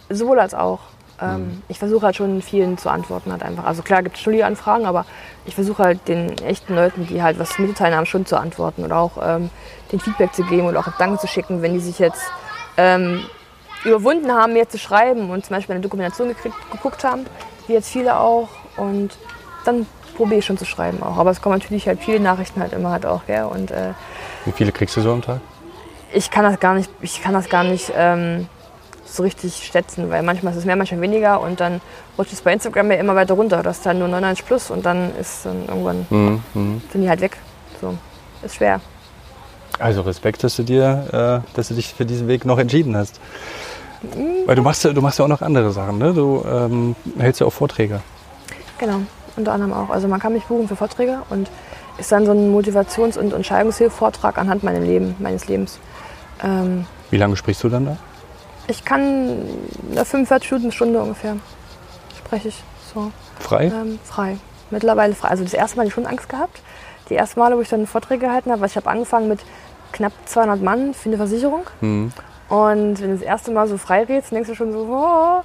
Sowohl 0.09 0.39
als 0.41 0.55
auch. 0.55 0.81
Ähm, 1.21 1.45
Mhm. 1.47 1.63
Ich 1.69 1.79
versuche 1.79 2.07
halt 2.07 2.17
schon 2.17 2.43
vielen 2.43 2.77
zu 2.79 2.89
antworten 2.91 3.31
halt 3.31 3.43
einfach. 3.43 3.65
Also 3.65 3.83
klar 3.83 4.03
gibt 4.03 4.17
es 4.17 4.23
Studieanfragen, 4.23 4.87
aber 4.87 5.05
ich 5.47 5.55
versuche 5.55 5.83
halt 5.83 6.09
den 6.09 6.37
echten 6.39 6.75
Leuten, 6.75 7.07
die 7.07 7.23
halt 7.23 7.39
was 7.39 7.59
mitzuteilen 7.59 7.95
haben, 7.97 8.07
schon 8.07 8.27
zu 8.27 8.37
antworten 8.37 8.85
oder 8.85 8.99
auch 8.99 9.13
ähm, 9.23 9.51
den 9.93 10.01
Feedback 10.01 10.35
zu 10.35 10.43
geben 10.45 10.67
oder 10.67 10.81
auch 10.81 10.89
Danke 10.99 11.19
zu 11.19 11.27
schicken, 11.27 11.63
wenn 11.63 11.73
die 11.75 11.81
sich 11.81 11.99
jetzt 11.99 12.23
ähm, 12.77 13.25
überwunden 13.85 14.33
haben, 14.33 14.55
mir 14.55 14.69
zu 14.69 14.79
schreiben 14.79 15.31
und 15.31 15.45
zum 15.45 15.57
Beispiel 15.57 15.75
eine 15.75 15.83
Dokumentation 15.83 16.29
gekriegt, 16.29 16.57
geguckt 16.73 17.05
haben, 17.05 17.27
wie 17.67 17.75
jetzt 17.75 17.91
viele 17.91 18.19
auch. 18.19 18.49
Und 18.77 19.11
dann 19.65 19.87
probiere 20.17 20.39
ich 20.41 20.45
schon 20.47 20.59
zu 20.59 20.65
schreiben 20.65 21.03
auch. 21.03 21.17
Aber 21.17 21.31
es 21.31 21.41
kommen 21.43 21.59
natürlich 21.59 21.87
halt 21.89 22.01
viele 22.01 22.21
Nachrichten 22.21 22.61
halt 22.61 22.73
immer 22.73 22.91
halt 22.91 23.07
auch, 23.07 23.27
gell? 23.27 23.45
Und 23.45 23.71
äh, 23.71 23.93
Wie 24.45 24.53
viele 24.53 24.73
kriegst 24.73 24.97
du 24.97 25.01
so 25.01 25.13
am 25.13 25.23
Tag? 25.23 25.41
ich 26.13 26.31
kann 26.31 26.45
das 26.45 26.61
gar 26.61 26.75
nicht, 26.75 26.89
ich 27.01 27.21
kann 27.23 27.35
das 27.35 27.49
gar 27.49 27.65
nicht 27.65 27.93
ähm, 27.97 28.47
so 29.05 29.25
richtig 29.25 29.57
schätzen, 29.57 30.11
weil 30.11 30.23
manchmal 30.23 30.53
ist 30.53 30.61
es 30.61 30.65
mehr, 30.65 30.77
manchmal 30.77 31.01
weniger 31.01 31.41
und 31.41 31.59
dann 31.59 31.81
rutscht 32.17 32.33
es 32.35 32.41
bei 32.41 32.53
Instagram 32.53 32.93
ja 32.93 32.99
immer 32.99 33.17
weiter 33.17 33.35
runter. 33.35 33.65
Das 33.65 33.79
ist 33.79 33.87
dann 33.87 33.99
nur 33.99 34.07
99 34.07 34.47
plus 34.47 34.71
und 34.71 34.87
dann 34.87 35.13
ist 35.17 35.45
dann 35.45 35.65
irgendwann 35.67 36.07
Mhm. 36.11 36.43
Mhm. 36.55 36.83
sind 36.93 37.03
die 37.03 37.09
halt 37.09 37.21
weg. 37.21 37.37
So, 37.81 37.95
ist 38.45 38.55
schwer. 38.55 38.81
Also 39.81 40.03
Respekt, 40.03 40.45
dass 40.45 40.55
du 40.55 40.63
dir, 40.63 41.43
äh, 41.43 41.57
dass 41.57 41.67
du 41.67 41.75
dich 41.75 41.93
für 41.93 42.07
diesen 42.07 42.29
Weg 42.29 42.45
noch 42.45 42.59
entschieden 42.61 42.97
hast. 42.97 43.19
Weil 44.47 44.55
du 44.55 44.63
machst 44.63 44.85
ja, 44.85 44.93
du 44.93 45.01
machst 45.03 45.19
ja 45.19 45.25
auch 45.25 45.29
noch 45.29 45.43
andere 45.43 45.73
Sachen, 45.73 45.99
ne? 45.99 46.13
Du 46.15 46.45
ähm, 46.47 46.95
hältst 47.19 47.41
ja 47.41 47.47
auch 47.49 47.53
Vorträge. 47.53 48.03
Genau, 48.85 49.01
unter 49.37 49.53
anderem 49.53 49.73
auch. 49.73 49.91
Also 49.91 50.09
man 50.09 50.21
kann 50.21 50.33
mich 50.33 50.45
buchen 50.45 50.69
für 50.69 50.77
Vorträge 50.77 51.23
und 51.31 51.51
ist 51.99 52.13
dann 52.13 52.27
so 52.27 52.33
ein 52.33 52.53
Motivations- 52.55 53.17
und 53.19 53.33
Entscheidungshilfvortrag 53.33 54.37
anhand 54.37 54.63
meines, 54.63 54.87
Leben, 54.87 55.17
meines 55.19 55.47
Lebens. 55.47 55.79
Ähm, 56.43 56.87
Wie 57.11 57.17
lange 57.17 57.37
sprichst 57.37 57.63
du 57.65 57.69
dann 57.69 57.87
da? 57.87 57.97
ich 58.67 58.85
kann 58.85 59.37
na, 59.93 60.05
45 60.05 60.51
Minuten, 60.51 60.67
eine 60.67 60.73
Stunde 60.73 61.01
ungefähr 61.03 61.37
spreche 62.19 62.49
ich 62.49 62.63
so 62.93 63.13
Frei? 63.39 63.67
ähm, 63.67 63.99
frei. 64.05 64.39
mittlerweile 64.71 65.15
frei. 65.15 65.29
Also 65.29 65.45
das 65.45 65.55
erste 65.55 65.77
Mal 65.77 65.83
hatte 65.83 65.89
ich 65.89 65.95
schon 65.95 66.07
Angst 66.07 66.29
gehabt. 66.29 66.61
Die 67.11 67.17
ersten 67.17 67.41
Male, 67.41 67.57
wo 67.57 67.61
ich 67.61 67.69
dann 67.69 67.87
Vorträge 67.87 68.27
gehalten 68.27 68.51
habe, 68.51 68.63
weil 68.63 68.69
ich 68.69 68.77
habe 68.77 68.89
angefangen 68.89 69.29
mit 69.29 69.41
knapp 69.93 70.13
200 70.25 70.63
Mann 70.63 70.95
für 70.95 71.09
eine 71.11 71.19
Versicherung. 71.19 71.65
Mhm. 71.81 72.13
Und 72.49 73.01
wenn 73.01 73.11
du 73.11 73.17
das 73.17 73.23
erste 73.23 73.51
Mal 73.51 73.69
so 73.69 73.77
frei 73.77 74.05
redest, 74.05 74.33
denkst 74.33 74.49
du 74.49 74.55
schon 74.55 74.73
so, 74.73 74.87
oh. 74.91 75.43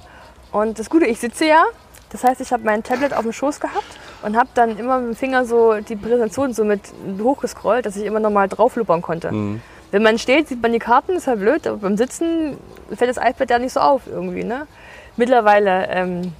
Und 0.52 0.78
das 0.78 0.88
Gute, 0.90 1.06
ich 1.06 1.20
sitze 1.20 1.46
ja. 1.46 1.64
Das 2.10 2.24
heißt, 2.24 2.40
ich 2.40 2.52
habe 2.52 2.64
mein 2.64 2.82
Tablet 2.82 3.14
auf 3.14 3.22
dem 3.22 3.32
Schoß 3.32 3.60
gehabt 3.60 3.98
und 4.22 4.36
habe 4.36 4.48
dann 4.54 4.76
immer 4.76 4.98
mit 4.98 5.14
dem 5.14 5.16
Finger 5.16 5.44
so 5.44 5.80
die 5.80 5.96
Präsentation 5.96 6.52
so 6.52 6.64
mit 6.64 6.80
hochgescrollt, 7.22 7.86
dass 7.86 7.96
ich 7.96 8.04
immer 8.04 8.20
noch 8.20 8.30
mal 8.30 8.48
draufluppern 8.48 9.00
konnte. 9.00 9.32
Mhm. 9.32 9.62
Wenn 9.92 10.02
man 10.02 10.18
steht, 10.18 10.48
sieht 10.48 10.62
man 10.62 10.72
die 10.72 10.78
Karten, 10.78 11.12
ist 11.12 11.26
halt 11.26 11.40
blöd, 11.40 11.66
aber 11.66 11.78
beim 11.78 11.96
Sitzen 11.96 12.56
fällt 12.94 13.10
das 13.10 13.16
iPad 13.16 13.50
ja 13.50 13.58
nicht 13.58 13.72
so 13.72 13.80
auf 13.80 14.02
irgendwie. 14.06 14.44
Ne? 14.44 14.66
Mittlerweile 15.16 15.88
ähm, 15.88 16.32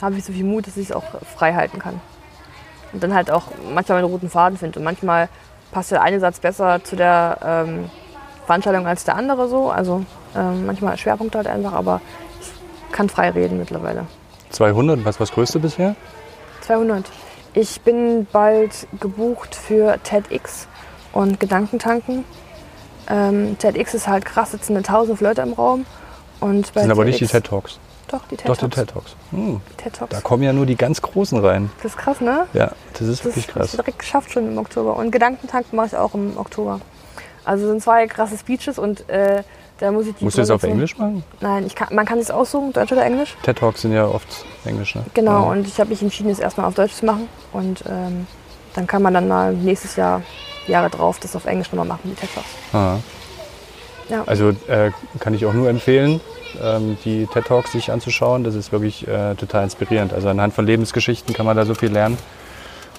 habe 0.00 0.16
ich 0.16 0.24
so 0.24 0.32
viel 0.32 0.44
Mut, 0.44 0.66
dass 0.66 0.76
ich 0.76 0.90
es 0.90 0.92
auch 0.92 1.04
frei 1.36 1.54
halten 1.54 1.78
kann. 1.78 2.00
Und 2.92 3.02
dann 3.02 3.14
halt 3.14 3.30
auch 3.30 3.44
manchmal 3.72 4.00
meinen 4.00 4.10
roten 4.10 4.28
Faden 4.28 4.58
finde. 4.58 4.80
Und 4.80 4.84
manchmal 4.84 5.28
passt 5.70 5.92
der 5.92 6.02
eine 6.02 6.18
Satz 6.18 6.40
besser 6.40 6.82
zu 6.82 6.96
der 6.96 7.38
ähm, 7.44 7.90
Veranstaltung 8.46 8.86
als 8.86 9.04
der 9.04 9.14
andere 9.14 9.48
so. 9.48 9.70
Also 9.70 10.04
ähm, 10.36 10.66
manchmal 10.66 10.96
Schwerpunkt 10.96 11.36
halt 11.36 11.46
einfach, 11.46 11.72
aber 11.72 12.00
ich 12.40 12.92
kann 12.92 13.08
frei 13.08 13.30
reden 13.30 13.58
mittlerweile. 13.58 14.06
200, 14.50 15.04
was 15.04 15.18
war 15.20 15.26
das 15.26 15.34
größte 15.34 15.58
bisher? 15.58 15.94
200. 16.62 17.04
Ich 17.54 17.80
bin 17.80 18.26
bald 18.30 18.86
gebucht 19.00 19.54
für 19.54 19.98
TEDx 20.02 20.66
und 21.12 21.40
Gedankentanken. 21.40 22.24
Ähm, 23.08 23.56
TEDx 23.58 23.94
ist 23.94 24.06
halt 24.08 24.24
krass, 24.24 24.52
sitzen 24.52 24.74
eine 24.74 24.82
tausend 24.84 25.20
Leute 25.20 25.42
im 25.42 25.52
Raum. 25.52 25.86
Und 26.40 26.66
bei 26.68 26.72
Das 26.74 26.82
sind 26.84 26.92
aber 26.92 27.04
nicht 27.04 27.20
die 27.20 27.26
TEDx 27.26 27.32
TED 27.42 27.46
Talks. 27.50 27.78
Doch, 28.08 28.20
die 28.28 28.36
TED 28.36 28.48
Doch, 28.48 28.56
die 28.56 28.60
Talks. 28.60 28.76
TED 28.76 28.90
Talks. 28.90 29.16
Hm. 29.30 29.60
TED 29.76 29.92
Talks. 29.94 30.14
Da 30.14 30.20
kommen 30.20 30.42
ja 30.42 30.52
nur 30.52 30.66
die 30.66 30.76
ganz 30.76 31.02
Großen 31.02 31.38
rein. 31.44 31.70
Das 31.82 31.92
ist 31.92 31.98
krass, 31.98 32.20
ne? 32.20 32.46
Ja, 32.52 32.72
das 32.92 33.02
ist 33.02 33.20
Das 33.20 33.24
wirklich 33.26 33.48
krass. 33.48 33.72
direkt 33.72 33.98
geschafft 33.98 34.32
schon 34.32 34.46
im 34.48 34.58
Oktober. 34.58 34.96
Und 34.96 35.10
Gedankentanken 35.10 35.76
mache 35.76 35.88
ich 35.88 35.96
auch 35.96 36.14
im 36.14 36.36
Oktober. 36.36 36.80
Also 37.44 37.66
sind 37.66 37.82
zwei 37.82 38.06
krasse 38.06 38.36
Speeches 38.38 38.78
und 38.78 39.08
äh, 39.08 39.42
da 39.80 39.90
muss 39.90 40.06
ich 40.06 40.14
die 40.14 40.24
Musst 40.24 40.36
du 40.36 40.42
das 40.42 40.50
auf 40.50 40.62
Englisch 40.62 40.96
machen? 40.98 41.24
Nein, 41.40 41.66
ich 41.66 41.74
kann, 41.74 41.94
man 41.94 42.06
kann 42.06 42.18
es 42.18 42.30
aussuchen, 42.30 42.72
Deutsch 42.72 42.92
oder 42.92 43.04
Englisch. 43.04 43.36
TED 43.42 43.58
Talks 43.58 43.82
sind 43.82 43.92
ja 43.92 44.06
oft 44.06 44.28
Englisch, 44.64 44.94
ne? 44.94 45.04
Genau, 45.14 45.44
Ja. 45.44 45.50
und 45.50 45.66
ich 45.66 45.78
habe 45.80 45.90
mich 45.90 46.02
entschieden, 46.02 46.30
es 46.30 46.38
erstmal 46.38 46.66
auf 46.66 46.74
Deutsch 46.74 46.92
zu 46.94 47.06
machen. 47.06 47.28
Und 47.52 47.82
ähm, 47.88 48.26
dann 48.74 48.86
kann 48.86 49.02
man 49.02 49.14
dann 49.14 49.26
mal 49.26 49.52
nächstes 49.52 49.96
Jahr, 49.96 50.22
Jahre 50.68 50.90
drauf, 50.90 51.18
das 51.20 51.34
auf 51.34 51.46
Englisch 51.46 51.72
nochmal 51.72 51.86
machen, 51.86 52.00
die 52.04 52.14
TED 52.14 52.28
Talks. 52.34 52.48
Aha. 52.72 52.98
Ja. 54.10 54.22
Also 54.26 54.50
äh, 54.68 54.90
kann 55.20 55.34
ich 55.34 55.46
auch 55.46 55.52
nur 55.54 55.68
empfehlen, 55.68 56.20
ähm, 56.62 56.98
die 57.04 57.26
TED 57.26 57.46
Talks 57.46 57.72
sich 57.72 57.90
anzuschauen. 57.90 58.44
Das 58.44 58.54
ist 58.54 58.72
wirklich 58.72 59.06
äh, 59.08 59.34
total 59.36 59.64
inspirierend. 59.64 60.12
Also 60.12 60.28
anhand 60.28 60.52
von 60.54 60.66
Lebensgeschichten 60.66 61.34
kann 61.34 61.46
man 61.46 61.56
da 61.56 61.64
so 61.64 61.74
viel 61.74 61.90
lernen 61.92 62.18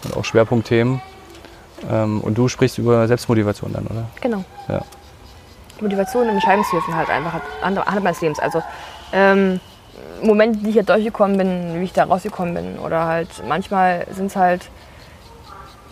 und 0.05 0.15
auch 0.17 0.25
Schwerpunktthemen. 0.25 1.01
Ähm, 1.91 2.21
und 2.21 2.37
du 2.37 2.47
sprichst 2.47 2.77
über 2.77 3.07
Selbstmotivation 3.07 3.73
dann, 3.73 3.85
oder? 3.87 4.05
Genau. 4.21 4.43
Ja. 4.69 4.81
Motivation 5.81 6.23
und 6.23 6.35
Entscheidungshilfen 6.35 6.95
halt 6.95 7.09
einfach 7.09 7.41
andere 7.61 7.85
Hand 7.85 8.03
meines 8.03 8.21
Lebens. 8.21 8.39
Also 8.39 8.61
ähm, 9.13 9.59
Momente, 10.21 10.59
die 10.59 10.69
ich 10.69 10.77
halt 10.77 10.89
durchgekommen 10.89 11.37
bin, 11.37 11.79
wie 11.79 11.83
ich 11.85 11.93
da 11.93 12.03
rausgekommen 12.03 12.53
bin. 12.53 12.79
Oder 12.79 13.05
halt 13.05 13.29
manchmal 13.47 14.05
sind 14.11 14.27
es 14.27 14.35
halt 14.35 14.69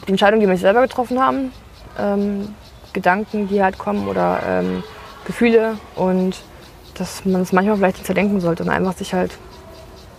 die 0.07 0.11
Entscheidungen, 0.11 0.41
die 0.41 0.47
mich 0.47 0.61
selber 0.61 0.81
getroffen 0.81 1.19
haben, 1.19 1.51
ähm, 1.97 2.53
Gedanken, 2.93 3.47
die 3.47 3.61
halt 3.61 3.77
kommen 3.77 4.07
oder 4.07 4.41
ähm, 4.45 4.83
Gefühle 5.25 5.77
und 5.95 6.41
dass 6.95 7.23
man 7.25 7.41
es 7.41 7.51
manchmal 7.53 7.77
vielleicht 7.77 7.97
nicht 7.97 8.05
zerdenken 8.05 8.41
sollte 8.41 8.63
und 8.63 8.69
einfach 8.69 8.93
sich 8.93 9.13
halt 9.13 9.37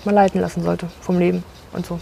mal 0.04 0.14
leiten 0.14 0.40
lassen 0.40 0.62
sollte 0.62 0.86
vom 1.00 1.18
Leben 1.18 1.42
und 1.72 1.84
so. 1.84 1.98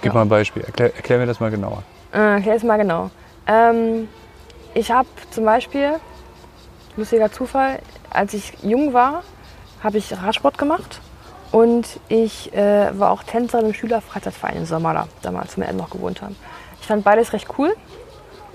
Gib 0.00 0.12
Ja. 0.12 0.14
mal 0.14 0.22
ein 0.22 0.28
Beispiel. 0.28 0.62
Erklär, 0.64 0.94
erklär 0.96 1.18
mir 1.18 1.26
das 1.26 1.38
mal 1.40 1.50
genauer. 1.50 1.82
Äh, 2.12 2.18
erklär 2.18 2.56
es 2.56 2.62
mal 2.64 2.76
genau. 2.78 3.10
Ähm, 3.46 4.08
ich 4.74 4.90
habe 4.90 5.08
zum 5.30 5.44
Beispiel, 5.44 6.00
lustiger 6.96 7.30
Zufall, 7.30 7.80
als 8.10 8.34
ich 8.34 8.52
jung 8.62 8.92
war, 8.92 9.22
habe 9.82 9.98
ich 9.98 10.12
Radsport 10.16 10.58
gemacht 10.58 11.00
und 11.50 12.00
ich 12.08 12.52
äh, 12.54 12.98
war 12.98 13.10
auch 13.10 13.22
Tänzerin 13.22 13.66
im 13.66 13.74
Schülerfreizeitverein 13.74 14.56
in 14.56 14.66
Sommerla, 14.66 15.08
damals, 15.22 15.56
wo 15.56 15.62
wir 15.62 15.72
noch 15.72 15.90
gewohnt 15.90 16.22
haben. 16.22 16.36
Ich 16.80 16.86
fand 16.86 17.04
beides 17.04 17.32
recht 17.32 17.48
cool 17.58 17.74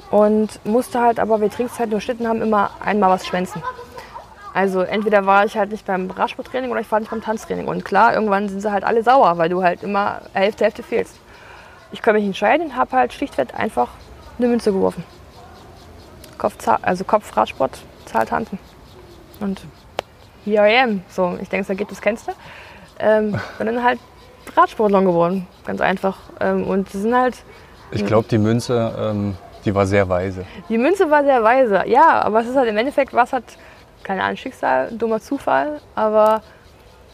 und 0.10 0.63
musste 0.65 0.99
halt 0.99 1.19
aber, 1.19 1.41
wir 1.41 1.49
Trainingszeiten 1.49 1.91
überschritten 1.91 2.27
haben, 2.27 2.41
immer 2.41 2.71
einmal 2.84 3.10
was 3.10 3.25
schwänzen. 3.25 3.62
Also 4.53 4.82
entweder 4.82 5.25
war 5.27 5.45
ich 5.45 5.56
halt 5.56 5.71
nicht 5.71 5.86
beim 5.86 6.10
Radsporttraining 6.10 6.71
oder 6.71 6.80
ich 6.80 6.91
war 6.91 6.99
nicht 6.99 7.12
beim 7.12 7.21
Tanztraining. 7.21 7.67
Und 7.67 7.86
klar, 7.86 8.15
irgendwann 8.15 8.49
sind 8.49 8.62
sie 8.62 8.71
halt 8.71 8.84
alle 8.84 9.03
sauer, 9.03 9.38
weil 9.38 9.49
du 9.49 9.62
halt 9.62 9.84
immer 9.84 10.21
Hälfte, 10.34 10.63
Hälfte 10.63 10.82
fehlst. 10.82 11.19
Ich 11.91 12.01
kann 12.01 12.15
mich 12.15 12.25
entscheiden 12.25 12.67
und 12.67 12.75
habe 12.75 12.95
halt 12.97 13.13
schlichtweg 13.13 13.53
einfach 13.53 13.89
eine 14.39 14.47
Münze 14.47 14.71
geworfen. 14.71 15.03
Kopf, 16.38 16.56
also 16.82 17.04
Kopf 17.04 17.36
Radsport, 17.36 17.80
Zahl 18.06 18.26
Tanzen. 18.26 18.60
Und 19.39 19.62
here 20.45 20.67
I 20.69 20.78
am. 20.78 21.02
So, 21.10 21.38
ich 21.41 21.50
denke, 21.50 21.63
das 21.63 21.69
Ergebnis 21.69 22.02
kennst 22.02 22.28
du. 22.28 22.32
Ähm, 23.00 23.32
bin 23.58 23.67
dann 23.67 23.84
halt 23.84 24.00
Radsportler 24.56 25.02
geworden, 25.02 25.47
ganz 25.65 25.82
einfach. 25.82 26.17
Ähm, 26.39 26.63
und 26.65 26.89
sind 26.89 27.15
halt, 27.15 27.36
Ich 27.91 28.06
glaube, 28.06 28.28
die 28.28 28.38
Münze, 28.38 28.93
ähm, 28.97 29.36
die 29.65 29.76
war 29.76 29.86
sehr 29.86 30.08
weise. 30.08 30.45
die 30.69 30.78
Münze 30.78 31.10
war 31.12 31.23
sehr 31.23 31.43
weise, 31.43 31.84
ja, 31.88 32.21
aber 32.21 32.41
es 32.41 32.47
ist 32.47 32.56
halt 32.56 32.69
im 32.69 32.78
Endeffekt, 32.78 33.13
was 33.13 33.34
hat, 33.34 33.43
keine 34.04 34.23
Ahnung, 34.23 34.38
Schicksal, 34.38 34.89
dummer 34.91 35.19
Zufall, 35.19 35.82
aber 35.95 36.41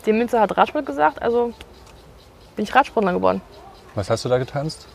die 0.06 0.14
Münze 0.14 0.40
hat 0.40 0.56
Radsport 0.56 0.86
gesagt, 0.86 1.22
also 1.22 1.54
bin 2.56 2.64
ich 2.64 2.76
Radsportler 2.76 3.14
geworden. 3.14 3.42
Was 3.96 4.10
hast 4.10 4.26
du 4.26 4.30
da 4.30 4.38
getanzt? 4.38 4.88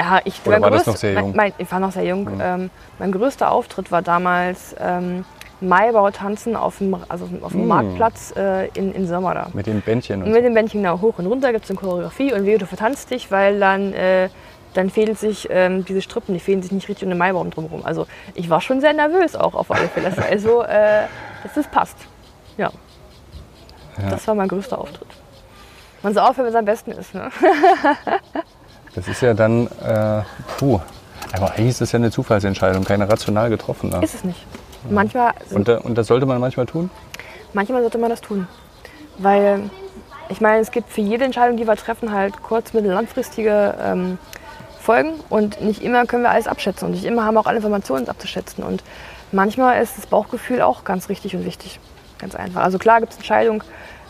Ja, 0.00 0.20
ich, 0.24 0.40
Oder 0.46 0.60
war 0.60 0.70
das 0.70 0.82
größter- 0.84 0.90
noch 0.90 0.96
sehr 0.96 1.12
jung? 1.14 1.34
Mein, 1.36 1.52
ich 1.58 1.70
war 1.72 1.80
noch 1.80 1.92
sehr 1.92 2.04
jung. 2.04 2.28
Ähm, 2.40 2.70
mein 2.98 3.10
größter 3.12 3.50
Auftritt 3.50 3.90
war 3.90 4.00
damals 4.02 4.74
ähm, 4.78 5.24
Maibautanzen 5.60 6.54
auf 6.54 6.78
dem, 6.78 6.96
also 7.08 7.28
auf 7.42 7.50
dem 7.52 7.64
Mm. 7.64 7.68
Marktplatz 7.68 8.32
äh, 8.36 8.68
in, 8.78 8.92
in 8.94 9.08
Sommerda. 9.08 9.48
Mit 9.54 9.66
den 9.66 9.80
Bändchen 9.80 10.22
und 10.22 10.30
mit 10.30 10.44
dem 10.44 10.54
Bändchen 10.54 10.82
genau 10.84 11.00
hoch 11.00 11.18
und 11.18 11.26
runter 11.26 11.50
gibt 11.52 11.64
es 11.64 11.70
eine 11.70 11.78
Choreografie 11.80 12.32
und 12.32 12.46
wehe, 12.46 12.58
du 12.58 12.66
vertanzt 12.66 13.10
dich, 13.10 13.32
weil 13.32 13.58
dann, 13.58 13.92
äh, 13.92 14.28
dann 14.74 14.88
fehlen 14.88 15.16
sich 15.16 15.48
ähm, 15.50 15.84
diese 15.84 16.00
Strippen, 16.00 16.32
die 16.32 16.38
fehlen 16.40 16.62
sich 16.62 16.70
nicht 16.70 16.88
richtig 16.88 17.02
um 17.04 17.08
den 17.10 17.18
Maibaum 17.18 17.50
drumherum. 17.50 17.84
Also 17.84 18.06
ich 18.34 18.48
war 18.50 18.60
schon 18.60 18.80
sehr 18.80 18.92
nervös 18.92 19.34
auch 19.34 19.54
auf 19.54 19.70
alle 19.72 19.88
Fälle. 19.88 20.12
Also, 20.30 20.62
äh, 20.64 21.06
dass 21.42 21.54
das 21.56 21.66
passt. 21.66 21.96
Ja. 22.56 22.70
Ja. 24.00 24.10
Das 24.10 24.28
war 24.28 24.36
mein 24.36 24.46
größter 24.46 24.78
Auftritt. 24.78 25.08
Man 26.04 26.14
soll 26.14 26.22
aufhören, 26.22 26.44
wenn 26.46 26.52
es 26.52 26.58
am 26.58 26.64
besten 26.66 26.92
ist. 26.92 27.12
Ne? 27.14 27.30
Das 28.98 29.06
ist 29.06 29.20
ja 29.20 29.32
dann, 29.32 29.68
äh, 29.68 30.22
puh. 30.56 30.80
Aber 31.32 31.52
eigentlich 31.52 31.68
ist 31.68 31.80
das 31.80 31.92
ja 31.92 31.98
eine 31.98 32.10
Zufallsentscheidung, 32.10 32.82
keine 32.82 33.08
rational 33.08 33.48
getroffen. 33.48 33.90
Ne? 33.90 34.00
Ist 34.02 34.16
es 34.16 34.24
nicht. 34.24 34.44
Manchmal 34.90 35.34
Und, 35.50 35.68
da- 35.68 35.78
und 35.78 35.96
das 35.96 36.08
sollte 36.08 36.26
man 36.26 36.40
manchmal 36.40 36.66
tun? 36.66 36.90
Manchmal 37.52 37.82
sollte 37.82 37.98
man 37.98 38.10
das 38.10 38.20
tun. 38.20 38.48
Weil 39.18 39.70
ich 40.28 40.40
meine, 40.40 40.58
es 40.60 40.72
gibt 40.72 40.90
für 40.90 41.00
jede 41.00 41.24
Entscheidung, 41.24 41.56
die 41.56 41.66
wir 41.66 41.76
treffen, 41.76 42.12
halt 42.12 42.42
kurz-, 42.42 42.72
mittel-, 42.72 42.90
langfristige 42.90 43.74
ähm, 43.80 44.18
Folgen. 44.80 45.12
Und 45.28 45.60
nicht 45.60 45.82
immer 45.82 46.04
können 46.06 46.24
wir 46.24 46.30
alles 46.30 46.48
abschätzen. 46.48 46.86
Und 46.86 46.92
nicht 46.94 47.04
immer 47.04 47.24
haben 47.24 47.34
wir 47.34 47.40
auch 47.40 47.46
alle 47.46 47.58
Informationen 47.58 48.08
abzuschätzen. 48.08 48.64
Und 48.64 48.82
manchmal 49.30 49.80
ist 49.80 49.96
das 49.96 50.06
Bauchgefühl 50.06 50.60
auch 50.60 50.82
ganz 50.82 51.08
richtig 51.08 51.36
und 51.36 51.44
wichtig. 51.44 51.78
Ganz 52.18 52.34
einfach. 52.34 52.64
Also 52.64 52.78
klar 52.78 52.98
gibt 52.98 53.12
es 53.12 53.18
Entscheidungen, 53.18 53.62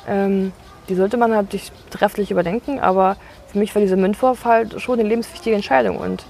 ähm, 0.09 0.53
die 0.89 0.95
sollte 0.95 1.19
man 1.19 1.35
halt 1.35 1.49
trefflich 1.91 2.31
überdenken. 2.31 2.81
Aber 2.81 3.17
für 3.49 3.59
mich 3.59 3.75
war 3.75 3.81
dieser 3.83 3.97
Münzwurf 3.97 4.45
halt 4.45 4.81
schon 4.81 4.99
eine 5.01 5.09
lebenswichtige 5.09 5.57
Entscheidung. 5.57 5.97
Und 5.99 6.25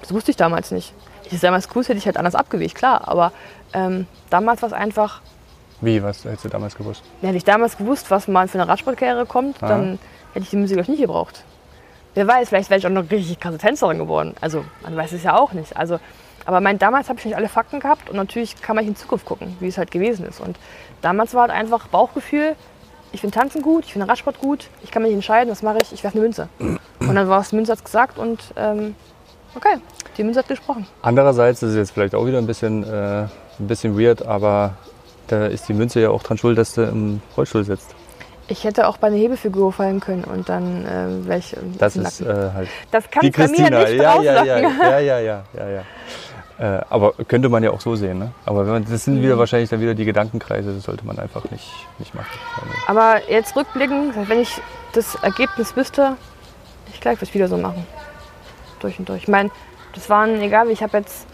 das 0.00 0.12
wusste 0.12 0.30
ich 0.30 0.36
damals 0.36 0.70
nicht. 0.70 0.92
Ich 1.24 1.32
es 1.32 1.40
damals 1.40 1.68
gewusst 1.68 1.88
hätte 1.88 1.98
ich 1.98 2.06
halt 2.06 2.16
anders 2.16 2.34
abgewegt, 2.34 2.74
klar. 2.74 3.06
Aber 3.08 3.32
ähm, 3.72 4.06
damals 4.30 4.62
war 4.62 4.68
es 4.68 4.72
einfach, 4.72 5.20
Wie, 5.80 6.02
was 6.02 6.24
hättest 6.24 6.44
du 6.44 6.48
damals 6.48 6.74
gewusst? 6.76 7.02
ja, 7.22 7.28
hätte 7.28 7.36
ich 7.38 7.44
damals 7.44 7.76
gewusst, 7.76 8.10
was 8.10 8.26
mal 8.28 8.48
für 8.48 8.60
eine 8.60 8.68
Radsportkarriere 8.68 9.26
kommt, 9.26 9.62
Ah. 9.62 9.68
dann 9.68 9.98
hätte 10.32 10.44
ich 10.44 10.50
die 10.50 10.56
Musik 10.56 10.78
euch 10.78 10.88
nicht 10.88 11.00
gebraucht. 11.00 11.44
Wer 12.14 12.26
weiß, 12.26 12.48
vielleicht 12.48 12.70
wäre 12.70 12.78
ich 12.80 12.86
auch 12.86 12.90
noch 12.90 13.08
richtig 13.10 13.38
krasse 13.38 13.58
Tänzerin 13.58 13.98
geworden. 13.98 14.34
Also, 14.40 14.64
man 14.82 14.96
weiß 14.96 15.12
es 15.12 15.22
ja 15.22 15.36
auch 15.38 15.52
nicht. 15.52 15.76
Also, 15.76 16.00
aber 16.44 16.60
mein, 16.60 16.78
damals 16.78 17.08
habe 17.08 17.18
ich 17.20 17.24
nicht 17.24 17.36
alle 17.36 17.48
Fakten 17.48 17.78
gehabt 17.78 18.10
und 18.10 18.16
natürlich 18.16 18.60
kann 18.60 18.74
man 18.74 18.84
in 18.86 18.96
Zukunft 18.96 19.26
gucken, 19.26 19.56
wie 19.60 19.68
es 19.68 19.78
halt 19.78 19.92
gewesen 19.92 20.26
ist. 20.26 20.40
Und 20.40 20.58
damals 21.02 21.34
war 21.34 21.42
halt 21.42 21.52
einfach 21.52 21.86
Bauchgefühl, 21.86 22.56
ich 23.12 23.20
finde 23.20 23.36
Tanzen 23.36 23.62
gut, 23.62 23.84
ich 23.84 23.92
finde 23.92 24.08
Radsport 24.08 24.38
gut, 24.38 24.68
ich 24.82 24.90
kann 24.90 25.02
mich 25.02 25.12
entscheiden, 25.12 25.50
was 25.50 25.62
mache 25.62 25.78
ich, 25.82 25.92
ich 25.92 26.02
werfe 26.04 26.16
eine 26.16 26.22
Münze. 26.22 26.48
Und 26.58 27.14
dann 27.14 27.28
war 27.28 27.40
es 27.40 27.52
Münze 27.52 27.72
hat's 27.72 27.84
gesagt 27.84 28.18
und 28.18 28.40
ähm, 28.56 28.94
okay, 29.54 29.76
die 30.16 30.24
Münze 30.24 30.40
hat 30.40 30.48
gesprochen. 30.48 30.86
Andererseits 31.02 31.62
ist 31.62 31.70
es 31.70 31.76
jetzt 31.76 31.90
vielleicht 31.92 32.14
auch 32.14 32.26
wieder 32.26 32.38
ein 32.38 32.46
bisschen, 32.46 32.84
äh, 32.84 33.22
ein 33.22 33.66
bisschen 33.66 33.98
weird, 33.98 34.24
aber 34.24 34.74
da 35.28 35.46
ist 35.46 35.68
die 35.68 35.74
Münze 35.74 36.00
ja 36.00 36.10
auch 36.10 36.22
dran 36.22 36.38
schuld, 36.38 36.58
dass 36.58 36.74
du 36.74 36.82
im 36.82 37.22
Rollstuhl 37.36 37.64
sitzt. 37.64 37.94
Ich 38.48 38.64
hätte 38.64 38.88
auch 38.88 38.96
bei 38.96 39.06
einer 39.06 39.16
Hebefigur 39.16 39.72
fallen 39.72 40.00
können 40.00 40.24
und 40.24 40.48
dann 40.48 40.84
ähm, 40.90 41.26
wäre 41.26 41.38
ich 41.38 41.56
Das 41.78 41.94
ist 41.94 42.20
äh, 42.20 42.50
halt 42.52 42.68
Das 42.90 43.08
kann 43.08 43.30
bei 43.30 43.46
mir 43.46 43.70
nicht 43.70 44.02
Ja, 44.02 44.20
ja, 44.20 44.44
ja, 44.44 44.58
ja, 44.58 44.98
ja, 44.98 45.18
ja, 45.20 45.44
ja, 45.56 45.68
ja. 45.68 45.82
Äh, 46.60 46.82
aber 46.90 47.14
könnte 47.26 47.48
man 47.48 47.62
ja 47.62 47.70
auch 47.70 47.80
so 47.80 47.96
sehen. 47.96 48.18
Ne? 48.18 48.32
Aber 48.44 48.66
wenn 48.66 48.72
man, 48.74 48.84
das 48.84 49.04
sind 49.04 49.16
Mhm. 49.18 49.22
wieder 49.22 49.38
wahrscheinlich 49.38 49.70
dann 49.70 49.80
wieder 49.80 49.94
die 49.94 50.04
Gedankenkreise, 50.04 50.74
das 50.74 50.82
sollte 50.84 51.06
man 51.06 51.18
einfach 51.18 51.50
nicht, 51.50 51.72
nicht 51.98 52.14
machen. 52.14 52.28
Aber 52.86 53.18
jetzt 53.30 53.56
rückblickend, 53.56 54.14
wenn 54.28 54.40
ich 54.40 54.60
das 54.92 55.14
Ergebnis 55.22 55.74
wüsste, 55.74 56.16
ich 56.88 56.94
Ich 56.96 57.00
glaube, 57.00 57.14
ich 57.14 57.20
würde 57.22 57.28
es 57.30 57.34
wieder 57.34 57.48
so 57.48 57.56
machen. 57.56 57.86
Durch 58.80 58.98
und 58.98 59.08
durch. 59.08 59.22
Ich 59.22 59.28
meine, 59.28 59.50
das 59.94 60.10
waren, 60.10 60.38
egal 60.42 60.68
wie, 60.68 60.72
ich 60.72 60.82
habe 60.82 60.98
jetzt, 60.98 61.26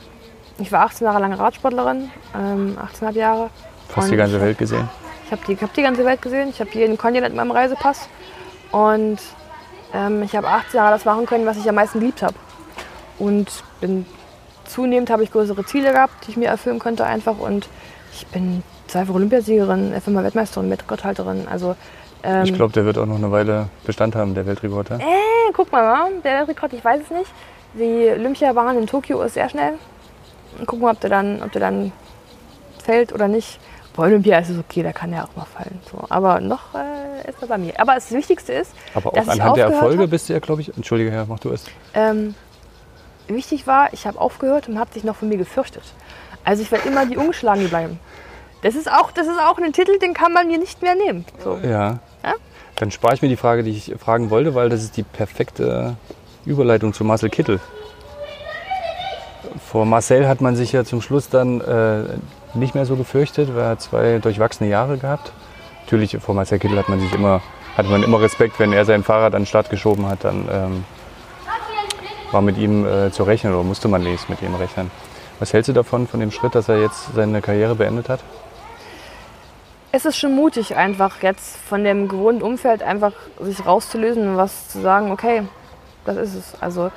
ich 0.59 0.71
war 0.71 0.83
18 0.83 1.05
Jahre 1.07 1.19
lang 1.21 1.33
Radsportlerin, 1.33 2.09
ähm, 2.39 2.79
18,5 2.79 3.13
Jahre. 3.17 3.51
Fast 3.89 4.11
die 4.13 4.17
ganze 4.17 4.41
Welt 4.41 4.59
gesehen. 4.59 4.89
Ich 5.25 5.33
habe 5.33 5.43
die, 5.49 5.57
hab 5.57 5.75
die 5.75 5.83
ganze 5.83 6.05
Welt 6.05 6.23
gesehen. 6.23 6.51
Ich 6.51 6.61
habe 6.61 6.71
jeden 6.73 6.97
Kontinent 6.97 7.31
in 7.33 7.37
meinem 7.37 7.51
Reisepass. 7.51 8.09
Und 8.71 9.19
ähm, 9.93 10.23
ich 10.23 10.37
habe 10.37 10.47
18 10.47 10.79
Jahre 10.79 10.93
das 10.93 11.05
machen 11.05 11.27
können, 11.27 11.47
was 11.47 11.57
ich 11.57 11.69
am 11.69 11.75
meisten 11.75 11.99
geliebt 11.99 12.23
habe. 12.23 12.35
Und 13.19 13.49
bin 13.81 14.07
zunehmend 14.67 15.11
habe 15.11 15.23
ich 15.23 15.31
größere 15.33 15.65
Ziele 15.65 15.93
gehabt, 15.93 16.27
die 16.27 16.33
ich 16.33 16.37
mir 16.37 16.49
erfüllen 16.49 16.79
konnte 16.79 17.05
einfach. 17.05 17.39
Und 17.39 17.69
ich 18.13 18.27
bin 18.29 18.63
zweifach 18.89 19.15
Olympiasiegerin, 19.15 19.95
F1 19.95 20.23
Weltmeisterin, 20.23 20.71
Weltrekordhalterin. 20.71 21.47
Also 21.51 21.77
ähm, 22.23 22.45
Ich 22.45 22.55
glaube, 22.55 22.73
der 22.73 22.85
wird 22.85 22.99
auch 22.99 23.07
noch 23.07 23.17
eine 23.17 23.31
Weile 23.33 23.69
Bestand 23.85 24.15
haben, 24.17 24.35
der 24.35 24.47
Weltrekord. 24.47 24.91
ja? 24.91 24.97
äh, 24.99 25.53
guck 25.53 25.71
mal, 25.73 25.83
mal, 25.83 26.11
der 26.25 26.39
Weltrekord, 26.39 26.73
ich 26.73 26.85
weiß 26.85 27.03
es 27.03 27.11
nicht. 27.11 27.31
Die 27.75 28.09
Olympiabahn 28.11 28.79
in 28.79 28.87
Tokio 28.87 29.21
ist 29.23 29.35
sehr 29.35 29.49
schnell. 29.49 29.75
Gucken 30.65 30.81
wir, 30.81 30.91
ob 30.91 31.01
der 31.01 31.11
dann, 31.11 31.43
ob 31.43 31.53
der 31.53 31.61
dann 31.61 31.93
fällt 32.83 33.13
oder 33.13 33.29
nicht. 33.29 33.59
Bei 33.95 34.05
Olympia 34.05 34.39
ist 34.39 34.51
es 34.51 34.59
okay, 34.59 34.83
da 34.83 34.93
kann 34.93 35.13
er 35.13 35.25
auch 35.25 35.35
mal 35.37 35.47
fallen. 35.47 35.81
So. 35.91 35.99
Aber 36.11 36.41
noch 36.41 36.75
äh, 36.75 37.29
ist 37.29 37.41
er 37.41 37.49
bei 37.49 37.59
mir. 37.59 37.73
Aber 37.79 37.95
das 37.95 38.11
Wichtigste 38.13 38.53
ist, 38.53 38.73
Aber 38.95 39.11
auch 39.11 39.15
dass 39.15 39.29
anhand 39.29 39.57
der 39.57 39.67
Erfolge 39.67 40.03
hab. 40.05 40.11
bist 40.11 40.29
du 40.29 40.35
ja, 40.35 40.39
glaube 40.39 40.61
ich. 40.61 40.75
Entschuldige, 40.77 41.11
Herr, 41.11 41.27
mach 41.27 41.39
du 41.39 41.51
es. 41.51 41.65
ähm, 41.95 42.35
wichtig 43.29 43.67
war, 43.67 43.93
ich 43.93 44.07
habe 44.07 44.21
aufgehört 44.21 44.69
und 44.69 44.79
habe 44.79 44.93
sich 44.93 45.05
noch 45.05 45.17
von 45.17 45.29
mir 45.29 45.39
gefürchtet. 45.39 45.83
Also 46.45 46.63
ich 46.63 46.71
werde 46.71 46.89
immer 46.89 47.07
die 47.07 47.17
Ungeschlagene 47.17 47.69
bleiben. 47.69 47.99
Das 48.63 48.75
ist, 48.75 48.91
auch, 48.91 49.11
das 49.11 49.27
ist 49.27 49.39
auch 49.39 49.59
ein 49.59 49.73
Titel, 49.73 49.99
den 49.99 50.15
kann 50.15 50.33
man 50.33 50.47
mir 50.47 50.59
nicht 50.59 50.83
mehr 50.83 50.95
nehmen. 50.95 51.25
So. 51.43 51.59
Ja. 51.63 51.99
Ja? 52.23 52.35
Dann 52.77 52.91
spare 52.91 53.15
ich 53.15 53.23
mir 53.23 53.29
die 53.29 53.37
Frage, 53.37 53.63
die 53.63 53.71
ich 53.71 53.95
fragen 53.99 54.31
wollte, 54.31 54.55
weil 54.55 54.69
das 54.69 54.83
ist 54.83 54.97
die 54.97 55.03
perfekte 55.03 55.97
Überleitung 56.45 56.93
zu 56.93 57.05
Marcel 57.05 57.31
Kittel. 57.31 57.61
Vor 59.71 59.87
Marcel 59.87 60.29
hat 60.29 60.41
man 60.41 60.57
sich 60.57 60.73
ja 60.73 60.85
zum 60.85 61.01
Schluss 61.01 61.29
dann 61.29 61.61
äh, 61.61 62.05
nicht 62.55 62.75
mehr 62.75 62.87
so 62.87 62.97
gefürchtet, 62.97 63.55
weil 63.55 63.65
er 63.65 63.79
zwei 63.79 64.19
durchwachsene 64.19 64.69
Jahre 64.69 64.99
gehabt. 64.99 65.33
Natürlich, 65.85 66.17
vor 66.21 66.35
Marcel 66.35 66.59
Kittel 66.59 66.79
hat 66.79 66.89
man 66.89 67.01
sich 67.01 67.13
immer, 67.13 67.43
hatte 67.77 67.89
man 67.89 68.03
immer 68.03 68.21
Respekt, 68.21 68.59
wenn 68.59 68.73
er 68.73 68.85
sein 68.85 69.05
Fahrrad 69.05 69.35
an 69.35 69.43
den 69.43 69.47
Start 69.47 69.71
geschoben 69.71 70.07
hat, 70.09 70.25
dann 70.25 70.49
ähm, 70.51 70.85
war 72.33 72.43
mit 72.43 72.59
ihm 72.59 72.87
äh, 72.87 73.11
zu 73.11 73.23
rechnen 73.23 73.55
oder 73.55 73.63
musste 73.63 73.89
man 73.89 74.03
nicht 74.03 74.29
mit 74.29 74.43
ihm 74.43 74.55
rechnen. 74.55 74.91
Was 75.39 75.53
hältst 75.53 75.69
du 75.69 75.73
davon, 75.73 76.07
von 76.07 76.21
dem 76.21 76.31
Schritt, 76.31 76.55
dass 76.55 76.69
er 76.69 76.81
jetzt 76.81 77.15
seine 77.15 77.43
Karriere 77.43 77.75
beendet 77.75 78.09
hat? 78.09 78.21
Es 79.93 80.05
ist 80.05 80.17
schon 80.17 80.35
mutig, 80.35 80.77
einfach 80.77 81.23
jetzt 81.23 81.57
von 81.57 81.85
dem 81.85 82.09
gewohnten 82.09 82.43
Umfeld 82.43 82.83
einfach 82.83 83.13
sich 83.41 83.65
rauszulösen 83.65 84.29
und 84.29 84.37
was 84.37 84.69
zu 84.69 84.81
sagen, 84.81 85.11
okay, 85.11 85.43
das 86.05 86.17
ist 86.17 86.35
es. 86.35 86.55
Also 86.61 86.91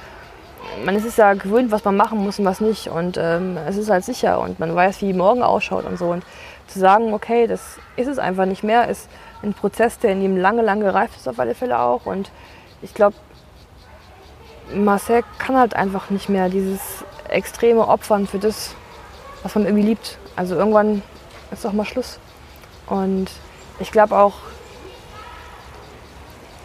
man 0.86 0.96
ist 0.96 1.06
es 1.06 1.18
ja 1.18 1.34
gewöhnt, 1.34 1.72
was 1.72 1.84
man 1.84 1.96
machen 1.96 2.20
muss 2.20 2.40
und 2.40 2.46
was 2.46 2.62
nicht. 2.62 2.88
Und 2.88 3.18
ähm, 3.18 3.58
es 3.68 3.78
ist 3.78 3.90
halt 3.90 4.06
sicher 4.06 4.40
und 4.40 4.60
man 4.60 4.76
weiß, 4.76 5.02
wie 5.02 5.14
morgen 5.14 5.44
ausschaut 5.44 5.86
und 5.86 5.98
so. 5.98 6.08
Und 6.08 6.24
zu 6.68 6.80
sagen, 6.80 7.14
okay, 7.14 7.48
das 7.48 7.78
ist 7.96 8.08
es 8.08 8.20
einfach 8.20 8.46
nicht 8.46 8.64
mehr, 8.64 8.88
ist 8.88 9.10
ein 9.44 9.54
Prozess, 9.54 10.00
der 10.00 10.12
in 10.12 10.22
ihm 10.22 10.38
lange, 10.38 10.62
lange 10.62 10.86
gereift 10.86 11.16
ist 11.16 11.28
auf 11.28 11.40
alle 11.40 11.56
Fälle 11.56 11.80
auch. 11.80 12.06
Und 12.06 12.32
ich 12.82 12.94
glaube, 12.94 13.16
Marcel 14.74 15.24
kann 15.38 15.58
halt 15.58 15.76
einfach 15.76 16.10
nicht 16.10 16.30
mehr 16.30 16.50
dieses 16.50 16.80
extreme 17.30 17.88
Opfern 17.88 18.28
für 18.28 18.40
das, 18.40 18.76
was 19.44 19.56
man 19.56 19.66
irgendwie 19.66 19.86
liebt. 19.86 20.18
Also 20.36 20.56
irgendwann 20.56 21.02
ist 21.52 21.66
doch 21.66 21.74
mal 21.74 21.86
Schluss. 21.86 22.20
Und 22.88 23.28
ich 23.80 23.92
glaube 23.92 24.18
auch, 24.18 24.34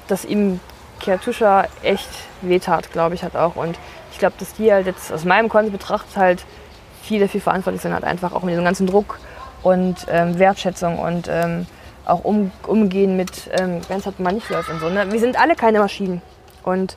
dass 0.09 0.25
ihm 0.25 0.61
Kiatusha 1.01 1.67
echt 1.83 2.09
wehtat, 2.43 2.93
glaube 2.93 3.15
ich, 3.15 3.23
hat 3.23 3.37
auch. 3.37 3.57
Und 3.57 3.79
ich 4.13 4.19
glaube, 4.19 4.35
dass 4.39 4.55
die 4.55 4.73
halt 4.73 4.87
jetzt 4.87 5.13
aus 5.13 5.25
meinem 5.25 5.49
Kontext 5.49 5.73
betrachtet 5.73 6.17
halt 6.17 6.45
viel 7.03 7.21
dafür 7.21 7.41
verantwortlich 7.41 7.83
sind, 7.83 7.93
halt 7.93 8.05
einfach 8.05 8.33
auch 8.33 8.43
mit 8.43 8.53
diesem 8.53 8.65
ganzen 8.65 8.87
Druck 8.87 9.19
und 9.63 10.07
ähm, 10.09 10.39
Wertschätzung 10.39 10.99
und 10.99 11.29
ähm, 11.29 11.67
auch 12.07 12.25
um, 12.25 12.51
umgehen 12.67 13.17
mit, 13.17 13.51
ähm, 13.59 13.81
wenn 13.89 13.99
es 13.99 14.07
halt 14.07 14.21
mal 14.21 14.33
nicht 14.33 14.49
läuft 14.51 14.71
und 14.71 14.81
so. 14.81 14.89
Ne? 14.89 15.11
Wir 15.11 15.21
sind 15.21 15.39
alle 15.39 15.57
keine 15.57 15.79
Maschinen. 15.79 16.23
Und 16.63 16.97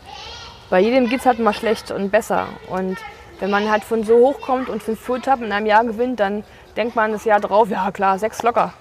bei 0.70 0.80
jedem 0.80 1.10
geht 1.10 1.22
es 1.22 1.26
halt 1.26 1.40
mal 1.40 1.54
schlecht 1.54 1.92
und 1.92 2.12
besser. 2.12 2.48
Und 2.70 2.98
wenn 3.40 3.50
man 3.50 3.70
halt 3.70 3.84
von 3.84 4.04
so 4.04 4.18
hoch 4.18 4.42
kommt 4.42 4.70
und 4.70 4.84
fünf 4.84 5.00
Fulltap 5.00 5.42
in 5.42 5.52
einem 5.52 5.66
Jahr 5.66 5.86
gewinnt, 5.86 6.20
dann 6.20 6.44
denkt 6.76 6.96
man 6.96 7.12
das 7.12 7.26
Jahr 7.26 7.40
drauf, 7.40 7.70
ja 7.70 7.92
klar, 7.92 8.20
sechs 8.20 8.44
locker. 8.44 8.74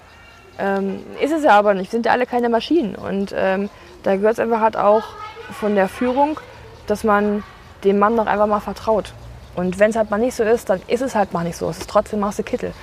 Ähm, 0.59 1.03
ist 1.21 1.31
es 1.31 1.43
ja 1.43 1.51
aber 1.51 1.73
nicht. 1.73 1.91
Sind 1.91 2.05
ja 2.05 2.11
alle 2.11 2.25
keine 2.25 2.49
Maschinen. 2.49 2.95
Und 2.95 3.33
ähm, 3.35 3.69
da 4.03 4.15
gehört 4.15 4.33
es 4.33 4.39
einfach 4.39 4.61
halt 4.61 4.75
auch 4.75 5.03
von 5.51 5.75
der 5.75 5.87
Führung, 5.87 6.39
dass 6.87 7.03
man 7.03 7.43
dem 7.83 7.99
Mann 7.99 8.17
doch 8.17 8.25
einfach 8.25 8.47
mal 8.47 8.59
vertraut. 8.59 9.13
Und 9.55 9.79
wenn 9.79 9.91
es 9.91 9.95
halt 9.95 10.11
mal 10.11 10.17
nicht 10.17 10.35
so 10.35 10.43
ist, 10.43 10.69
dann 10.69 10.81
ist 10.87 11.01
es 11.01 11.15
halt 11.15 11.33
mal 11.33 11.43
nicht 11.43 11.57
so. 11.57 11.69
Es 11.69 11.79
ist 11.79 11.89
trotzdem 11.89 12.19
Marcel 12.19 12.45
Kittel. 12.45 12.73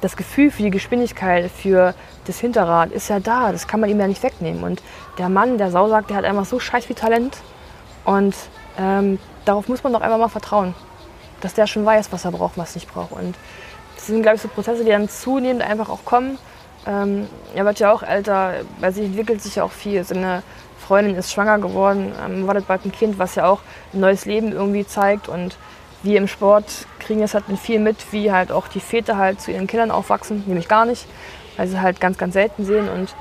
Das 0.00 0.16
Gefühl 0.16 0.50
für 0.50 0.62
die 0.62 0.70
Geschwindigkeit, 0.70 1.50
für 1.50 1.94
das 2.26 2.38
Hinterrad 2.38 2.92
ist 2.92 3.08
ja 3.08 3.20
da. 3.20 3.52
Das 3.52 3.66
kann 3.66 3.80
man 3.80 3.90
ihm 3.90 4.00
ja 4.00 4.06
nicht 4.06 4.22
wegnehmen. 4.22 4.62
Und 4.62 4.82
der 5.18 5.28
Mann, 5.28 5.58
der 5.58 5.70
Sau 5.70 5.88
sagt, 5.88 6.10
der 6.10 6.16
hat 6.16 6.24
einfach 6.24 6.44
so 6.44 6.58
scheiß 6.58 6.86
viel 6.86 6.96
Talent. 6.96 7.36
Und 8.06 8.34
ähm, 8.78 9.18
darauf 9.44 9.68
muss 9.68 9.82
man 9.82 9.92
doch 9.92 10.00
einfach 10.00 10.18
mal 10.18 10.28
vertrauen. 10.28 10.74
Dass 11.40 11.52
der 11.52 11.66
schon 11.66 11.84
weiß, 11.84 12.12
was 12.12 12.24
er 12.24 12.30
braucht, 12.30 12.56
was 12.56 12.74
nicht 12.74 12.90
braucht. 12.90 13.12
Und 13.12 13.34
das 13.96 14.06
sind, 14.06 14.22
glaube 14.22 14.36
ich, 14.36 14.42
so 14.42 14.48
Prozesse, 14.48 14.84
die 14.84 14.90
dann 14.90 15.08
zunehmend 15.08 15.62
einfach 15.62 15.90
auch 15.90 16.04
kommen. 16.04 16.38
Ähm, 16.86 17.26
er 17.54 17.64
wird 17.64 17.80
ja 17.80 17.92
auch 17.92 18.02
älter, 18.02 18.54
bei 18.80 18.92
sich 18.92 19.06
entwickelt 19.06 19.42
sich 19.42 19.56
ja 19.56 19.64
auch 19.64 19.72
viel. 19.72 20.04
Seine 20.04 20.42
Freundin 20.78 21.16
ist 21.16 21.32
schwanger 21.32 21.58
geworden, 21.58 22.12
ähm, 22.24 22.46
wartet 22.46 22.68
bald 22.68 22.84
ein 22.84 22.92
Kind, 22.92 23.18
was 23.18 23.34
ja 23.34 23.46
auch 23.46 23.60
ein 23.92 24.00
neues 24.00 24.24
Leben 24.24 24.52
irgendwie 24.52 24.86
zeigt. 24.86 25.28
Und 25.28 25.56
wir 26.04 26.18
im 26.18 26.28
Sport 26.28 26.86
kriegen 27.00 27.20
jetzt 27.20 27.34
halt 27.34 27.44
viel 27.60 27.80
mit, 27.80 28.12
wie 28.12 28.30
halt 28.30 28.52
auch 28.52 28.68
die 28.68 28.80
Väter 28.80 29.16
halt 29.16 29.40
zu 29.40 29.50
ihren 29.50 29.66
Kindern 29.66 29.90
aufwachsen, 29.90 30.44
nämlich 30.46 30.68
gar 30.68 30.84
nicht, 30.84 31.06
weil 31.56 31.66
sie 31.66 31.80
halt 31.80 32.00
ganz, 32.00 32.18
ganz 32.18 32.34
selten 32.34 32.64
sehen. 32.64 32.88
Und 32.88 33.14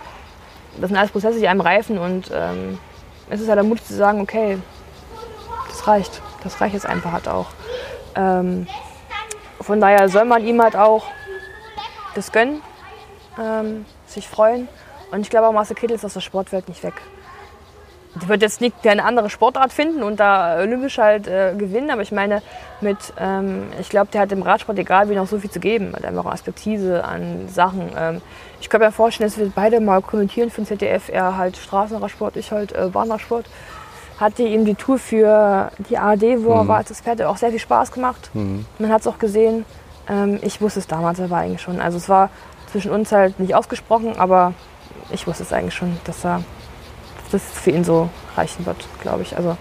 das 0.80 0.90
sind 0.90 0.98
alles 0.98 1.12
Prozesse, 1.12 1.40
die 1.40 1.48
einem 1.48 1.62
reifen. 1.62 1.98
Und 1.98 2.30
ähm, 2.32 2.78
es 3.30 3.42
ist 3.42 3.48
halt 3.48 3.58
der 3.58 3.64
Mut 3.64 3.84
zu 3.84 3.96
sagen, 3.96 4.22
okay, 4.22 4.60
das 5.86 5.88
reicht. 5.88 6.22
Das 6.44 6.62
reicht 6.62 6.74
jetzt 6.74 6.86
einfach 6.86 7.12
halt 7.12 7.28
auch. 7.28 7.48
Ähm, 8.16 8.68
von 9.62 9.80
daher 9.80 10.10
soll 10.10 10.26
man 10.26 10.46
ihm 10.46 10.62
halt 10.62 10.76
auch 10.76 11.06
das 12.16 12.32
gönnen, 12.32 12.62
ähm, 13.40 13.86
sich 14.06 14.28
freuen. 14.28 14.68
Und 15.12 15.22
ich 15.22 15.30
glaube 15.30 15.48
auch, 15.48 15.54
Marcel 15.54 15.76
Kittel 15.76 15.96
ist 15.96 16.06
aus 16.06 16.14
der 16.14 16.22
Sportwelt 16.22 16.68
nicht 16.68 16.84
weg. 16.84 16.96
Der 18.16 18.30
wird 18.30 18.42
jetzt 18.42 18.62
nicht 18.62 18.88
eine 18.88 19.04
andere 19.04 19.30
Sportart 19.30 19.74
finden 19.74 20.02
und 20.02 20.22
da 20.22 20.58
olympisch 20.58 20.98
halt 20.98 21.28
äh, 21.28 21.54
gewinnen, 21.58 21.92
aber 21.92 22.02
ich 22.02 22.14
meine, 22.14 22.42
mit, 22.80 22.98
ähm, 23.20 23.68
ich 23.80 23.90
glaube, 23.90 24.10
der 24.12 24.22
hat 24.22 24.32
im 24.32 24.42
Radsport, 24.42 24.80
egal 24.80 25.10
wie, 25.10 25.16
noch 25.16 25.28
so 25.28 25.38
viel 25.38 25.52
zu 25.52 25.60
geben. 25.60 25.94
Hat 25.94 26.06
einfach 26.06 26.26
Aspektise 26.26 27.04
an 27.04 27.50
Sachen. 27.50 27.92
Ähm, 27.98 28.22
ich 28.62 28.70
könnte 28.70 28.86
mir 28.86 28.94
vorstellen, 28.94 29.30
dass 29.30 29.38
wir 29.38 29.52
beide 29.54 29.82
mal 29.82 30.02
kommentieren 30.02 30.50
für 30.50 30.62
den 30.62 30.68
ZDF. 30.68 31.10
Er 31.10 31.36
halt 31.36 31.58
Straßenradsport, 31.58 32.38
ich 32.38 32.52
halt 32.52 32.72
äh, 32.72 32.88
Bahnradsport. 32.88 33.46
Hatte 34.20 34.44
ihm 34.44 34.64
die 34.66 34.76
Tour 34.76 34.98
für 34.98 35.72
die 35.90 35.98
ARD, 35.98 36.44
wo 36.44 36.54
er 36.54 36.68
war 36.68 36.78
als 36.78 36.90
Experte, 36.92 37.28
auch 37.28 37.38
sehr 37.38 37.50
viel 37.50 37.60
Spaß 37.60 37.92
gemacht. 37.92 38.30
Man 38.34 38.92
hat 38.92 39.02
es 39.02 39.08
auch 39.08 39.20
gesehen. 39.20 39.66
Ähm, 40.08 40.40
ich 40.42 40.62
wusste 40.62 40.80
es 40.80 40.88
damals 40.88 41.20
aber 41.20 41.38
eigentlich 41.38 41.62
schon. 41.62 41.82
Also 41.82 41.98
es 41.98 42.08
war 42.08 42.30
zwischen 42.72 42.92
uns 42.92 43.12
halt 43.12 43.40
nicht 43.40 43.56
ausgesprochen, 43.56 44.18
aber 44.18 44.54
ich 45.12 45.28
wusste 45.28 45.44
es 45.44 45.52
eigentlich 45.52 45.74
schon, 45.74 45.98
dass 46.06 46.24
er 46.26 46.42
das 47.32 47.42
für 47.44 47.72
ihn 47.72 47.84
so 47.84 48.10
reichen 48.38 48.66
wird, 48.66 48.88
glaube 49.02 49.24
ich. 49.24 49.36
Also 49.36 49.58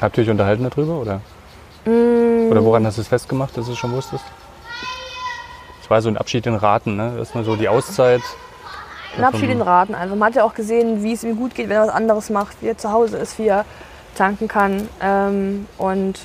Habt 0.00 0.16
ihr 0.16 0.24
euch 0.24 0.30
unterhalten 0.30 0.68
darüber? 0.68 0.94
Oder, 0.98 1.20
Mm. 1.84 2.50
oder 2.50 2.64
woran 2.64 2.86
hast 2.86 2.96
du 2.98 3.00
es 3.02 3.08
festgemacht, 3.08 3.56
dass 3.56 3.66
du 3.66 3.72
es 3.72 3.78
schon 3.78 3.92
wusstest? 3.92 4.24
Es 5.82 5.90
war 5.90 6.00
so 6.00 6.08
ein 6.08 6.16
Abschied 6.16 6.46
in 6.46 6.54
Raten, 6.54 6.96
ne? 6.96 7.16
Erstmal 7.18 7.42
so 7.44 7.56
die 7.56 7.68
Auszeit. 7.68 8.22
Ein 9.16 9.24
Abschied 9.24 9.50
in 9.50 9.60
Raten. 9.60 9.94
Also 9.94 10.14
man 10.16 10.28
hat 10.28 10.36
ja 10.36 10.44
auch 10.44 10.54
gesehen, 10.54 11.02
wie 11.02 11.12
es 11.12 11.24
ihm 11.24 11.36
gut 11.36 11.54
geht, 11.54 11.68
wenn 11.68 11.76
er 11.76 11.82
was 11.82 11.94
anderes 11.94 12.30
macht, 12.30 12.56
wie 12.60 12.68
er 12.68 12.78
zu 12.78 12.90
Hause 12.90 13.18
ist, 13.18 13.38
wie 13.38 13.48
er 13.48 13.64
tanken 14.14 14.48
kann 14.48 14.88
ähm, 15.00 15.66
und 15.78 16.20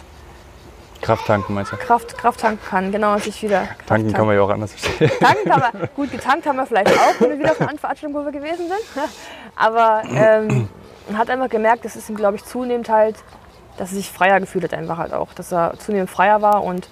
Kraft 1.01 1.27
tanken, 1.27 1.53
meinst 1.53 1.71
du? 1.71 1.77
Kraft, 1.77 2.17
Kraft 2.17 2.39
tanken 2.39 2.65
kann. 2.67 2.91
Genau, 2.91 3.17
sich 3.17 3.41
wieder 3.43 3.61
Kraft 3.65 3.88
Tanken 3.88 4.13
kann 4.13 4.25
man 4.25 4.35
ja 4.35 4.41
auch 4.41 4.49
anders 4.49 4.73
verstehen. 4.73 5.11
Tanken 5.19 5.49
kann 5.49 5.59
man, 5.59 5.89
gut, 5.95 6.11
getankt 6.11 6.45
haben 6.45 6.55
wir 6.55 6.65
vielleicht 6.65 6.89
auch, 6.89 7.19
wenn 7.19 7.29
wir 7.29 7.39
wieder 7.39 7.51
auf 7.51 7.61
einer 7.61 7.77
Veranstaltung, 7.77 8.13
wo 8.13 8.25
wir 8.25 8.31
gewesen 8.31 8.67
sind. 8.67 8.79
Aber 9.55 10.01
ähm, 10.09 10.69
man 11.07 11.17
hat 11.17 11.29
einfach 11.29 11.49
gemerkt, 11.49 11.85
das 11.85 11.95
ist 11.95 12.09
ihm, 12.09 12.15
glaube 12.15 12.38
ich, 12.38 12.45
zunehmend 12.45 12.89
halt, 12.89 13.15
dass 13.77 13.91
er 13.91 13.97
sich 13.97 14.11
freier 14.11 14.39
gefühlt 14.39 14.63
hat 14.63 14.73
einfach 14.73 14.97
halt 14.97 15.13
auch. 15.13 15.33
Dass 15.33 15.51
er 15.51 15.75
zunehmend 15.77 16.09
freier 16.09 16.41
war 16.41 16.63
und 16.63 16.89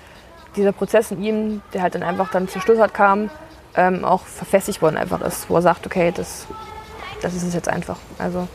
dieser 0.55 0.71
Prozess 0.71 1.11
in 1.11 1.23
ihm, 1.23 1.61
der 1.73 1.81
halt 1.81 1.95
dann 1.95 2.03
einfach 2.03 2.31
dann 2.31 2.47
zum 2.47 2.61
Schluss 2.61 2.79
halt 2.79 2.93
kam, 2.93 3.29
ähm, 3.77 4.05
auch 4.05 4.25
verfestigt 4.25 4.81
worden 4.81 4.97
einfach 4.97 5.21
ist, 5.21 5.49
wo 5.49 5.55
er 5.55 5.61
sagt, 5.61 5.85
okay, 5.85 6.13
das, 6.15 6.47
das 7.21 7.33
ist 7.33 7.43
es 7.43 7.53
jetzt 7.53 7.67
einfach. 7.67 7.97
Also 8.17 8.47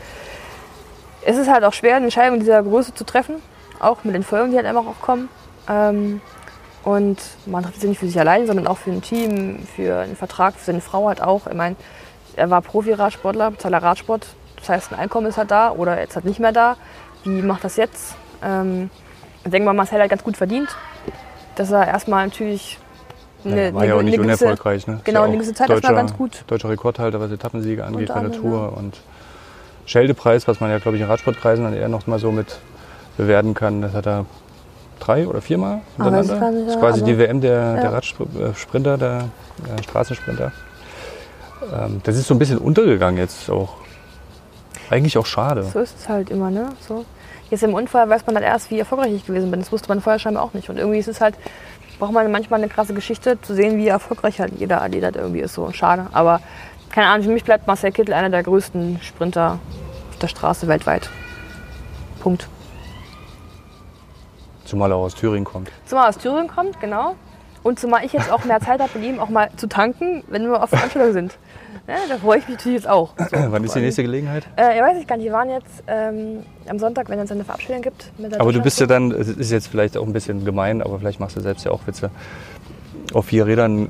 es 1.23 1.37
ist 1.37 1.49
halt 1.49 1.63
auch 1.63 1.73
schwer, 1.73 1.95
eine 1.95 2.05
Entscheidung 2.05 2.39
dieser 2.39 2.63
Größe 2.63 2.93
zu 2.93 3.03
treffen, 3.03 3.35
auch 3.79 4.03
mit 4.03 4.15
den 4.15 4.23
Folgen, 4.23 4.51
die 4.51 4.57
halt 4.57 4.65
einfach 4.65 4.85
auch 4.85 5.01
kommen. 5.01 5.29
Ähm, 5.69 6.21
und 6.83 7.19
man 7.45 7.63
trifft 7.63 7.81
sie 7.81 7.87
nicht 7.87 7.99
für 7.99 8.07
sich 8.07 8.19
allein, 8.19 8.47
sondern 8.47 8.65
auch 8.65 8.77
für 8.77 8.91
ein 8.91 9.03
Team, 9.03 9.59
für 9.75 9.99
einen 9.99 10.15
Vertrag, 10.15 10.55
für 10.55 10.65
seine 10.65 10.81
Frau 10.81 11.07
halt 11.07 11.21
auch. 11.21 11.45
Ich 11.45 11.53
meine, 11.53 11.75
er 12.35 12.49
war 12.49 12.61
Profi-Radsportler, 12.61 13.51
bezahler 13.51 13.83
Radsport. 13.83 14.25
Das 14.57 14.69
heißt, 14.69 14.91
ein 14.91 14.99
Einkommen 14.99 15.27
ist 15.27 15.37
halt 15.37 15.51
da 15.51 15.71
oder 15.71 15.99
jetzt 15.99 16.15
halt 16.15 16.25
nicht 16.25 16.39
mehr 16.39 16.51
da. 16.51 16.77
wie 17.23 17.41
macht 17.41 17.63
das 17.63 17.75
jetzt? 17.77 18.15
Ähm, 18.43 18.89
ich 19.43 19.51
denke 19.51 19.65
mal, 19.65 19.73
Marcel 19.73 20.01
hat 20.01 20.09
ganz 20.09 20.23
gut 20.23 20.37
verdient, 20.37 20.69
dass 21.55 21.71
er 21.71 21.87
erstmal 21.87 22.25
natürlich 22.25 22.79
ja, 23.43 23.73
war 23.73 23.85
ja 23.85 23.95
auch 23.95 24.01
nicht 24.01 24.13
eine 24.19 24.23
gewisse- 24.27 24.45
unerfolgreich. 24.45 24.87
Ne? 24.87 24.99
Genau, 25.03 25.23
eine 25.23 25.33
gewisse 25.35 25.53
Zeit 25.53 25.69
erstmal 25.69 25.93
deutscher- 25.93 26.07
ganz 26.07 26.17
gut. 26.17 26.43
Deutscher 26.47 26.69
Rekordhalter, 26.69 27.19
was 27.19 27.31
Etappensiege 27.31 27.83
angeht 27.83 28.09
bei 28.13 28.19
der 28.21 28.31
Tour. 28.31 28.73
Und 28.77 28.97
Scheldepreis, 29.85 30.47
was 30.47 30.59
man 30.59 30.69
ja, 30.69 30.79
glaube 30.79 30.97
ich, 30.97 31.03
in 31.03 31.09
Radsportkreisen 31.09 31.63
dann 31.65 31.73
eher 31.73 31.89
noch 31.89 32.07
mal 32.07 32.19
so 32.19 32.31
mit 32.31 32.59
bewerten 33.17 33.53
kann, 33.53 33.81
das 33.81 33.93
hat 33.93 34.05
er 34.07 34.25
drei 34.99 35.27
oder 35.27 35.41
viermal 35.41 35.81
Ah, 35.97 36.03
hintereinander. 36.03 36.51
nicht, 36.51 36.67
das 36.67 36.75
ist 36.75 36.79
quasi 36.79 37.03
die 37.03 37.17
WM 37.17 37.41
der, 37.41 37.51
Ja. 37.75 37.81
der 37.81 37.93
Radsprinter, 37.93 38.97
der 38.97 39.29
äh, 39.77 39.83
Straßensprinter. 39.83 40.51
Ähm, 41.73 42.01
das 42.03 42.15
ist 42.17 42.27
so 42.27 42.33
ein 42.35 42.39
bisschen 42.39 42.57
untergegangen 42.57 43.17
jetzt 43.19 43.49
auch. 43.49 43.75
Eigentlich 44.89 45.17
auch 45.17 45.25
schade. 45.25 45.63
So 45.63 45.79
ist 45.79 45.97
es 45.97 46.09
halt 46.09 46.29
immer, 46.29 46.49
ne? 46.51 46.69
So. 46.87 47.05
Jetzt 47.49 47.63
im 47.63 47.73
Unfall 47.73 48.09
weiß 48.09 48.25
man 48.27 48.35
halt 48.35 48.45
erst, 48.45 48.71
wie 48.71 48.79
erfolgreich 48.79 49.11
ich 49.13 49.25
gewesen 49.25 49.51
bin. 49.51 49.59
Das 49.59 49.71
wusste 49.71 49.89
man 49.89 50.01
vorher 50.01 50.19
scheinbar 50.19 50.43
auch 50.43 50.53
nicht. 50.53 50.69
Und 50.69 50.77
irgendwie 50.77 50.99
ist 50.99 51.07
es 51.07 51.19
halt, 51.21 51.35
braucht 52.01 52.13
man 52.13 52.31
manchmal 52.31 52.59
eine 52.59 52.67
krasse 52.67 52.95
Geschichte, 52.95 53.39
zu 53.41 53.53
sehen, 53.53 53.77
wie 53.77 53.87
erfolgreich 53.87 54.41
halt 54.41 54.53
jeder 54.57 54.81
Athlet 54.81 55.15
irgendwie 55.15 55.41
ist. 55.41 55.53
So 55.53 55.71
schade. 55.71 56.07
Aber 56.13 56.41
keine 56.89 57.07
Ahnung, 57.07 57.25
für 57.25 57.31
mich 57.31 57.43
bleibt 57.43 57.67
Marcel 57.67 57.91
Kittel 57.91 58.15
einer 58.15 58.31
der 58.31 58.41
größten 58.41 58.99
Sprinter 59.03 59.59
auf 60.09 60.17
der 60.17 60.27
Straße 60.27 60.67
weltweit. 60.67 61.11
Punkt. 62.19 62.47
Zumal 64.65 64.91
er 64.91 64.95
aus 64.95 65.13
Thüringen 65.13 65.45
kommt. 65.45 65.71
Zumal 65.85 66.05
er 66.05 66.09
aus 66.09 66.17
Thüringen 66.17 66.47
kommt, 66.47 66.81
genau. 66.81 67.15
Und 67.63 67.79
zumal 67.79 68.03
ich 68.03 68.13
jetzt 68.13 68.31
auch 68.31 68.43
mehr 68.45 68.59
Zeit 68.59 68.79
habe, 68.79 68.97
mit 68.97 69.07
ihm 69.07 69.19
auch 69.19 69.29
mal 69.29 69.49
zu 69.55 69.67
tanken, 69.67 70.23
wenn 70.27 70.49
wir 70.49 70.63
auf 70.63 70.69
Veranstaltungen 70.69 71.13
sind. 71.13 71.37
Ja, 71.87 71.95
da 72.09 72.17
freue 72.17 72.39
ich 72.39 72.47
mich 72.47 72.57
natürlich 72.57 72.79
jetzt 72.79 72.89
auch. 72.89 73.13
So, 73.17 73.25
Wann 73.51 73.63
ist 73.63 73.75
die 73.75 73.81
nächste 73.81 74.03
Gelegenheit? 74.03 74.47
Äh, 74.55 74.77
ja, 74.77 74.83
weiß 74.83 74.97
ich 74.99 75.07
gar 75.07 75.17
nicht. 75.17 75.25
Wir 75.25 75.33
waren 75.33 75.49
jetzt 75.49 75.83
ähm, 75.87 76.43
am 76.67 76.79
Sonntag, 76.79 77.09
wenn 77.09 77.19
es 77.19 77.31
eine 77.31 77.43
Verabschiedung 77.43 77.81
gibt. 77.81 78.11
Aber 78.39 78.51
du 78.51 78.61
bist 78.61 78.79
ja 78.79 78.87
dann, 78.87 79.11
es 79.11 79.27
ist 79.27 79.51
jetzt 79.51 79.67
vielleicht 79.67 79.97
auch 79.97 80.05
ein 80.05 80.13
bisschen 80.13 80.45
gemein, 80.45 80.81
aber 80.81 80.99
vielleicht 80.99 81.19
machst 81.19 81.35
du 81.35 81.41
selbst 81.41 81.65
ja 81.65 81.71
auch 81.71 81.85
Witze. 81.85 82.09
Auf 83.13 83.25
vier 83.25 83.45
Rädern 83.45 83.89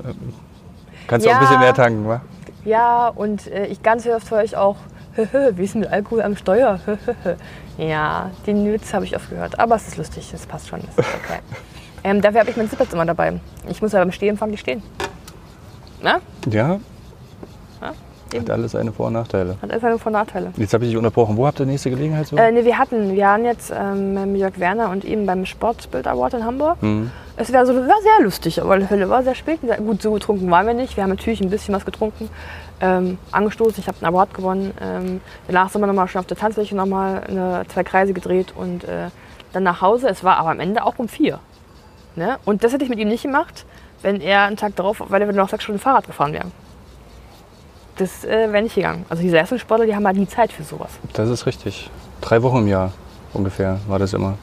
kannst 1.06 1.26
du 1.26 1.30
auch 1.30 1.34
ein 1.34 1.40
bisschen 1.40 1.60
mehr 1.60 1.74
tanken, 1.74 2.08
wa? 2.08 2.20
Ja, 2.64 3.08
und 3.08 3.46
äh, 3.48 3.66
ich 3.66 3.82
ganz 3.82 4.06
oft 4.06 4.30
höre 4.30 4.44
ich 4.44 4.56
auch, 4.56 4.76
wie 5.16 5.62
ist 5.62 5.74
denn 5.74 5.80
mit 5.80 5.90
Alkohol 5.90 6.22
am 6.22 6.36
Steuer? 6.36 6.80
ja, 7.78 8.30
den 8.46 8.70
Witz 8.72 8.94
habe 8.94 9.04
ich 9.04 9.16
oft 9.16 9.30
gehört. 9.30 9.58
Aber 9.58 9.76
es 9.76 9.88
ist 9.88 9.96
lustig, 9.96 10.28
das 10.32 10.46
passt 10.46 10.68
schon. 10.68 10.80
Das 10.80 11.06
ist 11.06 11.14
okay. 11.14 11.40
ähm, 12.04 12.20
dafür 12.20 12.40
habe 12.40 12.50
ich 12.50 12.56
meinen 12.56 12.68
Sitzplatz 12.68 12.92
immer 12.92 13.06
dabei. 13.06 13.40
Ich 13.68 13.80
muss 13.82 13.92
ja 13.92 13.98
beim 14.00 14.12
Stehempfang 14.12 14.50
nicht 14.50 14.60
stehen. 14.60 14.82
Na? 16.02 16.20
Ja, 16.50 16.80
eben. 18.34 18.44
hat 18.44 18.50
alles 18.50 18.72
seine 18.72 18.92
Vor- 18.92 19.06
und 19.06 19.14
Nachteile. 19.14 19.56
Hat 19.60 19.70
einfach 19.70 19.88
nur 19.88 19.98
Vor- 19.98 20.08
und 20.08 20.14
Nachteile. 20.14 20.52
Jetzt 20.56 20.74
habe 20.74 20.84
ich 20.84 20.90
dich 20.90 20.96
unterbrochen. 20.96 21.36
Wo 21.36 21.46
habt 21.46 21.60
ihr 21.60 21.66
nächste 21.66 21.90
Gelegenheit 21.90 22.26
so? 22.26 22.36
Äh, 22.36 22.52
ne, 22.52 22.64
wir 22.64 22.78
hatten, 22.78 23.14
wir 23.14 23.24
waren 23.24 23.44
jetzt 23.44 23.72
ähm, 23.74 24.32
mit 24.32 24.40
Jörg 24.40 24.58
Werner 24.58 24.90
und 24.90 25.04
ihm 25.04 25.26
beim 25.26 25.46
Sportbild 25.46 26.06
Award 26.06 26.34
in 26.34 26.44
Hamburg. 26.44 26.82
Mhm. 26.82 27.10
Es 27.36 27.52
war, 27.52 27.64
so, 27.66 27.74
war 27.74 27.86
sehr 27.86 28.24
lustig, 28.24 28.60
aber 28.60 28.78
die 28.78 28.88
Hölle 28.88 29.08
war 29.08 29.22
sehr 29.22 29.34
spät. 29.34 29.60
Gut, 29.78 30.02
so 30.02 30.12
getrunken 30.12 30.50
waren 30.50 30.66
wir 30.66 30.74
nicht. 30.74 30.96
Wir 30.96 31.04
haben 31.04 31.10
natürlich 31.10 31.40
ein 31.40 31.50
bisschen 31.50 31.74
was 31.74 31.84
getrunken, 31.84 32.28
ähm, 32.80 33.18
angestoßen. 33.30 33.80
Ich 33.80 33.88
habe 33.88 33.98
einen 34.00 34.14
Award 34.14 34.34
gewonnen. 34.34 34.72
Ähm, 34.80 35.20
danach 35.46 35.70
sind 35.70 35.80
wir 35.80 35.86
nochmal 35.86 36.08
schon 36.08 36.20
auf 36.20 36.26
der 36.26 36.36
Tanzfläche 36.36 36.76
nochmal 36.76 37.22
eine, 37.28 37.62
zwei 37.68 37.84
Kreise 37.84 38.12
gedreht 38.12 38.52
und 38.56 38.84
äh, 38.84 39.08
dann 39.52 39.62
nach 39.62 39.80
Hause. 39.80 40.08
Es 40.08 40.24
war 40.24 40.36
aber 40.36 40.50
am 40.50 40.60
Ende 40.60 40.84
auch 40.84 40.98
um 40.98 41.08
vier. 41.08 41.38
Ne? 42.16 42.38
Und 42.44 42.62
das 42.64 42.72
hätte 42.72 42.84
ich 42.84 42.90
mit 42.90 42.98
ihm 42.98 43.08
nicht 43.08 43.22
gemacht, 43.22 43.64
wenn 44.02 44.20
er 44.20 44.42
einen 44.42 44.56
Tag 44.56 44.76
darauf, 44.76 45.02
weil 45.08 45.22
er 45.22 45.32
noch 45.32 45.48
sechs 45.48 45.62
Stunden 45.64 45.80
Fahrrad 45.80 46.06
gefahren 46.06 46.32
wäre. 46.32 46.46
Das 47.96 48.24
äh, 48.24 48.52
wäre 48.52 48.62
nicht 48.62 48.74
gegangen. 48.74 49.04
Also 49.08 49.22
diese 49.22 49.38
ersten 49.38 49.58
Sportler, 49.58 49.86
die 49.86 49.94
haben 49.94 50.06
halt 50.06 50.16
nie 50.16 50.26
Zeit 50.26 50.52
für 50.52 50.62
sowas. 50.64 50.90
Das 51.12 51.28
ist 51.28 51.46
richtig. 51.46 51.90
Drei 52.20 52.42
Wochen 52.42 52.58
im 52.58 52.68
Jahr 52.68 52.92
ungefähr 53.32 53.78
war 53.86 53.98
das 53.98 54.12
immer. 54.12 54.38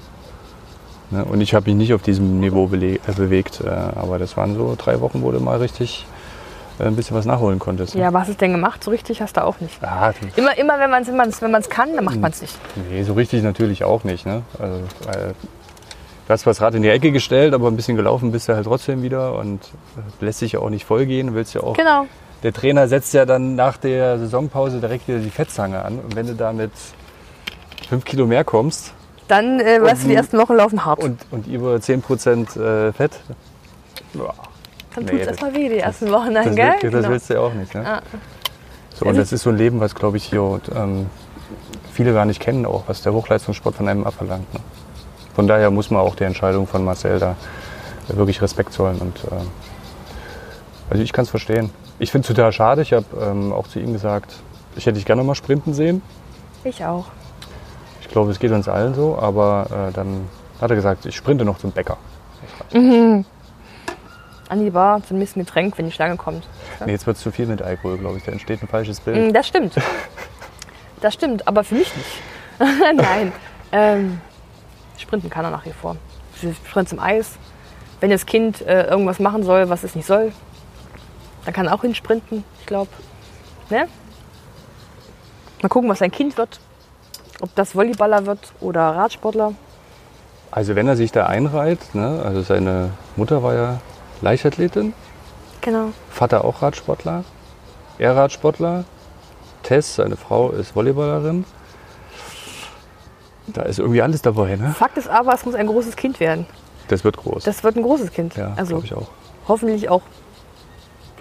Ne? 1.12 1.26
Und 1.26 1.42
ich 1.42 1.54
habe 1.54 1.66
mich 1.70 1.76
nicht 1.76 1.94
auf 1.94 2.02
diesem 2.04 2.40
Niveau 2.40 2.70
äh, 2.74 3.00
bewegt. 3.16 3.62
Äh, 3.62 3.70
aber 3.70 4.20
das 4.20 4.38
waren 4.38 4.56
so 4.56 4.76
drei 4.78 5.00
Wochen, 5.02 5.22
wo 5.24 5.32
du 5.32 5.40
mal 5.40 5.58
richtig 5.58 6.06
äh, 6.80 6.84
ein 6.84 6.96
bisschen 6.96 7.18
was 7.18 7.26
nachholen 7.26 7.58
konntest. 7.60 7.96
ne? 7.96 8.02
Ja, 8.02 8.14
was 8.14 8.30
ist 8.30 8.40
denn 8.40 8.52
gemacht? 8.52 8.84
So 8.84 8.92
richtig 8.92 9.20
hast 9.22 9.36
du 9.38 9.44
auch 9.44 9.60
nicht. 9.60 9.84
Ah, 9.84 10.14
Immer, 10.36 10.56
immer 10.58 10.80
wenn 10.80 10.92
man 10.92 11.02
es 11.02 11.08
wenn 11.10 11.18
man's, 11.18 11.42
wenn 11.42 11.52
man's 11.52 11.70
kann, 11.70 11.96
dann 11.96 12.06
macht 12.06 12.20
man 12.22 12.32
es 12.32 12.42
nicht. 12.42 12.56
nee, 12.90 13.02
so 13.04 13.14
richtig 13.14 13.42
natürlich 13.44 13.84
auch 13.84 14.04
nicht. 14.04 14.26
Ne? 14.28 14.44
Also, 14.60 14.82
du 16.30 16.34
hast 16.34 16.42
zwar 16.42 16.52
das 16.52 16.62
Rad 16.62 16.76
in 16.76 16.84
die 16.84 16.90
Ecke 16.90 17.12
gestellt, 17.12 17.56
aber 17.56 17.68
ein 17.68 17.76
bisschen 17.76 17.98
gelaufen 17.98 18.32
bist 18.32 18.48
du 18.48 18.54
halt 18.54 18.66
trotzdem 18.66 19.02
wieder 19.02 19.34
und 19.36 19.62
äh, 20.22 20.24
lässt 20.24 20.40
sich 20.40 20.52
ja 20.52 20.60
auch 20.60 20.70
nicht 20.70 20.86
vollgehen. 20.86 21.34
Willst 21.34 21.56
ja 21.56 21.62
auch 21.62 21.76
Genau. 21.76 22.06
Der 22.44 22.54
Trainer 22.54 22.88
setzt 22.88 23.16
ja 23.16 23.26
dann 23.26 23.56
nach 23.56 23.78
der 23.78 24.20
Saisonpause 24.20 24.80
direkt 24.80 25.08
wieder 25.08 25.18
die 25.18 25.32
Fettzange 25.32 25.84
an. 25.84 26.00
Und 26.00 26.16
wenn 26.16 26.28
du 26.28 26.36
da 26.36 26.54
mit 26.54 26.72
fünf 27.90 28.06
Kilo 28.06 28.28
mehr 28.28 28.44
kommst 28.44 28.94
Dann 29.28 29.60
äh, 29.60 29.82
weißt 29.82 30.04
du, 30.04 30.10
die 30.10 30.14
ersten 30.14 30.38
Wochen 30.38 30.54
laufen 30.54 30.86
hart. 30.86 31.04
und, 31.04 31.20
und 31.32 31.48
über 31.48 31.76
10% 31.76 32.60
äh, 32.60 32.94
Fett, 32.94 33.20
ja, 34.14 34.34
dann 34.94 35.06
nee, 35.06 35.12
tut 35.12 35.22
es 35.22 35.28
erstmal 35.28 35.54
weh, 35.56 35.68
die 35.70 35.80
ersten 35.80 36.12
Wochen 36.12 36.34
dann, 36.36 36.46
das, 36.46 36.56
gell? 36.56 36.74
das 36.80 36.92
Genau. 36.92 37.10
willst 37.10 37.30
du 37.30 37.34
ja 37.34 37.40
auch 37.40 37.54
nicht. 37.54 37.74
Ne? 37.74 37.86
Ah. 37.86 38.02
So, 38.94 39.06
und 39.06 39.18
das 39.18 39.32
ist 39.32 39.42
so 39.42 39.50
ein 39.50 39.58
Leben, 39.58 39.80
was, 39.80 39.96
glaube 39.96 40.18
ich, 40.18 40.26
hier 40.26 40.62
ähm, 40.76 41.08
viele 41.92 42.14
gar 42.14 42.26
nicht 42.26 42.40
kennen, 42.40 42.68
auch 42.68 42.84
was 42.88 43.02
der 43.02 43.14
Hochleistungssport 43.14 43.76
von 43.76 43.88
einem 43.88 44.04
abverlangt. 44.04 44.54
Ne? 44.54 44.60
Von 45.40 45.48
daher 45.48 45.72
muss 45.72 45.90
man 45.90 46.02
auch 46.02 46.16
der 46.16 46.28
Entscheidung 46.28 46.68
von 46.68 46.84
Marcel 46.84 47.18
da 47.18 47.38
wirklich 48.10 48.42
Respekt 48.42 48.74
zollen. 48.74 48.98
Und, 48.98 49.24
äh, 49.24 49.30
also 50.90 51.02
ich 51.02 51.14
kann 51.14 51.24
es 51.24 51.30
verstehen. 51.30 51.70
Ich 51.98 52.12
finde 52.12 52.28
es 52.28 52.36
total 52.36 52.52
schade. 52.52 52.82
Ich 52.82 52.92
habe 52.92 53.06
ähm, 53.22 53.54
auch 53.54 53.66
zu 53.66 53.80
ihm 53.80 53.94
gesagt, 53.94 54.36
ich 54.76 54.86
hätte 54.86 54.96
dich 54.96 55.06
gerne 55.06 55.24
mal 55.24 55.36
sprinten 55.36 55.74
sehen. 55.74 56.02
Ich 56.66 56.84
auch. 56.84 57.06
Ich 58.02 58.10
glaube, 58.10 58.32
es 58.32 58.40
geht 58.40 58.52
uns 58.52 58.68
allen 58.68 58.94
so, 58.94 59.18
aber 59.18 59.68
äh, 59.88 59.94
dann 59.94 60.28
hat 60.60 60.72
er 60.72 60.76
gesagt, 60.76 61.06
ich 61.06 61.16
sprinte 61.16 61.46
noch 61.46 61.58
zum 61.58 61.72
Bäcker. 61.72 61.96
An 62.74 63.24
die 64.52 64.70
Bar 64.72 65.02
zum 65.08 65.20
nächsten 65.20 65.40
Getränk, 65.40 65.78
wenn 65.78 65.86
die 65.86 65.94
Schlange 65.94 66.18
kommt. 66.18 66.46
Nee, 66.86 66.92
jetzt 66.92 67.08
wird 67.08 67.16
es 67.16 67.24
zu 67.24 67.32
viel 67.32 67.46
mit 67.46 67.62
Alkohol, 67.62 67.98
glaube 67.98 68.18
ich. 68.18 68.26
Da 68.26 68.34
entsteht 68.34 68.62
ein 68.62 68.68
falsches 68.68 69.00
Bild. 69.00 69.30
Mm, 69.30 69.34
Das 69.34 69.48
stimmt. 69.48 69.76
Das 71.00 71.14
stimmt, 71.14 71.48
aber 71.48 71.64
für 71.64 71.76
mich 71.76 71.96
nicht. 71.96 72.22
Nein. 72.98 73.32
Ähm, 73.72 74.20
sprinten 75.02 75.30
kann 75.30 75.46
er 75.46 75.52
nach 75.52 75.66
wie 75.66 75.72
vor. 75.74 75.96
Sprint 76.68 76.90
zum 76.90 77.00
Eis. 77.00 77.32
Wenn 78.00 78.10
das 78.10 78.26
Kind 78.26 78.62
äh, 78.62 78.84
irgendwas 78.88 79.20
machen 79.20 79.44
soll, 79.44 79.70
was 79.70 79.84
es 79.84 79.96
nicht 79.96 80.06
soll, 80.06 80.32
dann 81.46 81.54
kann 81.54 81.68
er 81.68 81.74
auch 81.74 81.82
hinsprinten, 81.82 82.44
ich 82.60 82.66
glaube. 82.66 82.90
Ne? 83.70 83.88
Mal 85.62 85.70
gucken, 85.70 85.90
was 85.90 86.00
sein 86.00 86.12
Kind 86.12 86.38
wird. 86.38 86.60
Ob 87.42 87.54
das 87.56 87.74
Volleyballer 87.76 88.26
wird 88.26 88.54
oder 88.60 88.82
Radsportler. 88.82 89.54
Also 90.52 90.76
wenn 90.76 90.88
er 90.88 90.96
sich 90.96 91.12
da 91.12 91.26
einreiht, 91.26 91.94
ne, 91.94 92.22
also 92.24 92.42
seine 92.42 92.92
Mutter 93.16 93.44
war 93.44 93.54
ja 93.54 93.82
Leichtathletin, 94.22 94.94
Genau. 95.62 95.92
Vater 96.10 96.46
auch 96.46 96.62
Radsportler, 96.62 97.24
er 97.98 98.16
Radsportler, 98.16 98.86
Tess, 99.64 99.96
seine 99.96 100.16
Frau, 100.16 100.52
ist 100.52 100.72
Volleyballerin. 100.76 101.44
Da 103.54 103.64
ist 103.64 103.80
irgendwie 103.80 104.02
alles 104.02 104.22
dabei, 104.22 104.56
ne? 104.56 104.74
Fakt 104.78 104.98
ist 104.98 105.08
aber, 105.08 105.34
es 105.34 105.46
muss 105.46 105.56
ein 105.56 105.68
großes 105.68 105.96
Kind 105.96 106.20
werden. 106.20 106.46
Das 106.88 107.04
wird 107.04 107.18
groß. 107.18 107.44
Das 107.44 107.64
wird 107.64 107.76
ein 107.76 107.84
großes 107.84 108.12
Kind. 108.12 108.36
ja, 108.36 108.54
also 108.56 108.76
glaube 108.76 108.86
ich 108.86 108.94
auch. 108.96 109.10
hoffentlich 109.48 109.90
auch 109.90 110.02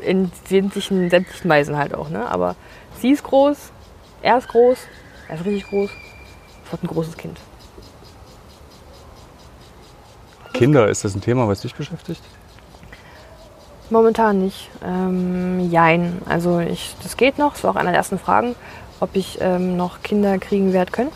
in 0.01 0.31
sämtlichen, 0.49 1.11
sämtlichen 1.11 1.51
Weisen 1.51 1.77
halt 1.77 1.95
auch. 1.95 2.09
Ne? 2.09 2.27
Aber 2.29 2.57
sie 3.01 3.11
ist 3.11 3.23
groß, 3.25 3.73
er 4.23 4.39
ist 4.39 4.49
groß, 4.49 4.79
er 5.29 5.35
ist 5.35 5.45
richtig 5.45 5.69
groß. 5.69 5.91
Es 6.65 6.73
wird 6.73 6.85
ein 6.85 6.87
großes 6.89 7.17
Kind. 7.17 7.39
Kinder, 10.53 10.89
ist 10.89 11.05
das 11.05 11.15
ein 11.15 11.21
Thema, 11.21 11.47
was 11.49 11.61
dich 11.61 11.75
beschäftigt? 11.75 12.23
Momentan 13.91 14.41
nicht. 14.41 14.71
Ähm, 14.85 15.71
jein. 15.71 16.21
Also 16.27 16.59
ich, 16.59 16.95
das 17.03 17.17
geht 17.17 17.39
noch. 17.39 17.53
Das 17.53 17.65
war 17.65 17.71
auch 17.71 17.77
eine 17.77 17.91
der 17.91 17.99
ersten 17.99 18.19
Fragen, 18.19 18.55
ob 19.01 19.15
ich 19.15 19.39
ähm, 19.41 19.77
noch 19.77 20.03
Kinder 20.03 20.39
kriegen 20.39 20.73
werde 20.73 20.93
können. 20.93 21.13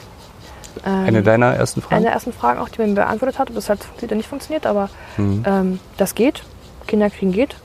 Ähm, 0.86 1.04
Eine 1.06 1.22
deiner 1.22 1.54
ersten 1.54 1.80
eine 1.80 1.88
Fragen? 1.88 2.02
der 2.02 2.12
ersten 2.12 2.32
Fragen 2.32 2.58
auch, 2.60 2.68
die 2.68 2.80
man 2.80 2.94
beantwortet 2.94 3.38
hat, 3.38 3.48
ob 3.50 3.54
das 3.56 3.68
halt 3.68 3.80
funktioniert 3.82 4.10
oder 4.12 4.16
nicht 4.16 4.28
funktioniert, 4.28 4.66
aber 4.66 4.88
Mhm. 5.16 5.44
ähm, 5.46 5.80
das 5.96 6.14
geht. 6.14 6.42
Kinder 6.86 7.10
kriegen 7.10 7.32
geht. 7.32 7.56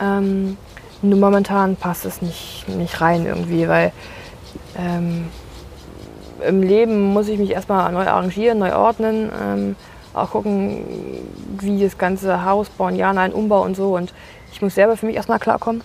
Ähm, 0.00 0.56
nur 1.02 1.18
momentan 1.18 1.76
passt 1.76 2.04
es 2.04 2.22
nicht, 2.22 2.64
nicht 2.68 3.00
rein 3.00 3.26
irgendwie, 3.26 3.68
weil 3.68 3.92
ähm, 4.78 5.26
im 6.46 6.62
Leben 6.62 7.12
muss 7.12 7.28
ich 7.28 7.38
mich 7.38 7.50
erstmal 7.50 7.90
neu 7.92 8.06
arrangieren, 8.06 8.58
neu 8.58 8.74
ordnen, 8.74 9.30
ähm, 9.42 9.76
auch 10.14 10.30
gucken, 10.30 10.84
wie 11.60 11.82
das 11.82 11.98
ganze 11.98 12.44
Haus 12.44 12.68
bauen, 12.68 12.96
ja, 12.96 13.12
nein, 13.12 13.32
Umbau 13.32 13.62
und 13.62 13.76
so. 13.76 13.94
Und 13.96 14.12
ich 14.52 14.62
muss 14.62 14.74
selber 14.74 14.96
für 14.96 15.06
mich 15.06 15.16
erstmal 15.16 15.38
klarkommen. 15.38 15.82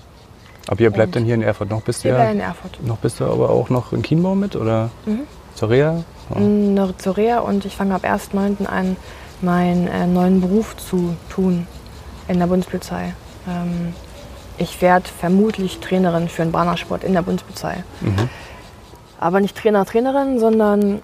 Aber 0.68 0.82
ihr 0.82 0.92
bleibt 0.92 1.08
Und- 1.10 1.16
dann 1.18 1.26
hier 1.26 1.34
in 1.36 1.42
Erfurt. 1.42 1.70
Noch 1.72 1.82
bist 1.82 2.04
du 2.04 2.10
Ich 2.10 2.14
ja, 2.16 2.24
bin 2.26 2.34
in 2.36 2.40
Erfurt. 2.42 2.80
noch 2.86 2.98
bist 2.98 3.20
du 3.20 3.26
aber 3.26 3.50
auch 3.50 3.70
noch 3.70 3.92
in 3.92 4.04
Chiembau 4.04 4.36
mit 4.36 4.56
oder 4.56 4.90
Mhm. 5.06 5.22
Zur 6.98 7.18
Reha 7.18 7.40
und 7.40 7.66
ich 7.66 7.76
fange 7.76 7.96
ab 7.96 8.04
1.9. 8.04 8.66
an, 8.66 8.96
meinen 9.42 9.88
äh, 9.88 10.06
neuen 10.08 10.42
Beruf 10.42 10.76
zu 10.78 11.16
tun 11.30 11.68
in 12.28 12.40
der 12.40 12.48
Bundespolizei. 12.48 13.14
Ähm, 13.48 13.94
ich 14.58 14.82
werde 14.82 15.08
vermutlich 15.08 15.80
Trainerin 15.80 16.28
für 16.30 16.44
den 16.44 16.52
Bahnersport 16.52 17.04
in 17.04 17.14
der 17.14 17.22
Bundespolizei. 17.22 17.84
Mhm. 18.02 18.30
Aber 19.20 19.40
nicht 19.40 19.58
Trainer, 19.58 19.86
Trainerin, 19.86 20.40
sondern 20.40 21.02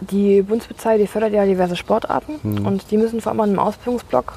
Die 0.00 0.40
Bundespolizei, 0.40 0.96
die 0.96 1.06
fördert 1.06 1.34
ja 1.34 1.44
diverse 1.44 1.76
Sportarten 1.76 2.40
Mhm. 2.42 2.66
und 2.66 2.90
die 2.90 2.96
müssen 2.96 3.20
vor 3.20 3.32
allem 3.32 3.40
einem 3.42 3.58
Ausbildungsblock, 3.58 4.32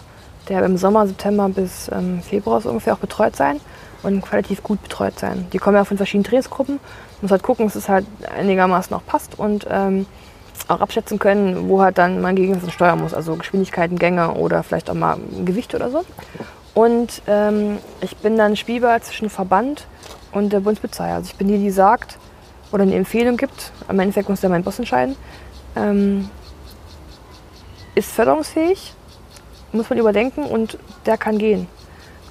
der 0.50 0.62
im 0.66 0.76
Sommer, 0.76 1.08
September 1.08 1.48
bis 1.48 1.90
ähm, 1.90 2.22
Februar 2.22 2.60
so 2.60 2.68
ungefähr 2.70 2.94
auch 2.94 2.98
betreut 2.98 3.38
sein 3.38 3.62
und 4.04 4.30
relativ 4.34 4.62
gut 4.62 4.84
betreut 4.84 5.18
sein. 5.18 5.48
Die 5.54 5.60
kommen 5.60 5.78
ja 5.78 5.86
von 5.86 5.96
verschiedenen 5.96 6.26
Trainingsgruppen, 6.26 6.80
muss 7.24 7.32
halt 7.32 7.42
gucken, 7.42 7.66
dass 7.66 7.76
es 7.76 7.90
halt 7.90 8.06
einigermaßen 8.38 8.96
auch 8.96 9.06
passt 9.06 9.40
und 9.40 9.66
ähm, 9.70 10.06
auch 10.68 10.82
abschätzen 10.82 11.18
können, 11.18 11.68
wo 11.68 11.82
halt 11.82 11.98
dann 11.98 12.22
man 12.22 12.36
gegen 12.36 12.62
was 12.62 12.72
steuern 12.72 13.00
muss, 13.02 13.14
also 13.14 13.36
Geschwindigkeiten, 13.36 13.98
Gänge 13.98 14.34
oder 14.36 14.62
vielleicht 14.62 14.90
auch 14.90 14.94
mal 14.94 15.18
Gewicht 15.44 15.74
oder 15.74 15.90
so. 15.90 16.04
Und 16.76 17.22
ähm, 17.28 17.80
ich 18.02 18.16
bin 18.18 18.38
dann 18.38 18.56
Spielball 18.56 19.02
zwischen 19.02 19.30
Verband 19.30 19.88
und 20.32 20.52
der 20.54 20.60
Bundespolizei. 20.60 21.12
Also 21.14 21.30
ich 21.32 21.36
bin 21.36 21.48
die, 21.48 21.58
die 21.58 21.72
sagt 21.72 22.18
oder 22.72 22.84
eine 22.84 22.96
Empfehlung 22.96 23.38
gibt. 23.38 23.72
Am 23.88 24.00
Endeffekt 24.00 24.30
muss 24.30 24.42
der 24.42 24.50
mein 24.50 24.64
Boss 24.64 24.80
entscheiden. 24.80 25.16
Ähm, 25.76 26.30
ist 27.96 28.12
förderungsfähig, 28.12 28.94
muss 29.72 29.90
man 29.90 30.00
überdenken 30.00 30.44
und 30.44 30.78
der 31.06 31.18
kann 31.18 31.38
gehen. 31.38 31.68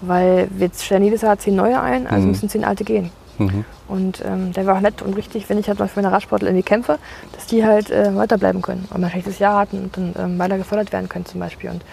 Weil 0.01 0.49
wir 0.51 0.71
stellen 0.77 1.05
jedes 1.05 1.23
Jahr 1.23 1.39
zehn 1.39 1.55
neue 1.55 1.81
ein, 1.81 2.07
also 2.09 2.23
Mhm. 2.25 2.29
müssen 2.33 2.49
zehn 2.49 2.65
alte 2.65 2.83
gehen. 2.85 3.11
Mhm. 3.39 3.65
Und 3.89 4.23
ähm, 4.25 4.53
der 4.53 4.67
war 4.67 4.77
auch 4.77 4.81
nett 4.81 5.03
und 5.03 5.15
richtig, 5.15 5.49
wenn 5.49 5.59
ich 5.59 5.69
halt 5.69 5.79
mal 5.79 5.89
für 5.89 6.01
meine 6.01 6.13
Radsportler 6.13 6.49
irgendwie 6.49 6.65
kämpfe, 6.65 6.99
dass 7.33 7.47
die 7.47 7.65
halt 7.65 7.91
äh, 7.91 8.15
weiterbleiben 8.15 8.63
können 8.63 8.87
und 8.91 9.01
mal 9.01 9.07
ein 9.07 9.11
schlechtes 9.11 9.39
Jahr 9.39 9.59
hatten 9.59 9.85
und 9.85 9.97
dann 9.97 10.15
ähm, 10.19 10.39
weiter 10.39 10.59
gefördert 10.59 10.93
werden 10.93 11.09
können 11.09 11.27
zum 11.27 11.41
Beispiel. 11.41 11.71
Und 11.71 11.85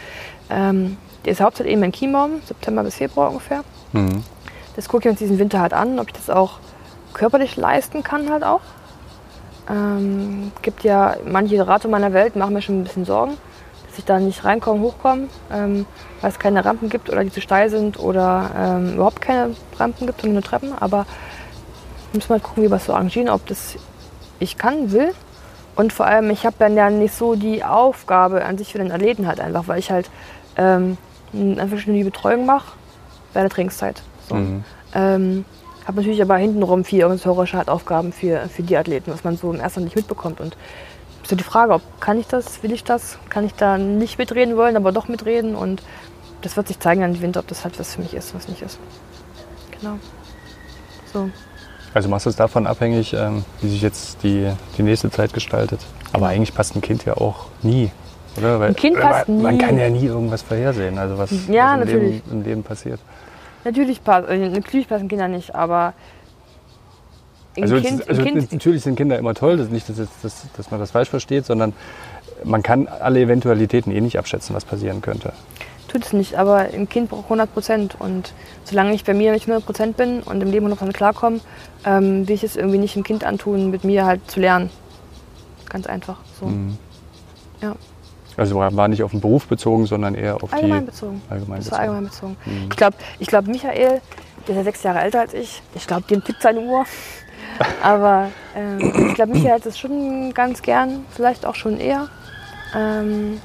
ähm, 0.50 0.98
die 1.26 1.30
ist 1.30 1.42
Hauptzeit 1.42 1.68
eben 1.68 1.84
in 1.84 1.92
Chiembaum, 1.92 2.42
September 2.46 2.84
bis 2.84 2.96
Februar 2.96 3.30
ungefähr. 3.30 3.64
Mhm. 3.94 4.24
Das 4.76 4.88
gucke 4.88 5.08
ich 5.08 5.10
uns 5.10 5.20
diesen 5.20 5.40
Winter 5.40 5.60
halt 5.60 5.74
an, 5.74 6.00
ob 6.00 6.08
ich 6.08 6.14
das 6.14 6.30
auch 6.30 6.60
körperlich 7.14 7.58
leisten 7.58 8.04
kann 8.04 8.30
halt 8.30 8.44
auch. 8.44 8.62
Ähm, 9.70 10.52
gibt 10.62 10.84
ja 10.84 11.16
manche 11.26 11.68
Rate 11.68 11.88
meiner 11.88 12.14
Welt 12.14 12.36
machen 12.36 12.54
mir 12.54 12.62
schon 12.62 12.80
ein 12.80 12.84
bisschen 12.84 13.06
Sorgen, 13.06 13.38
dass 13.88 14.00
ich 14.00 14.06
da 14.06 14.20
nicht 14.20 14.44
reinkomme, 14.44 14.82
hochkomme, 14.82 15.28
ähm, 15.52 15.86
weil 16.22 16.32
es 16.32 16.40
keine 16.40 16.66
Rampen 16.66 16.90
gibt 16.90 17.10
oder 17.10 17.24
die 17.24 17.32
zu 17.32 17.42
steil 17.42 17.70
sind 17.70 18.00
oder 18.00 18.50
ähm, 18.58 18.96
überhaupt 18.96 19.22
keine 19.22 19.56
Rampen 19.78 20.08
gibt 20.08 20.24
und 20.24 20.34
nur 20.34 20.42
Treppen. 20.42 20.74
Aber 20.80 21.06
muss 22.14 22.30
mal 22.30 22.40
gucken, 22.40 22.64
wie 22.64 22.70
wir 22.70 22.78
es 22.78 22.86
so 22.86 22.94
arrangieren, 22.94 23.30
ob 23.30 23.46
das 23.48 23.76
ich 24.40 24.58
kann, 24.58 24.92
will. 24.92 25.14
Und 25.76 25.94
vor 25.94 26.06
allem, 26.06 26.30
ich 26.30 26.46
habe 26.46 26.56
dann 26.60 26.76
ja 26.76 26.90
nicht 26.90 27.14
so 27.14 27.36
die 27.36 27.64
Aufgabe 27.64 28.44
an 28.44 28.58
sich 28.58 28.72
für 28.72 28.80
den 28.80 28.92
Athleten 28.92 29.28
halt 29.28 29.40
einfach, 29.40 29.68
weil 29.68 29.80
ich 29.80 29.92
halt 29.92 30.10
ähm, 30.58 30.98
einfach 31.34 31.78
schon 31.78 31.94
die 31.94 32.04
Betreuung 32.04 32.46
mache 32.46 32.74
bei 33.34 33.42
der 33.42 33.50
Trainingszeit. 33.50 34.02
So. 34.28 34.36
Mhm. 34.36 34.64
Ähm, 34.94 35.46
habe 35.86 36.02
natürlich 36.02 36.22
aber 36.22 36.38
hintenrum 36.38 36.84
viel 36.84 37.04
organisatorische 37.04 37.58
halt 37.58 37.70
Aufgaben 37.70 38.12
für, 38.12 38.48
für 38.50 38.64
die 38.64 38.78
Athleten, 38.78 39.12
was 39.12 39.24
man 39.24 39.38
so 39.38 39.52
im 39.52 39.60
ersten 39.60 39.84
nicht 39.84 39.96
mitbekommt. 39.96 40.40
Und 40.40 40.58
so 41.24 41.36
die 41.36 41.44
Frage, 41.44 41.74
ob 41.74 41.82
kann 42.00 42.20
ich 42.20 42.28
das, 42.28 42.62
will 42.64 42.72
ich 42.72 42.84
das, 42.84 43.18
kann 43.30 43.46
ich 43.46 43.54
da 43.54 43.78
nicht 43.78 44.18
mitreden 44.18 44.58
wollen, 44.58 44.76
aber 44.76 44.92
doch 44.92 45.08
mitreden 45.08 45.56
und 45.56 45.82
das 46.42 46.58
wird 46.58 46.68
sich 46.68 46.80
zeigen 46.80 47.04
an 47.04 47.22
Winter, 47.22 47.40
ob 47.40 47.48
das 47.48 47.64
halt 47.64 47.80
was 47.80 47.96
für 47.96 48.02
mich 48.02 48.14
ist, 48.14 48.34
was 48.34 48.48
nicht 48.48 48.62
ist. 48.62 48.80
Genau. 49.80 49.98
So. 51.14 51.30
Also 51.94 52.08
machst 52.10 52.26
du 52.26 52.30
es 52.30 52.36
davon 52.36 52.68
abhängig, 52.68 53.14
ähm, 53.14 53.44
wie 53.62 53.70
sich 53.70 53.82
jetzt 53.82 54.22
die, 54.24 54.52
die 54.78 54.84
nächste 54.84 55.10
Zeit 55.10 55.34
gestaltet. 55.34 55.80
Aber 56.14 56.28
eigentlich 56.28 56.54
passt 56.54 56.76
ein 56.76 56.82
Kind 56.82 57.06
ja 57.06 57.16
auch 57.18 57.48
nie. 57.64 57.92
Oder? 58.38 58.60
Weil, 58.60 58.70
Ein 58.70 58.76
Kind 58.76 59.00
passt 59.00 59.28
man, 59.28 59.42
Man 59.42 59.56
nie. 59.58 59.62
kann 59.62 59.78
ja 59.78 59.90
nie 59.90 60.06
irgendwas 60.06 60.44
vorhersehen, 60.44 60.98
also 61.00 61.18
was, 61.18 61.32
Ja, 61.48 61.66
was 61.66 61.74
im, 61.74 61.80
natürlich. 61.80 62.14
Leben, 62.26 62.32
im 62.32 62.44
Leben 62.44 62.64
passiert. 62.64 63.00
Natürlich, 63.66 64.04
pass, 64.04 64.26
äh, 64.28 64.50
natürlich 64.50 64.88
passen 64.88 65.08
Kinder 65.08 65.28
nicht, 65.28 65.54
aber 65.56 65.94
Also, 67.60 67.82
Kind, 67.82 68.08
also 68.08 68.22
natürlich 68.22 68.84
sind 68.84 68.96
Kinder 68.96 69.18
immer 69.18 69.34
toll, 69.34 69.58
das 69.58 69.66
ist 69.68 69.72
nicht, 69.74 69.90
dass, 69.90 69.98
jetzt- 69.98 70.24
dass, 70.24 70.46
dass 70.56 70.72
man 70.72 70.80
das 70.80 70.92
falsch 70.92 71.10
versteht, 71.10 71.46
sondern 71.46 71.74
man 72.44 72.64
kann 72.64 72.88
alle 72.88 73.20
Eventualitäten 73.20 73.92
eh 73.92 74.00
nicht 74.00 74.18
abschätzen, 74.18 74.56
was 74.56 74.64
passieren 74.64 75.02
könnte. 75.02 75.34
Tut 75.90 76.06
es 76.06 76.14
nicht, 76.14 76.36
aber 76.36 76.56
ein 76.58 76.88
Kind 76.88 77.10
braucht 77.10 77.26
100 77.26 77.54
Prozent. 77.54 77.96
Und 78.00 78.34
solange 78.64 78.94
ich 78.94 79.04
bei 79.04 79.14
mir 79.14 79.32
nicht 79.32 79.44
100 79.48 79.66
Prozent 79.66 79.98
bin 79.98 80.22
und 80.22 80.42
im 80.42 80.50
Leben 80.52 80.66
100 80.66 80.80
Prozent 80.80 80.96
klarkomme, 80.98 81.40
ähm, 81.86 82.28
will 82.28 82.36
ich 82.36 82.44
es 82.44 82.56
irgendwie 82.56 82.78
nicht 82.78 82.96
dem 82.96 83.04
Kind 83.04 83.24
antun, 83.24 83.70
mit 83.72 83.84
mir 83.84 84.06
halt 84.06 84.30
zu 84.30 84.40
lernen. 84.40 84.70
Ganz 85.70 85.86
einfach. 85.88 86.18
So. 86.40 86.48
Mhm. 86.48 86.78
Ja. 87.62 87.76
Also 88.38 88.56
war 88.56 88.88
nicht 88.88 89.04
auf 89.04 89.12
den 89.12 89.20
Beruf 89.20 89.48
bezogen, 89.48 89.86
sondern 89.86 90.16
eher 90.16 90.42
auf 90.42 90.54
Allgemein 90.54 90.82
die 90.86 90.92
bezogen. 90.92 91.22
allgemein 91.30 91.58
Das 91.60 91.66
bezogen. 91.66 91.72
war 91.72 91.80
allgemein 91.82 92.04
bezogen. 92.06 92.38
Mhm. 92.46 92.68
Ich 92.70 92.78
glaube, 92.78 92.96
ich 93.20 93.28
glaub, 93.28 93.48
Michael, 93.48 94.02
der 94.48 94.50
ist 94.50 94.56
ja 94.56 94.64
sechs 94.64 94.84
Jahre 94.84 95.00
älter 95.00 95.20
als 95.20 95.34
ich, 95.34 95.62
ich 95.76 95.86
glaube, 95.86 96.04
dem 96.04 96.24
tickt 96.24 96.42
seine 96.42 96.62
Uhr. 96.62 96.86
Aber 97.84 98.30
ähm, 98.56 99.08
ich 99.10 99.16
glaube, 99.16 99.34
Michael 99.34 99.56
hat 99.56 99.66
es 99.66 99.78
schon 99.78 100.34
ganz 100.34 100.62
gern, 100.62 101.06
vielleicht 101.10 101.46
auch 101.46 101.56
schon 101.56 101.80
eher. 101.80 102.08
Ähm, 102.76 103.42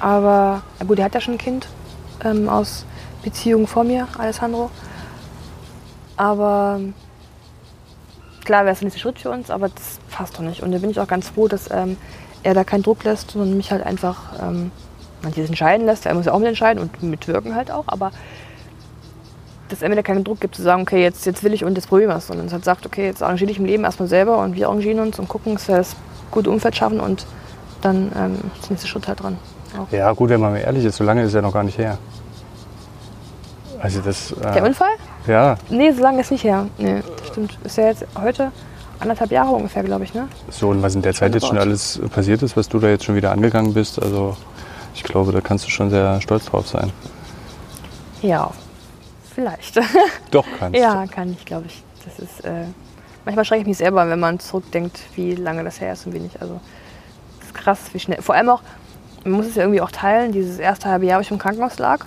aber 0.00 0.62
gut, 0.86 1.00
er 1.00 1.06
hat 1.06 1.14
ja 1.14 1.20
schon 1.20 1.34
ein 1.34 1.38
Kind 1.38 1.66
ähm, 2.24 2.48
aus 2.48 2.84
Beziehung 3.22 3.66
vor 3.66 3.84
mir, 3.84 4.06
Alessandro. 4.18 4.70
Aber 6.16 6.80
klar 8.44 8.64
wäre 8.64 8.72
es 8.72 8.80
der 8.80 8.86
nächste 8.86 9.00
Schritt 9.00 9.18
für 9.18 9.30
uns, 9.30 9.50
aber 9.50 9.68
das 9.68 9.98
passt 10.10 10.36
doch 10.36 10.42
nicht. 10.42 10.62
Und 10.62 10.72
da 10.72 10.78
bin 10.78 10.90
ich 10.90 11.00
auch 11.00 11.06
ganz 11.06 11.28
froh, 11.28 11.48
dass 11.48 11.70
ähm, 11.70 11.96
er 12.42 12.54
da 12.54 12.64
keinen 12.64 12.82
Druck 12.82 13.04
lässt, 13.04 13.30
sondern 13.30 13.56
mich 13.56 13.70
halt 13.70 13.84
einfach 13.84 14.32
ähm, 14.42 14.70
manches 15.22 15.48
entscheiden 15.48 15.86
lässt. 15.86 16.06
Er 16.06 16.14
muss 16.14 16.26
ja 16.26 16.32
auch 16.32 16.38
mit 16.38 16.48
entscheiden 16.48 16.82
und 16.82 17.02
mitwirken 17.02 17.54
halt 17.54 17.70
auch, 17.70 17.84
aber 17.86 18.10
dass 19.68 19.82
er 19.82 19.88
mir 19.88 19.96
da 19.96 20.02
keinen 20.02 20.24
Druck 20.24 20.40
gibt, 20.40 20.54
zu 20.54 20.62
sagen, 20.62 20.82
okay, 20.82 21.02
jetzt, 21.02 21.26
jetzt 21.26 21.44
will 21.44 21.52
ich 21.52 21.64
und 21.64 21.74
jetzt 21.74 21.88
probieren 21.88 22.08
wir 22.08 22.16
es, 22.16 22.26
sondern 22.26 22.46
es 22.46 22.52
halt 22.52 22.64
sagt, 22.64 22.86
okay, 22.86 23.06
jetzt 23.06 23.22
arrangiere 23.22 23.48
dich 23.48 23.58
im 23.58 23.66
Leben 23.66 23.84
erstmal 23.84 24.08
selber 24.08 24.38
und 24.38 24.54
wir 24.54 24.66
arrangieren 24.66 25.00
uns 25.00 25.18
und 25.18 25.28
gucken, 25.28 25.54
dass 25.54 25.68
wir 25.68 25.76
das 25.76 25.94
gute 26.30 26.50
Umfeld 26.50 26.76
schaffen 26.76 27.00
und 27.00 27.26
dann 27.82 28.10
ähm, 28.16 28.34
ist 28.54 28.64
der 28.64 28.70
nächste 28.70 28.88
Schritt 28.88 29.08
halt 29.08 29.22
dran. 29.22 29.36
Auch. 29.78 29.90
Ja, 29.92 30.12
gut, 30.12 30.30
wenn 30.30 30.40
man 30.40 30.52
mal 30.52 30.58
ehrlich 30.58 30.84
ist, 30.84 30.96
so 30.96 31.04
lange 31.04 31.22
ist 31.22 31.34
er 31.34 31.42
noch 31.42 31.52
gar 31.52 31.62
nicht 31.62 31.78
her. 31.78 31.98
Also 33.80 34.00
das. 34.00 34.34
Der 34.42 34.56
Äh, 34.56 34.62
Unfall? 34.66 34.88
ja, 35.26 35.56
Nee, 35.68 35.92
so 35.92 36.02
lange 36.02 36.20
ist 36.20 36.30
nicht 36.30 36.44
her. 36.44 36.66
Nee, 36.78 37.02
das 37.18 37.28
stimmt. 37.28 37.58
Ist 37.64 37.76
ja 37.76 37.84
jetzt 37.86 38.04
heute 38.20 38.50
anderthalb 39.00 39.30
Jahre 39.30 39.50
ungefähr, 39.50 39.84
glaube 39.84 40.02
ich, 40.04 40.14
ne? 40.14 40.26
so 40.50 40.70
und 40.70 40.82
was 40.82 40.94
in 40.96 41.02
der 41.02 41.14
Zeit 41.14 41.32
jetzt 41.34 41.46
schon 41.46 41.58
alles 41.58 42.00
passiert 42.12 42.42
ist, 42.42 42.56
was 42.56 42.68
du 42.68 42.80
da 42.80 42.88
jetzt 42.88 43.04
schon 43.04 43.14
wieder 43.14 43.30
angegangen 43.30 43.72
bist, 43.72 44.02
also 44.02 44.36
ich 44.94 45.04
glaube, 45.04 45.30
da 45.30 45.40
kannst 45.40 45.64
du 45.66 45.70
schon 45.70 45.90
sehr 45.90 46.20
stolz 46.20 46.46
drauf 46.46 46.66
sein. 46.66 46.92
Ja, 48.22 48.50
vielleicht. 49.32 49.76
Doch 50.32 50.44
kannst 50.58 50.76
ja, 50.80 51.06
kann 51.06 51.30
ich, 51.30 51.44
glaube 51.44 51.66
ich. 51.66 51.84
Das 52.04 52.18
ist, 52.18 52.44
äh, 52.44 52.64
manchmal 53.24 53.44
schrecke 53.44 53.60
ich 53.60 53.68
mich 53.68 53.78
selber, 53.78 54.08
wenn 54.08 54.18
man 54.18 54.40
zurückdenkt, 54.40 54.98
wie 55.14 55.36
lange 55.36 55.62
das 55.62 55.80
her 55.80 55.92
ist 55.92 56.04
und 56.06 56.14
wie 56.14 56.18
nicht. 56.18 56.42
Also, 56.42 56.58
das 57.38 57.48
ist 57.50 57.54
krass, 57.54 57.78
wie 57.92 58.00
schnell. 58.00 58.20
Vor 58.20 58.34
allem 58.34 58.48
auch, 58.48 58.62
man 59.28 59.38
muss 59.38 59.46
es 59.46 59.54
ja 59.54 59.62
irgendwie 59.62 59.80
auch 59.80 59.90
teilen, 59.90 60.32
dieses 60.32 60.58
erste 60.58 60.88
halbe 60.88 61.06
Jahr, 61.06 61.18
wo 61.18 61.22
ich 61.22 61.30
im 61.30 61.38
Krankenhaus 61.38 61.78
lag. 61.78 62.04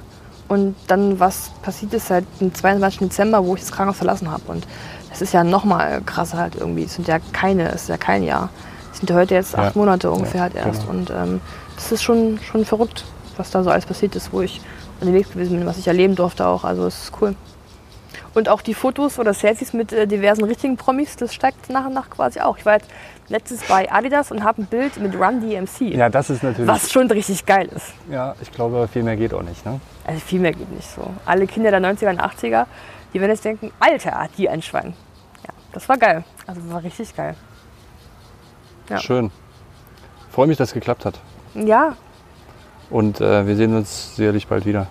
Und 0.48 0.76
dann, 0.88 1.20
was 1.20 1.52
passiert 1.62 1.94
ist 1.94 2.08
seit 2.08 2.26
dem 2.42 2.54
22. 2.54 3.00
Dezember, 3.08 3.46
wo 3.46 3.56
ich 3.56 3.62
das 3.62 3.72
Krankenhaus 3.72 3.98
verlassen 3.98 4.30
habe. 4.30 4.44
Und 4.48 4.68
das 5.10 5.22
ist 5.22 5.34
ja 5.34 5.44
nochmal 5.44 6.02
krasser 6.06 6.38
halt 6.38 6.56
irgendwie. 6.56 6.84
Es 6.84 6.96
sind 6.96 7.08
ja 7.08 7.20
keine, 7.32 7.70
es 7.70 7.84
ist 7.84 7.90
ja 7.90 7.98
kein 7.98 8.24
Jahr. 8.24 8.50
Es 8.92 8.98
sind 9.00 9.10
ja 9.10 9.16
heute 9.16 9.34
jetzt 9.36 9.56
acht 9.58 9.76
Ja. 9.76 9.80
Monate 9.80 10.12
ungefähr 10.12 10.38
Ja, 10.38 10.42
halt 10.44 10.56
erst. 10.56 10.82
genau. 10.82 10.92
Und 10.92 11.10
ähm, 11.10 11.42
das 11.76 11.92
ist 11.94 12.04
schon, 12.04 12.40
schon 12.44 12.66
verrückt, 12.66 13.06
was 13.38 13.50
da 13.52 13.64
so 13.64 13.70
alles 13.70 13.86
passiert 13.86 14.16
ist, 14.18 14.34
wo 14.34 14.42
ich 14.42 14.60
unterwegs 15.00 15.32
gewesen 15.32 15.58
bin, 15.58 15.66
was 15.66 15.78
ich 15.78 15.88
erleben 15.88 16.16
durfte 16.16 16.46
auch. 16.46 16.66
Also 16.66 16.86
es 16.86 17.04
ist 17.06 17.12
cool. 17.22 17.34
Und 18.34 18.50
auch 18.50 18.62
die 18.62 18.74
Fotos 18.74 19.20
oder 19.20 19.34
Selfies 19.34 19.74
mit 19.74 19.92
äh, 19.94 20.08
diversen 20.08 20.44
richtigen 20.44 20.78
Promis, 20.78 21.16
das 21.16 21.34
steigt 21.34 21.70
nach 21.70 21.86
und 21.86 21.94
nach 21.94 22.10
quasi 22.10 22.40
auch. 22.40 22.58
Ich 22.58 22.66
war 22.66 22.74
jetzt 22.74 22.88
letztens 23.30 23.64
bei 23.68 23.92
Adidas 23.92 24.32
und 24.32 24.44
habe 24.44 24.62
ein 24.62 24.66
Bild 24.66 24.98
mit 24.98 25.16
Run 25.16 25.42
DMC, 25.42 25.96
Ja, 25.96 26.10
das 26.10 26.30
ist 26.30 26.44
natürlich. 26.44 26.68
was 26.68 26.92
schon 26.92 27.10
richtig 27.10 27.46
geil 27.46 27.70
ist. 27.76 27.94
Ja, 28.10 28.36
ich 28.42 28.52
glaube, 28.52 28.88
viel 28.92 29.04
mehr 29.04 29.16
geht 29.16 29.34
auch 29.34 29.44
nicht. 29.44 29.66
Ne? 29.66 29.80
Also 30.06 30.20
viel 30.20 30.40
mehr 30.40 30.52
geht 30.54 30.70
nicht 30.72 30.90
so. 30.90 31.10
Alle 31.26 31.48
Kinder 31.48 31.72
der 31.72 31.80
90er 31.82 32.10
und 32.10 32.22
80er, 32.22 32.66
die 33.14 33.20
werden 33.22 33.32
jetzt 33.32 33.46
denken, 33.46 33.72
Alter, 33.80 34.12
hat 34.12 34.32
die 34.38 34.50
ein 34.50 34.62
Schwein. 34.62 34.94
Ja, 35.44 35.54
das 35.74 35.88
war 35.88 35.98
geil. 35.98 36.24
Also 36.48 36.62
war 36.72 36.84
richtig 36.84 37.16
geil. 37.16 37.36
Ja. 38.90 38.98
Schön. 38.98 39.32
Freue 40.32 40.48
mich, 40.48 40.58
dass 40.58 40.70
es 40.70 40.74
geklappt 40.74 41.06
hat. 41.06 41.20
Ja, 41.54 41.96
Und 42.90 43.22
äh, 43.22 43.46
wir 43.48 43.56
sehen 43.56 43.76
uns 43.76 44.16
sicherlich 44.16 44.48
bald 44.48 44.66
wieder. 44.66 44.88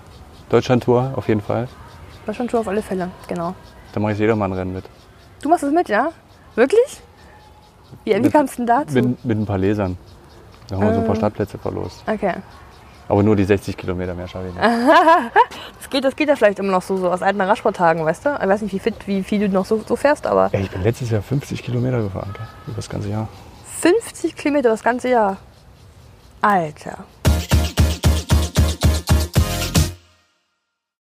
Deutschland-Tour 0.51 1.13
auf 1.17 1.29
jeden 1.29 1.41
Fall. 1.43 1.69
War 2.27 2.35
schon 2.35 2.49
Tour 2.49 2.61
auf 2.61 2.69
alle 2.69 2.83
Fälle, 2.83 3.11
genau. 3.29 3.55
Da 3.93 4.01
mache 4.01 4.13
ich 4.13 4.19
Jedermann-Rennen 4.19 4.73
mit. 4.73 4.85
Du 5.43 5.49
machst 5.49 5.65
es 5.65 5.73
mit, 5.73 5.89
ja? 5.89 6.11
Wirklich? 6.55 7.01
Wie, 8.05 8.23
wie 8.25 8.31
kamst 8.31 8.55
du 8.55 8.59
denn 8.59 8.67
dazu? 8.67 8.95
Mit, 8.95 9.25
mit 9.25 9.39
ein 9.39 9.47
paar 9.47 9.59
Lesern. 9.59 9.97
Da 10.69 10.77
haben 10.77 10.85
wir 10.85 10.95
so 10.95 11.01
ein 11.01 11.07
paar 11.07 11.15
Ah. 11.15 11.19
Startplätze 11.19 11.59
verlost. 11.59 12.03
Okay. 12.07 12.35
Aber 13.09 13.23
nur 13.25 13.35
die 13.35 13.43
60 13.45 13.77
Kilometer 13.77 14.15
mehr 14.15 14.29
schaffe 14.29 14.49
ich 14.49 14.55
nicht. 14.55 14.65
Das 15.81 15.91
geht, 15.91 16.05
das 16.05 16.15
geht 16.15 16.29
ja 16.29 16.37
vielleicht 16.37 16.61
immer 16.61 16.71
noch 16.71 16.83
so, 16.83 16.97
so 16.99 17.11
aus 17.11 17.21
alten 17.21 17.41
Radsporttagen, 17.41 18.05
weißt 18.05 18.25
du? 18.27 18.29
Ich 18.41 18.47
weiß 18.49 18.63
nicht, 18.63 18.73
wie 18.73 18.79
fit, 18.79 18.95
wie 19.09 19.25
viel 19.25 19.41
du 19.41 19.49
noch 19.53 19.65
so, 19.65 19.83
so 19.85 19.97
fährst, 19.97 20.25
aber 20.25 20.49
Ey, 20.53 20.63
ich 20.63 20.71
bin 20.71 20.85
letztes 20.85 21.11
Jahr 21.11 21.21
50 21.21 21.65
Kilometer 21.65 22.01
gefahren, 22.01 22.31
gell? 22.33 22.47
über 22.69 22.77
das 22.77 22.89
ganze 22.89 23.09
Jahr. 23.09 23.27
50 23.81 24.37
Kilometer 24.37 24.69
das 24.69 24.85
ganze 24.85 25.09
Jahr. 25.09 25.39
Alter. 26.41 26.99